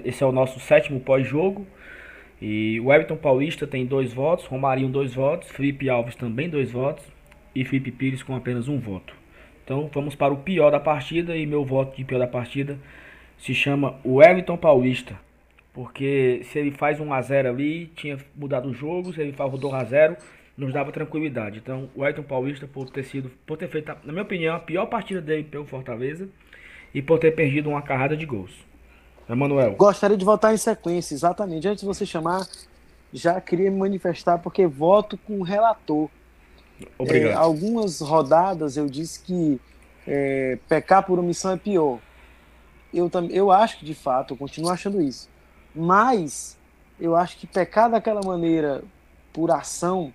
Esse 0.04 0.22
é 0.22 0.26
o 0.26 0.30
nosso 0.30 0.60
sétimo 0.60 1.00
pós-jogo. 1.00 1.66
E 2.40 2.78
o 2.78 2.92
Everton 2.92 3.16
Paulista 3.16 3.66
tem 3.66 3.84
dois 3.84 4.14
votos, 4.14 4.46
Romarinho 4.46 4.88
dois 4.88 5.12
votos, 5.12 5.50
Felipe 5.50 5.90
Alves 5.90 6.14
também 6.14 6.48
dois 6.48 6.70
votos 6.70 7.04
e 7.52 7.64
Felipe 7.64 7.90
Pires 7.90 8.22
com 8.22 8.36
apenas 8.36 8.68
um 8.68 8.78
voto. 8.78 9.12
Então 9.64 9.90
vamos 9.92 10.14
para 10.14 10.32
o 10.32 10.36
pior 10.36 10.70
da 10.70 10.78
partida 10.78 11.36
e 11.36 11.44
meu 11.44 11.64
voto 11.64 11.96
de 11.96 12.04
pior 12.04 12.20
da 12.20 12.28
partida 12.28 12.78
se 13.36 13.52
chama 13.52 13.98
o 14.04 14.22
Everton 14.22 14.56
Paulista. 14.56 15.18
Porque 15.72 16.42
se 16.44 16.60
ele 16.60 16.70
faz 16.70 17.00
um 17.00 17.12
a 17.12 17.20
0 17.20 17.48
ali, 17.48 17.86
tinha 17.96 18.18
mudado 18.36 18.68
o 18.68 18.72
jogo, 18.72 19.12
se 19.12 19.20
ele 19.20 19.32
faz 19.32 19.52
o 19.52 19.58
2 19.58 19.74
a 19.74 19.84
0 19.84 20.16
nos 20.56 20.72
dava 20.72 20.92
tranquilidade. 20.92 21.58
Então, 21.58 21.88
o 21.94 22.04
Ayrton 22.04 22.22
Paulista, 22.22 22.66
por 22.66 22.90
ter 22.90 23.04
sido, 23.04 23.30
por 23.46 23.56
ter 23.56 23.68
feito, 23.68 23.88
na 24.04 24.12
minha 24.12 24.24
opinião, 24.24 24.54
a 24.54 24.60
pior 24.60 24.86
partida 24.86 25.20
dele 25.20 25.44
pelo 25.44 25.64
Fortaleza 25.64 26.28
e 26.94 27.00
por 27.00 27.18
ter 27.18 27.32
perdido 27.32 27.70
uma 27.70 27.82
carrada 27.82 28.16
de 28.16 28.26
gols. 28.26 28.52
Emanuel. 29.28 29.76
Gostaria 29.76 30.16
de 30.16 30.24
votar 30.24 30.52
em 30.52 30.56
sequência, 30.56 31.14
exatamente. 31.14 31.66
Antes 31.68 31.82
de 31.82 31.86
você 31.86 32.04
chamar, 32.04 32.46
já 33.12 33.40
queria 33.40 33.70
me 33.70 33.78
manifestar 33.78 34.38
porque 34.38 34.66
voto 34.66 35.16
com 35.16 35.38
o 35.38 35.42
relator. 35.42 36.08
Obrigado. 36.98 37.30
É, 37.30 37.34
algumas 37.34 38.00
rodadas 38.00 38.76
eu 38.76 38.86
disse 38.86 39.22
que 39.22 39.60
é, 40.06 40.58
pecar 40.68 41.04
por 41.04 41.18
omissão 41.18 41.52
é 41.52 41.56
pior. 41.56 42.00
Eu, 42.92 43.08
eu 43.30 43.52
acho 43.52 43.78
que 43.78 43.84
de 43.84 43.94
fato, 43.94 44.34
eu 44.34 44.36
continuo 44.36 44.70
achando 44.70 45.00
isso. 45.00 45.28
Mas 45.74 46.58
eu 47.00 47.14
acho 47.14 47.36
que 47.36 47.46
pecar 47.46 47.88
daquela 47.88 48.20
maneira 48.22 48.82
por 49.32 49.50
ação 49.50 50.12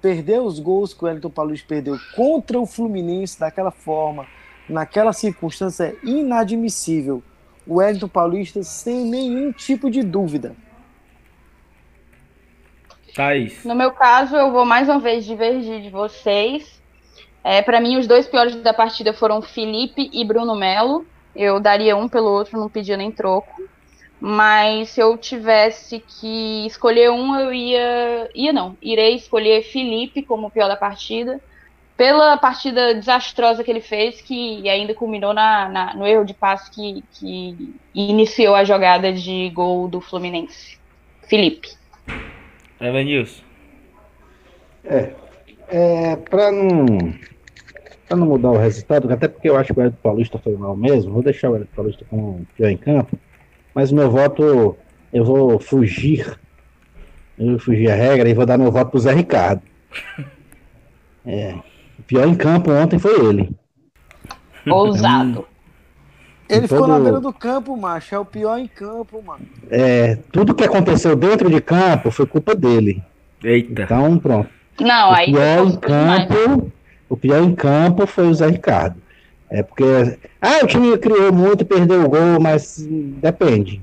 perder 0.00 0.40
os 0.40 0.58
gols 0.58 0.94
que 0.94 1.02
o 1.02 1.06
Wellington 1.06 1.30
Paulista 1.30 1.66
perdeu 1.68 1.98
contra 2.14 2.58
o 2.58 2.66
Fluminense 2.66 3.38
daquela 3.38 3.70
forma, 3.70 4.26
naquela 4.68 5.12
circunstância, 5.12 5.84
é 5.84 5.96
inadmissível. 6.02 7.22
O 7.66 7.76
Wellington 7.76 8.08
Paulista 8.08 8.62
sem 8.62 9.04
nenhum 9.04 9.52
tipo 9.52 9.90
de 9.90 10.02
dúvida. 10.02 10.54
Thaís. 13.14 13.64
No 13.64 13.74
meu 13.74 13.90
caso, 13.90 14.36
eu 14.36 14.52
vou 14.52 14.64
mais 14.64 14.88
uma 14.88 15.00
vez 15.00 15.24
divergir 15.24 15.82
de 15.82 15.90
vocês. 15.90 16.80
É, 17.42 17.60
para 17.62 17.80
mim, 17.80 17.96
os 17.96 18.06
dois 18.06 18.26
piores 18.26 18.54
da 18.56 18.72
partida 18.72 19.12
foram 19.12 19.42
Felipe 19.42 20.08
e 20.12 20.24
Bruno 20.24 20.54
Melo. 20.54 21.04
Eu 21.34 21.60
daria 21.60 21.96
um 21.96 22.08
pelo 22.08 22.30
outro, 22.30 22.58
não 22.58 22.68
pedia 22.68 22.96
nem 22.96 23.10
troco. 23.10 23.57
Mas 24.20 24.90
se 24.90 25.00
eu 25.00 25.16
tivesse 25.16 26.00
que 26.00 26.66
escolher 26.66 27.10
um, 27.10 27.38
eu 27.38 27.52
ia. 27.52 28.28
Ia 28.34 28.52
não. 28.52 28.76
Irei 28.82 29.14
escolher 29.14 29.62
Felipe 29.62 30.22
como 30.22 30.48
o 30.48 30.50
pior 30.50 30.68
da 30.68 30.76
partida. 30.76 31.40
Pela 31.96 32.36
partida 32.36 32.94
desastrosa 32.94 33.64
que 33.64 33.70
ele 33.70 33.80
fez, 33.80 34.20
que 34.20 34.68
ainda 34.68 34.94
culminou 34.94 35.34
na, 35.34 35.68
na 35.68 35.94
no 35.94 36.06
erro 36.06 36.24
de 36.24 36.32
passe 36.32 36.70
que, 36.70 37.02
que 37.12 37.74
iniciou 37.92 38.54
a 38.54 38.62
jogada 38.62 39.12
de 39.12 39.50
gol 39.50 39.88
do 39.88 40.00
Fluminense. 40.00 40.78
Felipe. 41.28 41.70
Evanilson. 42.80 43.42
É. 44.84 45.12
É, 45.68 46.16
pra 46.16 46.50
não. 46.52 46.86
Pra 48.06 48.16
não 48.16 48.26
mudar 48.26 48.52
o 48.52 48.56
resultado, 48.56 49.12
até 49.12 49.28
porque 49.28 49.50
eu 49.50 49.56
acho 49.56 49.74
que 49.74 49.80
o 49.80 49.84
Edson 49.84 49.98
Paulista 50.02 50.38
foi 50.38 50.56
mal 50.56 50.74
mesmo, 50.74 51.12
vou 51.12 51.22
deixar 51.22 51.50
o 51.50 51.56
Edson 51.56 51.68
Paulista 51.76 52.06
com 52.08 52.16
o 52.16 52.46
pior 52.56 52.70
em 52.70 52.76
campo 52.76 53.18
mas 53.78 53.92
meu 53.92 54.10
voto, 54.10 54.76
eu 55.12 55.24
vou 55.24 55.60
fugir, 55.60 56.36
eu 57.38 57.50
vou 57.50 57.58
fugir 57.60 57.88
a 57.88 57.94
regra 57.94 58.28
e 58.28 58.34
vou 58.34 58.44
dar 58.44 58.58
meu 58.58 58.72
voto 58.72 58.90
pro 58.90 58.98
Zé 58.98 59.14
Ricardo. 59.14 59.62
É, 61.30 61.54
o 61.98 62.02
pior 62.04 62.26
em 62.26 62.34
campo 62.34 62.70
ontem 62.70 62.98
foi 62.98 63.12
ele. 63.28 63.54
Ousado. 64.66 65.46
Ele 66.48 66.66
todo... 66.66 66.78
ficou 66.78 66.88
na 66.88 66.98
beira 66.98 67.20
do 67.20 67.32
campo, 67.34 67.76
macho. 67.76 68.14
É 68.14 68.18
o 68.18 68.24
pior 68.24 68.58
em 68.58 68.66
campo, 68.66 69.22
mano. 69.22 69.46
É, 69.68 70.16
tudo 70.32 70.54
que 70.54 70.64
aconteceu 70.64 71.14
dentro 71.14 71.50
de 71.50 71.60
campo 71.60 72.10
foi 72.10 72.24
culpa 72.24 72.54
dele. 72.54 73.02
Eita. 73.44 73.82
Então, 73.82 74.18
pronto. 74.18 74.48
Não, 74.80 75.10
o 75.10 75.14
aí. 75.14 75.30
Pior 75.30 75.66
em 75.66 75.76
campo, 75.76 76.72
o 77.10 77.16
pior 77.16 77.42
em 77.42 77.54
campo 77.54 78.06
foi 78.06 78.26
o 78.26 78.34
Zé 78.34 78.46
Ricardo. 78.46 78.96
É 79.50 79.62
porque. 79.62 79.84
Ah, 80.40 80.60
o 80.62 80.66
time 80.66 80.96
criou 80.98 81.32
muito, 81.32 81.64
perdeu 81.64 82.04
o 82.04 82.08
gol, 82.08 82.40
mas 82.40 82.86
depende. 82.88 83.80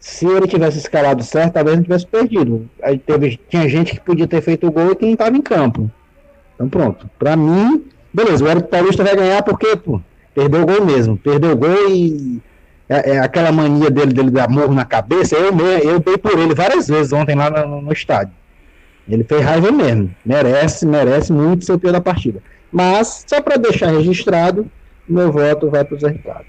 Se 0.00 0.26
ele 0.26 0.46
tivesse 0.46 0.78
escalado 0.78 1.22
certo, 1.22 1.54
talvez 1.54 1.76
não 1.76 1.84
tivesse 1.84 2.06
perdido. 2.06 2.68
Aí 2.82 2.98
teve, 2.98 3.40
tinha 3.48 3.68
gente 3.68 3.92
que 3.92 4.00
podia 4.00 4.26
ter 4.26 4.42
feito 4.42 4.66
o 4.66 4.70
gol 4.70 4.92
e 4.92 4.96
que 4.96 5.04
não 5.04 5.12
estava 5.12 5.36
em 5.36 5.42
campo. 5.42 5.90
Então 6.54 6.68
pronto. 6.68 7.08
Pra 7.18 7.36
mim, 7.36 7.84
beleza, 8.12 8.44
o 8.44 8.48
Eric 8.48 8.68
Paulista 8.68 9.02
vai 9.02 9.16
ganhar 9.16 9.42
porque, 9.42 9.76
pô, 9.76 10.00
perdeu 10.34 10.62
o 10.62 10.66
gol 10.66 10.84
mesmo. 10.84 11.16
Perdeu 11.16 11.52
o 11.52 11.56
gol 11.56 11.90
e. 11.90 12.40
É, 12.86 13.12
é 13.12 13.18
aquela 13.18 13.50
mania 13.50 13.90
dele, 13.90 14.12
dele 14.12 14.30
dar 14.30 14.48
morro 14.48 14.74
na 14.74 14.84
cabeça. 14.84 15.36
Eu, 15.36 15.56
eu 15.78 15.98
dei 16.00 16.18
por 16.18 16.38
ele 16.38 16.54
várias 16.54 16.86
vezes 16.86 17.12
ontem 17.12 17.34
lá 17.34 17.50
no, 17.50 17.80
no 17.80 17.92
estádio. 17.92 18.34
Ele 19.08 19.24
fez 19.24 19.42
raiva 19.42 19.70
mesmo. 19.70 20.14
Merece, 20.24 20.86
merece 20.86 21.32
muito 21.32 21.64
ser 21.64 21.72
o 21.72 21.78
pior 21.78 21.92
da 21.92 22.00
partida. 22.00 22.42
Mas, 22.70 23.24
só 23.26 23.40
para 23.40 23.56
deixar 23.56 23.90
registrado, 23.90 24.70
meu 25.08 25.30
voto 25.30 25.70
vai 25.70 25.84
para 25.84 25.94
o 25.94 25.98
Zé 25.98 26.08
Ricardo. 26.08 26.46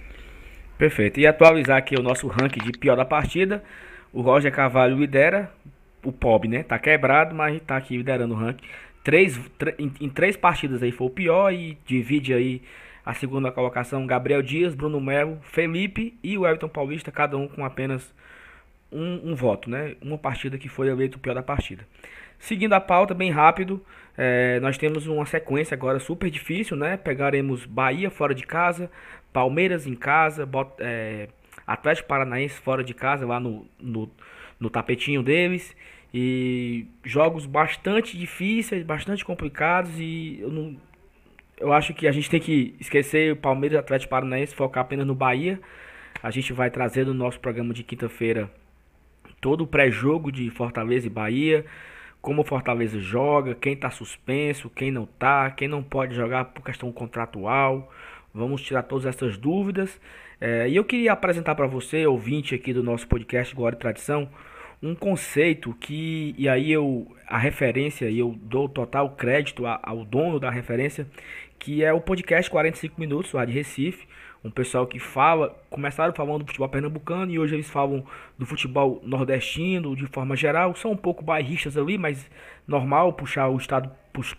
Perfeito. 0.78 1.20
E 1.20 1.28
atualizar 1.28 1.78
aqui 1.78 1.95
o 1.95 2.03
nosso 2.03 2.28
ranking 2.28 2.64
de 2.64 2.72
pior 2.78 2.95
da 2.95 3.06
partida. 3.06 3.64
O 4.12 4.22
Roger 4.22 4.51
Carvalho 4.51 4.97
lidera. 4.97 5.51
O 6.03 6.12
Pob, 6.12 6.47
né? 6.47 6.62
Tá 6.62 6.78
quebrado, 6.78 7.34
mas 7.34 7.60
tá 7.64 7.78
aqui 7.78 7.97
liderando 7.97 8.34
o 8.36 8.38
ranking. 8.38 8.66
Três, 9.03 9.39
em, 9.80 9.91
em, 10.01 10.10
três 10.10 10.38
partidas 10.38 10.84
aí 10.84 10.91
foi 10.91 11.08
o 11.08 11.10
pior 11.10 11.51
e 11.51 11.78
divide 11.86 12.34
aí 12.34 12.62
a 13.06 13.14
segunda 13.14 13.51
colocação 13.51 14.06
Gabriel 14.06 14.41
Dias, 14.41 14.76
Bruno 14.76 14.99
Melo, 14.99 15.39
Felipe 15.41 16.18
e 16.24 16.38
o 16.38 16.45
Everton 16.45 16.68
Paulista, 16.68 17.12
cada 17.12 17.38
um 17.38 17.47
com 17.47 17.64
apenas 17.66 18.14
um, 18.92 19.32
um 19.32 19.36
voto, 19.36 19.70
né? 19.70 19.96
Uma 20.02 20.18
partida 20.18 20.58
que 20.58 20.70
foi 20.70 20.88
eleito 20.88 21.18
o 21.18 21.22
pior 21.22 21.34
da 21.34 21.44
partida. 21.44 21.86
Seguindo 22.40 22.74
a 22.74 22.80
pauta, 22.80 23.14
bem 23.14 23.32
rápido, 23.32 23.84
é, 24.18 24.60
nós 24.60 24.78
temos 24.78 25.08
uma 25.08 25.26
sequência 25.26 25.76
agora 25.76 26.00
super 26.00 26.30
difícil, 26.30 26.78
né? 26.78 26.98
Pegaremos 26.98 27.66
Bahia 27.66 28.10
fora 28.10 28.36
de 28.36 28.46
casa, 28.46 28.90
Palmeiras 29.34 29.88
em 29.88 29.96
casa, 29.96 30.46
bot, 30.46 30.72
é, 30.80 31.28
Atlético 31.66 32.08
Paranaense 32.08 32.60
fora 32.60 32.84
de 32.84 32.94
casa, 32.94 33.26
lá 33.26 33.40
no, 33.40 33.66
no, 33.80 34.10
no 34.60 34.70
tapetinho 34.70 35.24
deles. 35.24 35.76
E 36.14 36.88
jogos 37.04 37.46
bastante 37.46 38.18
difíceis, 38.18 38.84
bastante 38.84 39.26
complicados. 39.26 39.92
E 39.98 40.40
eu, 40.40 40.50
não, 40.50 40.78
eu 41.60 41.74
acho 41.74 41.94
que 41.94 42.08
a 42.08 42.12
gente 42.12 42.30
tem 42.30 42.40
que 42.40 42.76
esquecer 42.80 43.34
o 43.34 43.36
Palmeiras 43.36 43.80
Atlético 43.80 44.12
Paranaense, 44.12 44.56
focar 44.56 44.84
apenas 44.84 45.06
no 45.06 45.16
Bahia. 45.16 45.60
A 46.24 46.32
gente 46.32 46.54
vai 46.54 46.70
trazer 46.70 47.06
no 47.06 47.14
nosso 47.14 47.40
programa 47.40 47.74
de 47.74 47.84
quinta-feira 47.84 48.50
todo 49.40 49.62
o 49.62 49.68
pré-jogo 49.68 50.32
de 50.32 50.50
Fortaleza 50.50 51.08
e 51.08 51.10
Bahia 51.10 51.66
como 52.26 52.44
Fortaleza 52.44 53.00
joga, 53.00 53.54
quem 53.54 53.74
está 53.74 53.92
suspenso, 53.92 54.68
quem 54.68 54.90
não 54.90 55.04
está, 55.04 55.52
quem 55.52 55.68
não 55.68 55.84
pode 55.84 56.16
jogar 56.16 56.46
por 56.46 56.64
questão 56.64 56.92
contratual. 56.92 57.94
Vamos 58.34 58.64
tirar 58.64 58.82
todas 58.82 59.06
essas 59.06 59.38
dúvidas. 59.38 60.02
É, 60.42 60.68
e 60.68 60.76
eu 60.76 60.84
queria 60.84 61.14
apresentar 61.14 61.54
para 61.54 61.68
você, 61.68 62.08
ouvinte 62.08 62.56
aqui 62.56 62.74
do 62.74 62.82
nosso 62.82 63.08
podcast 63.08 63.54
Glória 63.54 63.76
e 63.76 63.80
Tradição, 63.80 64.28
um 64.82 64.96
conceito 64.96 65.72
que, 65.80 66.34
e 66.36 66.50
aí 66.50 66.72
eu, 66.72 67.16
a 67.28 67.38
referência, 67.38 68.10
e 68.10 68.18
eu 68.18 68.36
dou 68.42 68.68
total 68.68 69.12
crédito 69.12 69.64
ao 69.68 70.04
dono 70.04 70.40
da 70.40 70.50
referência, 70.50 71.06
que 71.60 71.84
é 71.84 71.94
o 71.94 72.02
podcast 72.02 72.50
45 72.50 73.00
Minutos, 73.00 73.34
lá 73.34 73.46
de 73.46 73.54
Recife. 73.54 74.08
Um 74.46 74.52
pessoal 74.52 74.86
que 74.86 75.00
fala, 75.00 75.60
começaram 75.72 76.14
falando 76.14 76.41
do 76.41 76.46
futebol 76.46 76.70
pernambucano 76.70 77.32
e 77.32 77.39
hoje 77.39 77.56
eles 77.56 77.68
falam 77.68 78.06
do 78.38 78.46
futebol 78.46 79.02
nordestino 79.04 79.96
de 79.96 80.06
forma 80.06 80.36
geral. 80.36 80.76
São 80.76 80.91
um 80.91 80.96
pouco 80.96 81.24
bairristas 81.24 81.76
ali, 81.76 81.98
mas 81.98 82.30
normal 82.68 83.12
puxar 83.14 83.50
o 83.50 83.58
estado 83.58 83.89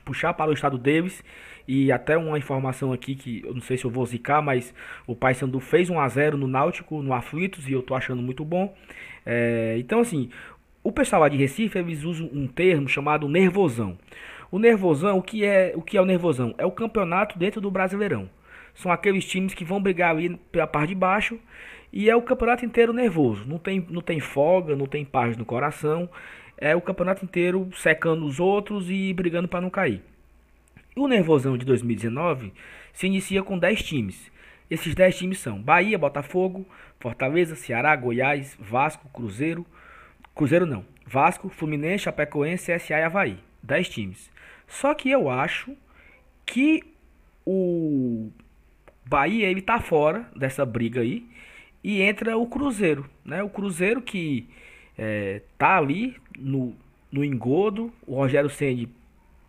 puxar 0.04 0.32
para 0.32 0.48
o 0.48 0.54
estado 0.54 0.78
deles. 0.78 1.24
E 1.66 1.90
até 1.90 2.16
uma 2.16 2.38
informação 2.38 2.92
aqui 2.92 3.16
que 3.16 3.42
eu 3.44 3.52
não 3.52 3.60
sei 3.60 3.76
se 3.76 3.84
eu 3.84 3.90
vou 3.90 4.06
zicar, 4.06 4.40
mas 4.40 4.72
o 5.08 5.16
Paysandu 5.16 5.58
fez 5.58 5.90
1 5.90 5.98
a 5.98 6.08
0 6.08 6.38
no 6.38 6.46
Náutico, 6.46 7.02
no 7.02 7.12
Aflitos, 7.12 7.68
e 7.68 7.72
eu 7.72 7.82
tô 7.82 7.92
achando 7.92 8.22
muito 8.22 8.44
bom. 8.44 8.72
É, 9.26 9.74
então 9.76 9.98
assim, 9.98 10.30
o 10.84 10.92
pessoal 10.92 11.22
lá 11.22 11.28
de 11.28 11.36
Recife, 11.36 11.78
eles 11.78 12.04
usam 12.04 12.30
um 12.32 12.46
termo 12.46 12.88
chamado 12.88 13.28
nervosão. 13.28 13.98
O 14.52 14.58
nervosão, 14.60 15.18
o 15.18 15.22
que 15.22 15.44
é 15.44 15.72
o 15.74 15.82
que 15.82 15.96
é 15.96 16.00
o 16.00 16.04
nervosão? 16.04 16.54
É 16.58 16.64
o 16.64 16.70
campeonato 16.70 17.36
dentro 17.36 17.60
do 17.60 17.72
Brasileirão. 17.72 18.30
São 18.76 18.92
aqueles 18.92 19.24
times 19.24 19.54
que 19.54 19.64
vão 19.64 19.82
brigar 19.82 20.10
ali 20.10 20.36
pela 20.52 20.66
parte 20.66 20.90
de 20.90 20.94
baixo 20.94 21.40
e 21.92 22.10
é 22.10 22.14
o 22.14 22.22
campeonato 22.22 22.64
inteiro 22.64 22.92
nervoso. 22.92 23.44
Não 23.46 23.58
tem, 23.58 23.84
não 23.88 24.02
tem 24.02 24.20
folga, 24.20 24.76
não 24.76 24.86
tem 24.86 25.04
paz 25.04 25.36
no 25.36 25.46
coração. 25.46 26.08
É 26.58 26.76
o 26.76 26.80
campeonato 26.80 27.24
inteiro 27.24 27.68
secando 27.74 28.26
os 28.26 28.38
outros 28.38 28.90
e 28.90 29.12
brigando 29.14 29.48
para 29.48 29.62
não 29.62 29.70
cair. 29.70 30.02
O 30.94 31.08
nervosão 31.08 31.56
de 31.56 31.64
2019 31.64 32.52
se 32.92 33.06
inicia 33.06 33.42
com 33.42 33.58
10 33.58 33.82
times. 33.82 34.30
Esses 34.70 34.94
10 34.94 35.18
times 35.18 35.38
são 35.38 35.60
Bahia, 35.60 35.98
Botafogo, 35.98 36.66
Fortaleza, 37.00 37.56
Ceará, 37.56 37.96
Goiás, 37.96 38.56
Vasco, 38.60 39.08
Cruzeiro, 39.10 39.64
Cruzeiro 40.34 40.66
não. 40.66 40.84
Vasco, 41.06 41.48
Fluminense, 41.48 42.04
Chapecoense, 42.04 42.74
CSA 42.74 42.98
e 42.98 43.02
Havaí. 43.02 43.38
10 43.62 43.88
times. 43.88 44.30
Só 44.66 44.92
que 44.92 45.10
eu 45.10 45.30
acho 45.30 45.74
que 46.44 46.82
o 47.44 48.30
Bahia 49.08 49.48
ele 49.48 49.62
tá 49.62 49.80
fora 49.80 50.28
dessa 50.34 50.64
briga 50.64 51.00
aí 51.00 51.26
e 51.82 52.02
entra 52.02 52.36
o 52.36 52.46
Cruzeiro, 52.46 53.08
né? 53.24 53.42
O 53.42 53.48
Cruzeiro 53.48 54.02
que 54.02 54.48
é, 54.98 55.42
tá 55.56 55.76
ali 55.76 56.16
no, 56.36 56.74
no 57.12 57.24
engodo, 57.24 57.92
o 58.06 58.16
Rogério 58.16 58.50
Ceni 58.50 58.88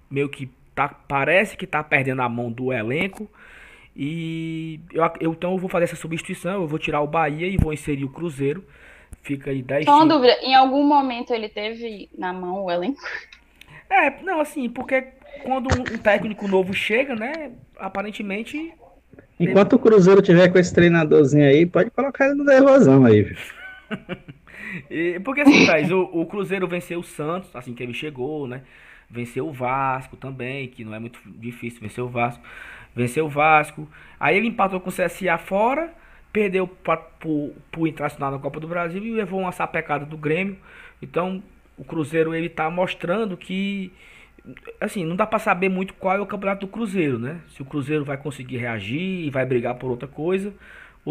meio 0.09 0.29
que 0.29 0.49
tá, 0.75 0.87
parece 0.87 1.57
que 1.57 1.65
tá 1.65 1.83
perdendo 1.83 2.21
a 2.21 2.29
mão 2.29 2.51
do 2.51 2.71
elenco 2.71 3.29
e 3.95 4.79
eu, 4.93 5.03
eu, 5.19 5.31
então 5.31 5.53
eu 5.53 5.57
vou 5.57 5.69
fazer 5.69 5.85
essa 5.85 5.95
substituição, 5.95 6.61
eu 6.61 6.67
vou 6.67 6.77
tirar 6.77 7.01
o 7.01 7.07
Bahia 7.07 7.47
e 7.47 7.57
vou 7.57 7.73
inserir 7.73 8.05
o 8.05 8.09
Cruzeiro. 8.09 8.63
Fica 9.23 9.49
aí 9.49 9.63
10 9.63 9.85
Só 9.85 9.95
uma 9.95 10.05
dúvida, 10.05 10.37
em 10.41 10.53
algum 10.53 10.83
momento 10.83 11.33
ele 11.33 11.49
teve 11.49 12.07
na 12.15 12.31
mão 12.31 12.65
o 12.65 12.71
elenco? 12.71 13.01
É, 13.89 14.21
não, 14.21 14.39
assim, 14.39 14.69
porque 14.69 15.01
quando 15.43 15.67
um 15.73 15.97
técnico 15.97 16.47
novo 16.47 16.73
chega, 16.73 17.15
né, 17.15 17.51
aparentemente... 17.77 18.71
Enquanto 19.39 19.73
o 19.73 19.79
Cruzeiro 19.79 20.21
tiver 20.21 20.49
com 20.49 20.57
esse 20.57 20.73
treinadorzinho 20.73 21.45
aí, 21.45 21.65
pode 21.65 21.91
colocar 21.91 22.25
ele 22.25 22.35
no 22.35 22.43
nervosão 22.43 23.05
aí. 23.05 23.35
e, 24.89 25.19
porque 25.19 25.41
assim, 25.41 25.65
Thais, 25.65 25.91
o, 25.91 26.01
o 26.01 26.25
Cruzeiro 26.25 26.67
venceu 26.67 26.99
o 26.99 27.03
Santos, 27.03 27.55
assim 27.55 27.73
que 27.73 27.83
ele 27.83 27.93
chegou, 27.93 28.47
né? 28.47 28.61
Venceu 29.09 29.47
o 29.47 29.53
Vasco 29.53 30.17
também, 30.17 30.67
que 30.67 30.83
não 30.83 30.93
é 30.93 30.99
muito 30.99 31.19
difícil 31.25 31.81
vencer 31.81 32.03
o 32.03 32.09
Vasco. 32.09 32.43
Venceu 32.95 33.25
o 33.25 33.29
Vasco. 33.29 33.87
Aí 34.19 34.35
ele 34.35 34.47
empatou 34.47 34.79
com 34.79 34.89
o 34.89 34.93
CSA 34.93 35.37
fora 35.37 35.93
perdeu 36.37 36.67
para 36.67 37.01
o 37.25 37.87
Internacional 37.87 38.31
na 38.31 38.37
Copa 38.37 38.59
do 38.59 38.67
Brasil 38.67 39.03
e 39.03 39.11
levou 39.11 39.39
uma 39.39 39.51
sapecada 39.51 40.05
do 40.05 40.15
Grêmio. 40.15 40.55
Então, 41.01 41.41
o 41.75 41.83
Cruzeiro 41.83 42.35
ele 42.35 42.47
tá 42.47 42.69
mostrando 42.69 43.35
que 43.35 43.91
assim, 44.79 45.03
não 45.05 45.15
dá 45.15 45.25
para 45.25 45.39
saber 45.39 45.69
muito 45.69 45.93
qual 45.93 46.17
é 46.17 46.21
o 46.21 46.25
campeonato 46.25 46.65
do 46.65 46.71
Cruzeiro, 46.71 47.19
né? 47.19 47.39
Se 47.49 47.61
o 47.61 47.65
Cruzeiro 47.65 48.05
vai 48.05 48.17
conseguir 48.17 48.57
reagir 48.57 49.25
e 49.25 49.29
vai 49.29 49.45
brigar 49.45 49.75
por 49.75 49.89
outra 49.89 50.07
coisa. 50.07 50.53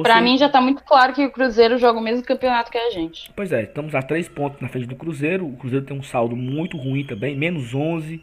Para 0.03 0.17
se... 0.17 0.23
mim 0.23 0.37
já 0.37 0.49
tá 0.49 0.61
muito 0.61 0.83
claro 0.85 1.13
que 1.13 1.25
o 1.25 1.31
Cruzeiro 1.31 1.79
joga 1.79 1.99
o 1.99 2.03
mesmo 2.03 2.25
campeonato 2.25 2.71
que 2.71 2.79
a 2.79 2.91
gente. 2.91 3.33
Pois 3.35 3.53
é, 3.53 3.63
estamos 3.63 3.95
a 3.95 4.03
três 4.03 4.29
pontos 4.29 4.61
na 4.61 4.69
frente 4.69 4.87
do 4.87 4.97
Cruzeiro. 4.97 5.47
O 5.47 5.57
Cruzeiro 5.57 5.85
tem 5.85 5.97
um 5.97 6.03
saldo 6.03 6.37
muito 6.37 6.77
ruim 6.77 7.05
também, 7.05 7.37
menos 7.37 7.75
11, 7.75 8.23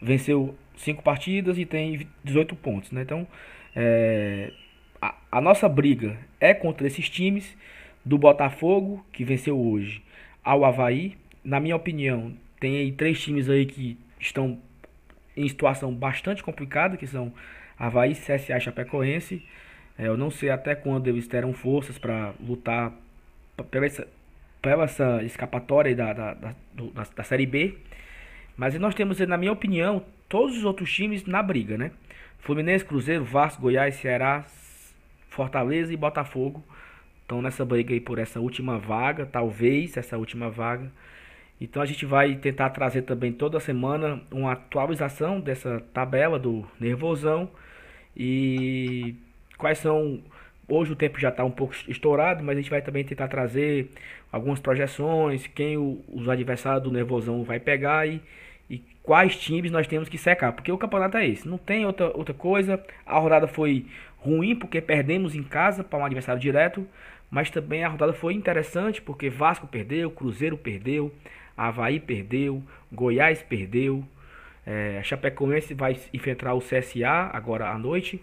venceu 0.00 0.54
cinco 0.76 1.02
partidas 1.02 1.58
e 1.58 1.64
tem 1.64 2.06
18 2.22 2.54
pontos, 2.56 2.90
né? 2.90 3.02
Então, 3.02 3.26
é, 3.74 4.52
a, 5.00 5.14
a 5.32 5.40
nossa 5.40 5.68
briga 5.68 6.16
é 6.40 6.52
contra 6.52 6.86
esses 6.86 7.08
times 7.08 7.56
do 8.04 8.18
Botafogo, 8.18 9.04
que 9.12 9.24
venceu 9.24 9.58
hoje, 9.58 10.02
ao 10.42 10.64
Havaí. 10.64 11.16
Na 11.42 11.60
minha 11.60 11.76
opinião, 11.76 12.32
tem 12.58 12.76
aí 12.76 12.92
três 12.92 13.22
times 13.22 13.48
aí 13.48 13.66
que 13.66 13.98
estão 14.24 14.58
em 15.36 15.48
situação 15.48 15.92
bastante 15.94 16.42
complicada, 16.42 16.96
que 16.96 17.06
são 17.06 17.32
Havaí, 17.78 18.14
CSA 18.14 18.56
e 18.56 18.60
Chapecoense. 18.60 19.42
É, 19.98 20.06
eu 20.08 20.16
não 20.16 20.30
sei 20.30 20.50
até 20.50 20.74
quando 20.74 21.08
eles 21.08 21.26
terão 21.28 21.52
forças 21.52 21.98
para 21.98 22.34
lutar 22.40 22.92
pela 23.70 23.86
essa, 23.86 24.08
pela 24.60 24.84
essa 24.84 25.22
escapatória 25.22 25.94
da, 25.94 26.12
da, 26.12 26.34
da, 26.34 26.54
da, 27.16 27.22
Série 27.22 27.46
B. 27.46 27.78
Mas 28.56 28.74
nós 28.78 28.94
temos, 28.94 29.18
na 29.20 29.36
minha 29.36 29.52
opinião, 29.52 30.04
todos 30.28 30.56
os 30.56 30.64
outros 30.64 30.92
times 30.92 31.24
na 31.24 31.42
briga, 31.42 31.76
né? 31.76 31.90
Fluminense, 32.40 32.84
Cruzeiro, 32.84 33.24
Vasco, 33.24 33.62
Goiás, 33.62 33.94
Ceará, 33.96 34.44
Fortaleza 35.28 35.92
e 35.92 35.96
Botafogo 35.96 36.62
estão 37.22 37.40
nessa 37.40 37.64
briga 37.64 37.92
aí 37.92 38.00
por 38.00 38.18
essa 38.18 38.38
última 38.38 38.78
vaga, 38.78 39.26
talvez 39.26 39.96
essa 39.96 40.16
última 40.16 40.50
vaga. 40.50 40.90
Então 41.60 41.80
a 41.82 41.86
gente 41.86 42.04
vai 42.04 42.34
tentar 42.36 42.70
trazer 42.70 43.02
também 43.02 43.32
toda 43.32 43.60
semana 43.60 44.20
uma 44.30 44.52
atualização 44.52 45.40
dessa 45.40 45.80
tabela 45.92 46.38
do 46.38 46.66
Nervosão 46.80 47.48
e 48.16 49.14
quais 49.56 49.78
são. 49.78 50.20
Hoje 50.66 50.92
o 50.92 50.96
tempo 50.96 51.20
já 51.20 51.28
está 51.28 51.44
um 51.44 51.50
pouco 51.50 51.74
estourado, 51.86 52.42
mas 52.42 52.56
a 52.56 52.60
gente 52.60 52.70
vai 52.70 52.80
também 52.80 53.04
tentar 53.04 53.28
trazer 53.28 53.90
algumas 54.32 54.58
projeções, 54.58 55.46
quem 55.46 55.76
o, 55.76 56.02
os 56.08 56.28
adversários 56.28 56.82
do 56.82 56.90
Nervosão 56.90 57.44
vai 57.44 57.60
pegar 57.60 58.06
e, 58.08 58.20
e 58.68 58.78
quais 59.02 59.36
times 59.36 59.70
nós 59.70 59.86
temos 59.86 60.08
que 60.08 60.16
secar, 60.16 60.52
porque 60.52 60.72
o 60.72 60.78
campeonato 60.78 61.18
é 61.18 61.28
esse, 61.28 61.46
não 61.46 61.58
tem 61.58 61.84
outra, 61.84 62.06
outra 62.16 62.34
coisa. 62.34 62.82
A 63.04 63.18
rodada 63.18 63.46
foi 63.46 63.86
ruim 64.16 64.56
porque 64.56 64.80
perdemos 64.80 65.34
em 65.34 65.42
casa 65.42 65.84
para 65.84 65.98
um 65.98 66.04
adversário 66.04 66.40
direto, 66.40 66.86
mas 67.30 67.50
também 67.50 67.84
a 67.84 67.88
rodada 67.88 68.12
foi 68.12 68.32
interessante 68.34 69.02
porque 69.02 69.28
Vasco 69.28 69.66
perdeu, 69.66 70.10
Cruzeiro 70.10 70.56
perdeu, 70.56 71.12
Havaí 71.56 72.00
perdeu, 72.00 72.62
Goiás 72.92 73.42
perdeu, 73.42 74.04
é, 74.66 75.00
Chapecoense 75.02 75.74
vai 75.74 75.96
enfrentar 76.12 76.54
o 76.54 76.60
CSA 76.60 77.30
agora 77.32 77.70
à 77.70 77.78
noite. 77.78 78.22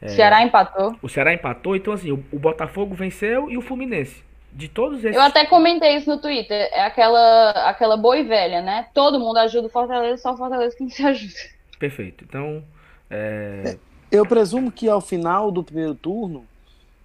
É, 0.00 0.08
Ceará 0.08 0.42
empatou. 0.42 0.96
O 1.00 1.08
Ceará 1.08 1.32
empatou, 1.32 1.76
então 1.76 1.92
assim, 1.92 2.12
o, 2.12 2.22
o, 2.32 2.38
Botafogo 2.38 2.94
venceu 2.94 3.50
e 3.50 3.56
o 3.56 3.62
Fluminense. 3.62 4.24
De 4.52 4.68
todos 4.68 5.04
esses. 5.04 5.14
Eu 5.14 5.22
até 5.22 5.44
comentei 5.44 5.96
isso 5.96 6.08
no 6.08 6.18
Twitter. 6.18 6.68
É 6.72 6.82
aquela, 6.82 7.50
aquela 7.68 7.96
boi 7.96 8.24
velha, 8.24 8.62
né? 8.62 8.88
Todo 8.94 9.20
mundo 9.20 9.36
ajuda 9.38 9.66
o 9.66 9.70
Fortaleza, 9.70 10.22
só 10.22 10.32
o 10.32 10.36
Fortaleza 10.36 10.74
que 10.74 10.82
não 10.82 10.90
se 10.90 11.02
ajuda. 11.04 11.34
Perfeito. 11.78 12.24
Então. 12.24 12.64
É... 13.10 13.76
Eu 14.10 14.24
presumo 14.24 14.70
que 14.70 14.88
ao 14.88 15.00
final 15.00 15.50
do 15.50 15.62
primeiro 15.62 15.94
turno 15.94 16.46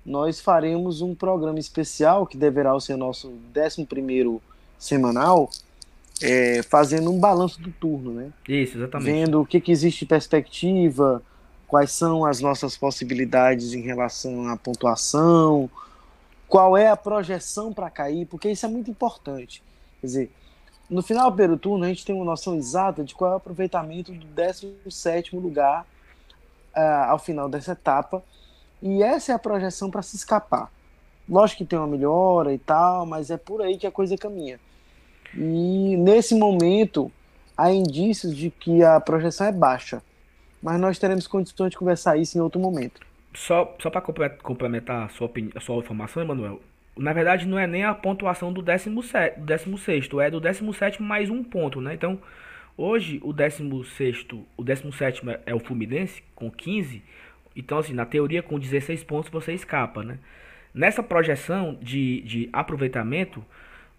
nós 0.05 0.39
faremos 0.39 1.01
um 1.01 1.13
programa 1.13 1.59
especial 1.59 2.25
que 2.25 2.37
deverá 2.37 2.79
ser 2.79 2.95
nosso 2.95 3.33
11 3.55 3.85
primeiro 3.85 4.41
semanal, 4.81 5.47
é, 6.23 6.63
fazendo 6.63 7.11
um 7.11 7.19
balanço 7.19 7.61
do 7.61 7.71
turno, 7.71 8.11
né? 8.13 8.31
Isso, 8.49 8.77
exatamente. 8.77 9.11
Vendo 9.11 9.41
o 9.41 9.45
que, 9.45 9.61
que 9.61 9.71
existe 9.71 9.99
de 9.99 10.05
perspectiva, 10.07 11.21
quais 11.67 11.91
são 11.91 12.25
as 12.25 12.41
nossas 12.41 12.75
possibilidades 12.75 13.73
em 13.73 13.81
relação 13.81 14.47
à 14.47 14.57
pontuação, 14.57 15.69
qual 16.47 16.75
é 16.75 16.89
a 16.89 16.97
projeção 16.97 17.71
para 17.71 17.91
cair, 17.91 18.25
porque 18.25 18.49
isso 18.49 18.65
é 18.65 18.69
muito 18.69 18.89
importante. 18.89 19.63
Quer 20.01 20.07
dizer, 20.07 20.31
no 20.89 21.03
final 21.03 21.29
do 21.29 21.35
primeiro 21.35 21.59
turno 21.59 21.85
a 21.85 21.87
gente 21.87 22.03
tem 22.03 22.15
uma 22.15 22.25
noção 22.25 22.55
exata 22.55 23.03
de 23.03 23.13
qual 23.13 23.31
é 23.31 23.33
o 23.35 23.37
aproveitamento 23.37 24.11
do 24.11 24.25
17 24.25 25.35
lugar 25.35 25.85
uh, 26.75 27.09
ao 27.09 27.19
final 27.19 27.47
dessa 27.47 27.73
etapa. 27.73 28.23
E 28.81 29.03
essa 29.03 29.31
é 29.31 29.35
a 29.35 29.39
projeção 29.39 29.91
para 29.91 30.01
se 30.01 30.15
escapar. 30.15 30.71
Lógico 31.29 31.59
que 31.59 31.65
tem 31.65 31.77
uma 31.77 31.87
melhora 31.87 32.51
e 32.51 32.57
tal, 32.57 33.05
mas 33.05 33.29
é 33.29 33.37
por 33.37 33.61
aí 33.61 33.77
que 33.77 33.85
a 33.85 33.91
coisa 33.91 34.17
caminha. 34.17 34.59
E 35.35 35.97
nesse 35.97 36.35
momento 36.35 37.11
há 37.57 37.71
indícios 37.71 38.35
de 38.35 38.49
que 38.49 38.83
a 38.83 38.99
projeção 38.99 39.47
é 39.47 39.51
baixa, 39.51 40.01
mas 40.61 40.79
nós 40.79 40.99
teremos 40.99 41.27
condições 41.27 41.71
de 41.71 41.77
conversar 41.77 42.17
isso 42.17 42.37
em 42.37 42.41
outro 42.41 42.59
momento. 42.59 43.01
Só, 43.33 43.75
só 43.79 43.89
para 43.89 44.01
complementar 44.29 45.05
a 45.05 45.09
sua, 45.09 45.31
a 45.55 45.59
sua 45.59 45.77
informação, 45.77 46.21
Emanuel, 46.21 46.59
na 46.97 47.13
verdade 47.13 47.47
não 47.47 47.57
é 47.57 47.65
nem 47.65 47.85
a 47.85 47.93
pontuação 47.93 48.51
do 48.51 48.61
16, 48.61 49.33
16 49.37 50.09
é 50.21 50.29
do 50.29 50.39
17 50.39 51.01
mais 51.01 51.29
um 51.29 51.43
ponto, 51.43 51.79
né? 51.79 51.93
Então, 51.93 52.19
Hoje, 52.77 53.19
o 53.23 53.33
16 53.33 54.25
o 54.57 54.63
17 54.63 55.21
é 55.45 55.53
o 55.53 55.59
Fluminense, 55.59 56.23
com 56.33 56.49
15. 56.49 57.03
Então, 57.55 57.77
assim, 57.77 57.93
na 57.93 58.05
teoria, 58.05 58.41
com 58.41 58.57
16 58.57 59.03
pontos 59.03 59.29
você 59.29 59.53
escapa, 59.53 60.03
né? 60.03 60.17
Nessa 60.73 61.03
projeção 61.03 61.77
de, 61.81 62.21
de 62.21 62.49
aproveitamento, 62.51 63.45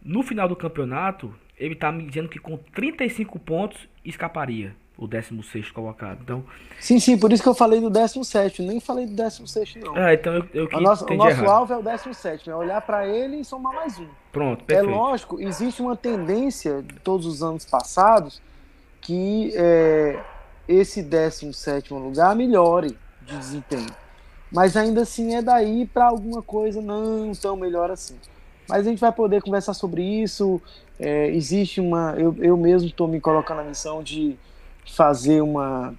no 0.04 0.22
final 0.22 0.48
do 0.48 0.56
campeonato, 0.56 1.32
ele 1.58 1.74
está 1.74 1.92
me 1.92 2.04
dizendo 2.04 2.28
que 2.28 2.38
com 2.38 2.56
35 2.56 3.38
pontos 3.38 3.88
escaparia. 4.04 4.74
o 4.98 5.06
16 5.06 5.70
colocado. 5.70 6.20
Então, 6.22 6.44
sim, 6.78 7.00
sim, 7.00 7.18
por 7.18 7.32
isso 7.32 7.42
que 7.42 7.48
eu 7.48 7.54
falei 7.54 7.80
do 7.80 7.90
17, 7.90 8.62
nem 8.62 8.78
falei 8.78 9.06
do 9.06 9.14
16 9.14 9.76
não. 9.76 9.96
É, 9.96 10.14
então 10.14 10.34
eu, 10.34 10.48
eu 10.52 10.68
o 10.72 10.80
nosso, 10.80 11.04
o 11.04 11.14
nosso 11.14 11.44
alvo 11.44 11.72
é 11.72 11.78
o 11.78 11.82
17, 11.82 12.50
é 12.50 12.54
olhar 12.54 12.80
para 12.82 13.08
ele 13.08 13.38
e 13.38 13.44
somar 13.44 13.74
mais 13.74 13.98
um. 13.98 14.06
Pronto, 14.30 14.64
perfeito. 14.64 14.90
É 14.90 14.94
lógico, 14.94 15.40
existe 15.40 15.82
uma 15.82 15.96
tendência 15.96 16.82
de 16.82 16.94
todos 17.00 17.26
os 17.26 17.42
anos 17.42 17.64
passados 17.64 18.40
que 19.00 19.52
é, 19.56 20.20
esse 20.68 21.02
17 21.02 21.92
lugar 21.94 22.36
melhore 22.36 22.96
de 23.22 23.36
desempenho. 23.36 23.90
Mas 24.52 24.76
ainda 24.76 25.02
assim 25.02 25.34
é 25.34 25.42
daí 25.42 25.86
para 25.86 26.06
alguma 26.06 26.42
coisa 26.42 26.80
não 26.80 27.32
tão 27.32 27.56
melhor 27.56 27.90
assim. 27.90 28.16
Mas 28.72 28.86
a 28.86 28.90
gente 28.90 29.00
vai 29.00 29.12
poder 29.12 29.42
conversar 29.42 29.74
sobre 29.74 30.02
isso. 30.02 30.58
É, 30.98 31.28
existe 31.28 31.78
uma. 31.78 32.14
Eu, 32.16 32.34
eu 32.38 32.56
mesmo 32.56 32.88
estou 32.88 33.06
me 33.06 33.20
colocando 33.20 33.58
na 33.58 33.64
missão 33.64 34.02
de 34.02 34.34
fazer 34.86 35.42
uma, 35.42 35.94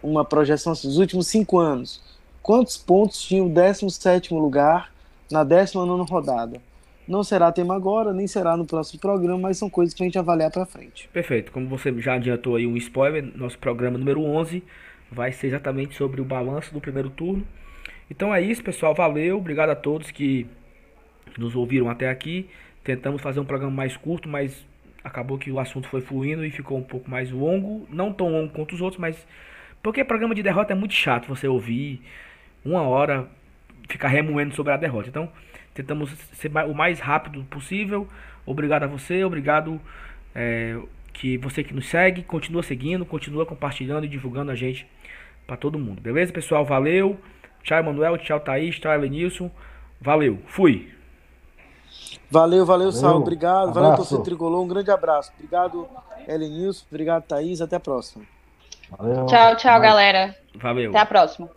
uma 0.00 0.24
projeção 0.24 0.72
assim, 0.72 0.86
dos 0.86 0.98
últimos 0.98 1.26
cinco 1.26 1.58
anos. 1.58 2.00
Quantos 2.44 2.76
pontos 2.76 3.20
tinha 3.20 3.42
o 3.42 3.48
17 3.48 4.32
lugar 4.32 4.92
na 5.32 5.42
19 5.42 6.08
rodada? 6.08 6.62
Não 7.08 7.24
será 7.24 7.50
tema 7.50 7.74
agora, 7.74 8.12
nem 8.12 8.28
será 8.28 8.56
no 8.56 8.64
próximo 8.64 9.00
programa, 9.00 9.40
mas 9.40 9.58
são 9.58 9.68
coisas 9.68 9.92
que 9.92 10.00
a 10.00 10.06
gente 10.06 10.16
avaliar 10.16 10.52
para 10.52 10.64
frente. 10.64 11.08
Perfeito. 11.12 11.50
Como 11.50 11.68
você 11.68 11.92
já 12.00 12.14
adiantou 12.14 12.54
aí 12.54 12.68
um 12.68 12.76
spoiler, 12.76 13.36
nosso 13.36 13.58
programa 13.58 13.98
número 13.98 14.22
11 14.22 14.62
vai 15.10 15.32
ser 15.32 15.48
exatamente 15.48 15.96
sobre 15.96 16.20
o 16.20 16.24
balanço 16.24 16.72
do 16.72 16.80
primeiro 16.80 17.10
turno. 17.10 17.44
Então 18.08 18.32
é 18.32 18.40
isso, 18.40 18.62
pessoal. 18.62 18.94
Valeu. 18.94 19.38
Obrigado 19.38 19.70
a 19.70 19.74
todos 19.74 20.12
que 20.12 20.46
nos 21.38 21.54
ouviram 21.54 21.88
até 21.90 22.08
aqui. 22.08 22.48
Tentamos 22.82 23.20
fazer 23.20 23.40
um 23.40 23.44
programa 23.44 23.72
mais 23.72 23.96
curto, 23.96 24.28
mas 24.28 24.66
acabou 25.02 25.38
que 25.38 25.50
o 25.50 25.58
assunto 25.58 25.88
foi 25.88 26.00
fluindo 26.00 26.44
e 26.44 26.50
ficou 26.50 26.78
um 26.78 26.82
pouco 26.82 27.10
mais 27.10 27.30
longo, 27.30 27.86
não 27.90 28.12
tão 28.12 28.30
longo 28.30 28.52
quanto 28.52 28.74
os 28.74 28.80
outros, 28.80 29.00
mas 29.00 29.26
porque 29.82 30.04
programa 30.04 30.34
de 30.34 30.42
derrota 30.42 30.72
é 30.72 30.76
muito 30.76 30.94
chato 30.94 31.26
você 31.26 31.48
ouvir 31.48 32.02
uma 32.64 32.82
hora 32.82 33.28
ficar 33.88 34.08
remoendo 34.08 34.54
sobre 34.54 34.72
a 34.72 34.76
derrota. 34.76 35.08
Então, 35.08 35.30
tentamos 35.74 36.10
ser 36.32 36.50
o 36.68 36.74
mais 36.74 37.00
rápido 37.00 37.42
possível. 37.44 38.06
Obrigado 38.44 38.84
a 38.84 38.86
você, 38.86 39.24
obrigado 39.24 39.80
é, 40.34 40.78
que 41.12 41.36
você 41.38 41.64
que 41.64 41.74
nos 41.74 41.86
segue, 41.86 42.22
continua 42.22 42.62
seguindo, 42.62 43.04
continua 43.04 43.46
compartilhando 43.46 44.04
e 44.04 44.08
divulgando 44.08 44.50
a 44.50 44.54
gente 44.54 44.86
para 45.46 45.56
todo 45.56 45.78
mundo. 45.78 46.00
Beleza, 46.00 46.32
pessoal? 46.32 46.64
Valeu. 46.64 47.18
Tchau, 47.62 47.78
Emanuel. 47.78 48.16
Tchau, 48.18 48.40
Thaís. 48.40 48.78
Tchau, 48.78 48.92
Elenilson. 48.92 49.50
Valeu. 50.00 50.38
Fui. 50.46 50.99
Valeu, 52.30 52.64
valeu, 52.64 52.92
Sal. 52.92 53.16
Obrigado. 53.16 53.68
Abraço. 53.68 53.74
Valeu, 53.80 53.96
torcedor 53.96 54.24
tricolor. 54.24 54.62
Um 54.62 54.68
grande 54.68 54.90
abraço. 54.90 55.32
Obrigado, 55.34 55.88
Elenilson. 56.26 56.84
Obrigado, 56.90 57.24
Thaís. 57.24 57.60
Até 57.60 57.76
a 57.76 57.80
próxima. 57.80 58.24
Valeu. 58.96 59.26
Tchau, 59.26 59.56
tchau, 59.56 59.80
galera. 59.80 60.34
Valeu. 60.56 60.90
Até 60.90 60.98
a 60.98 61.06
próxima. 61.06 61.48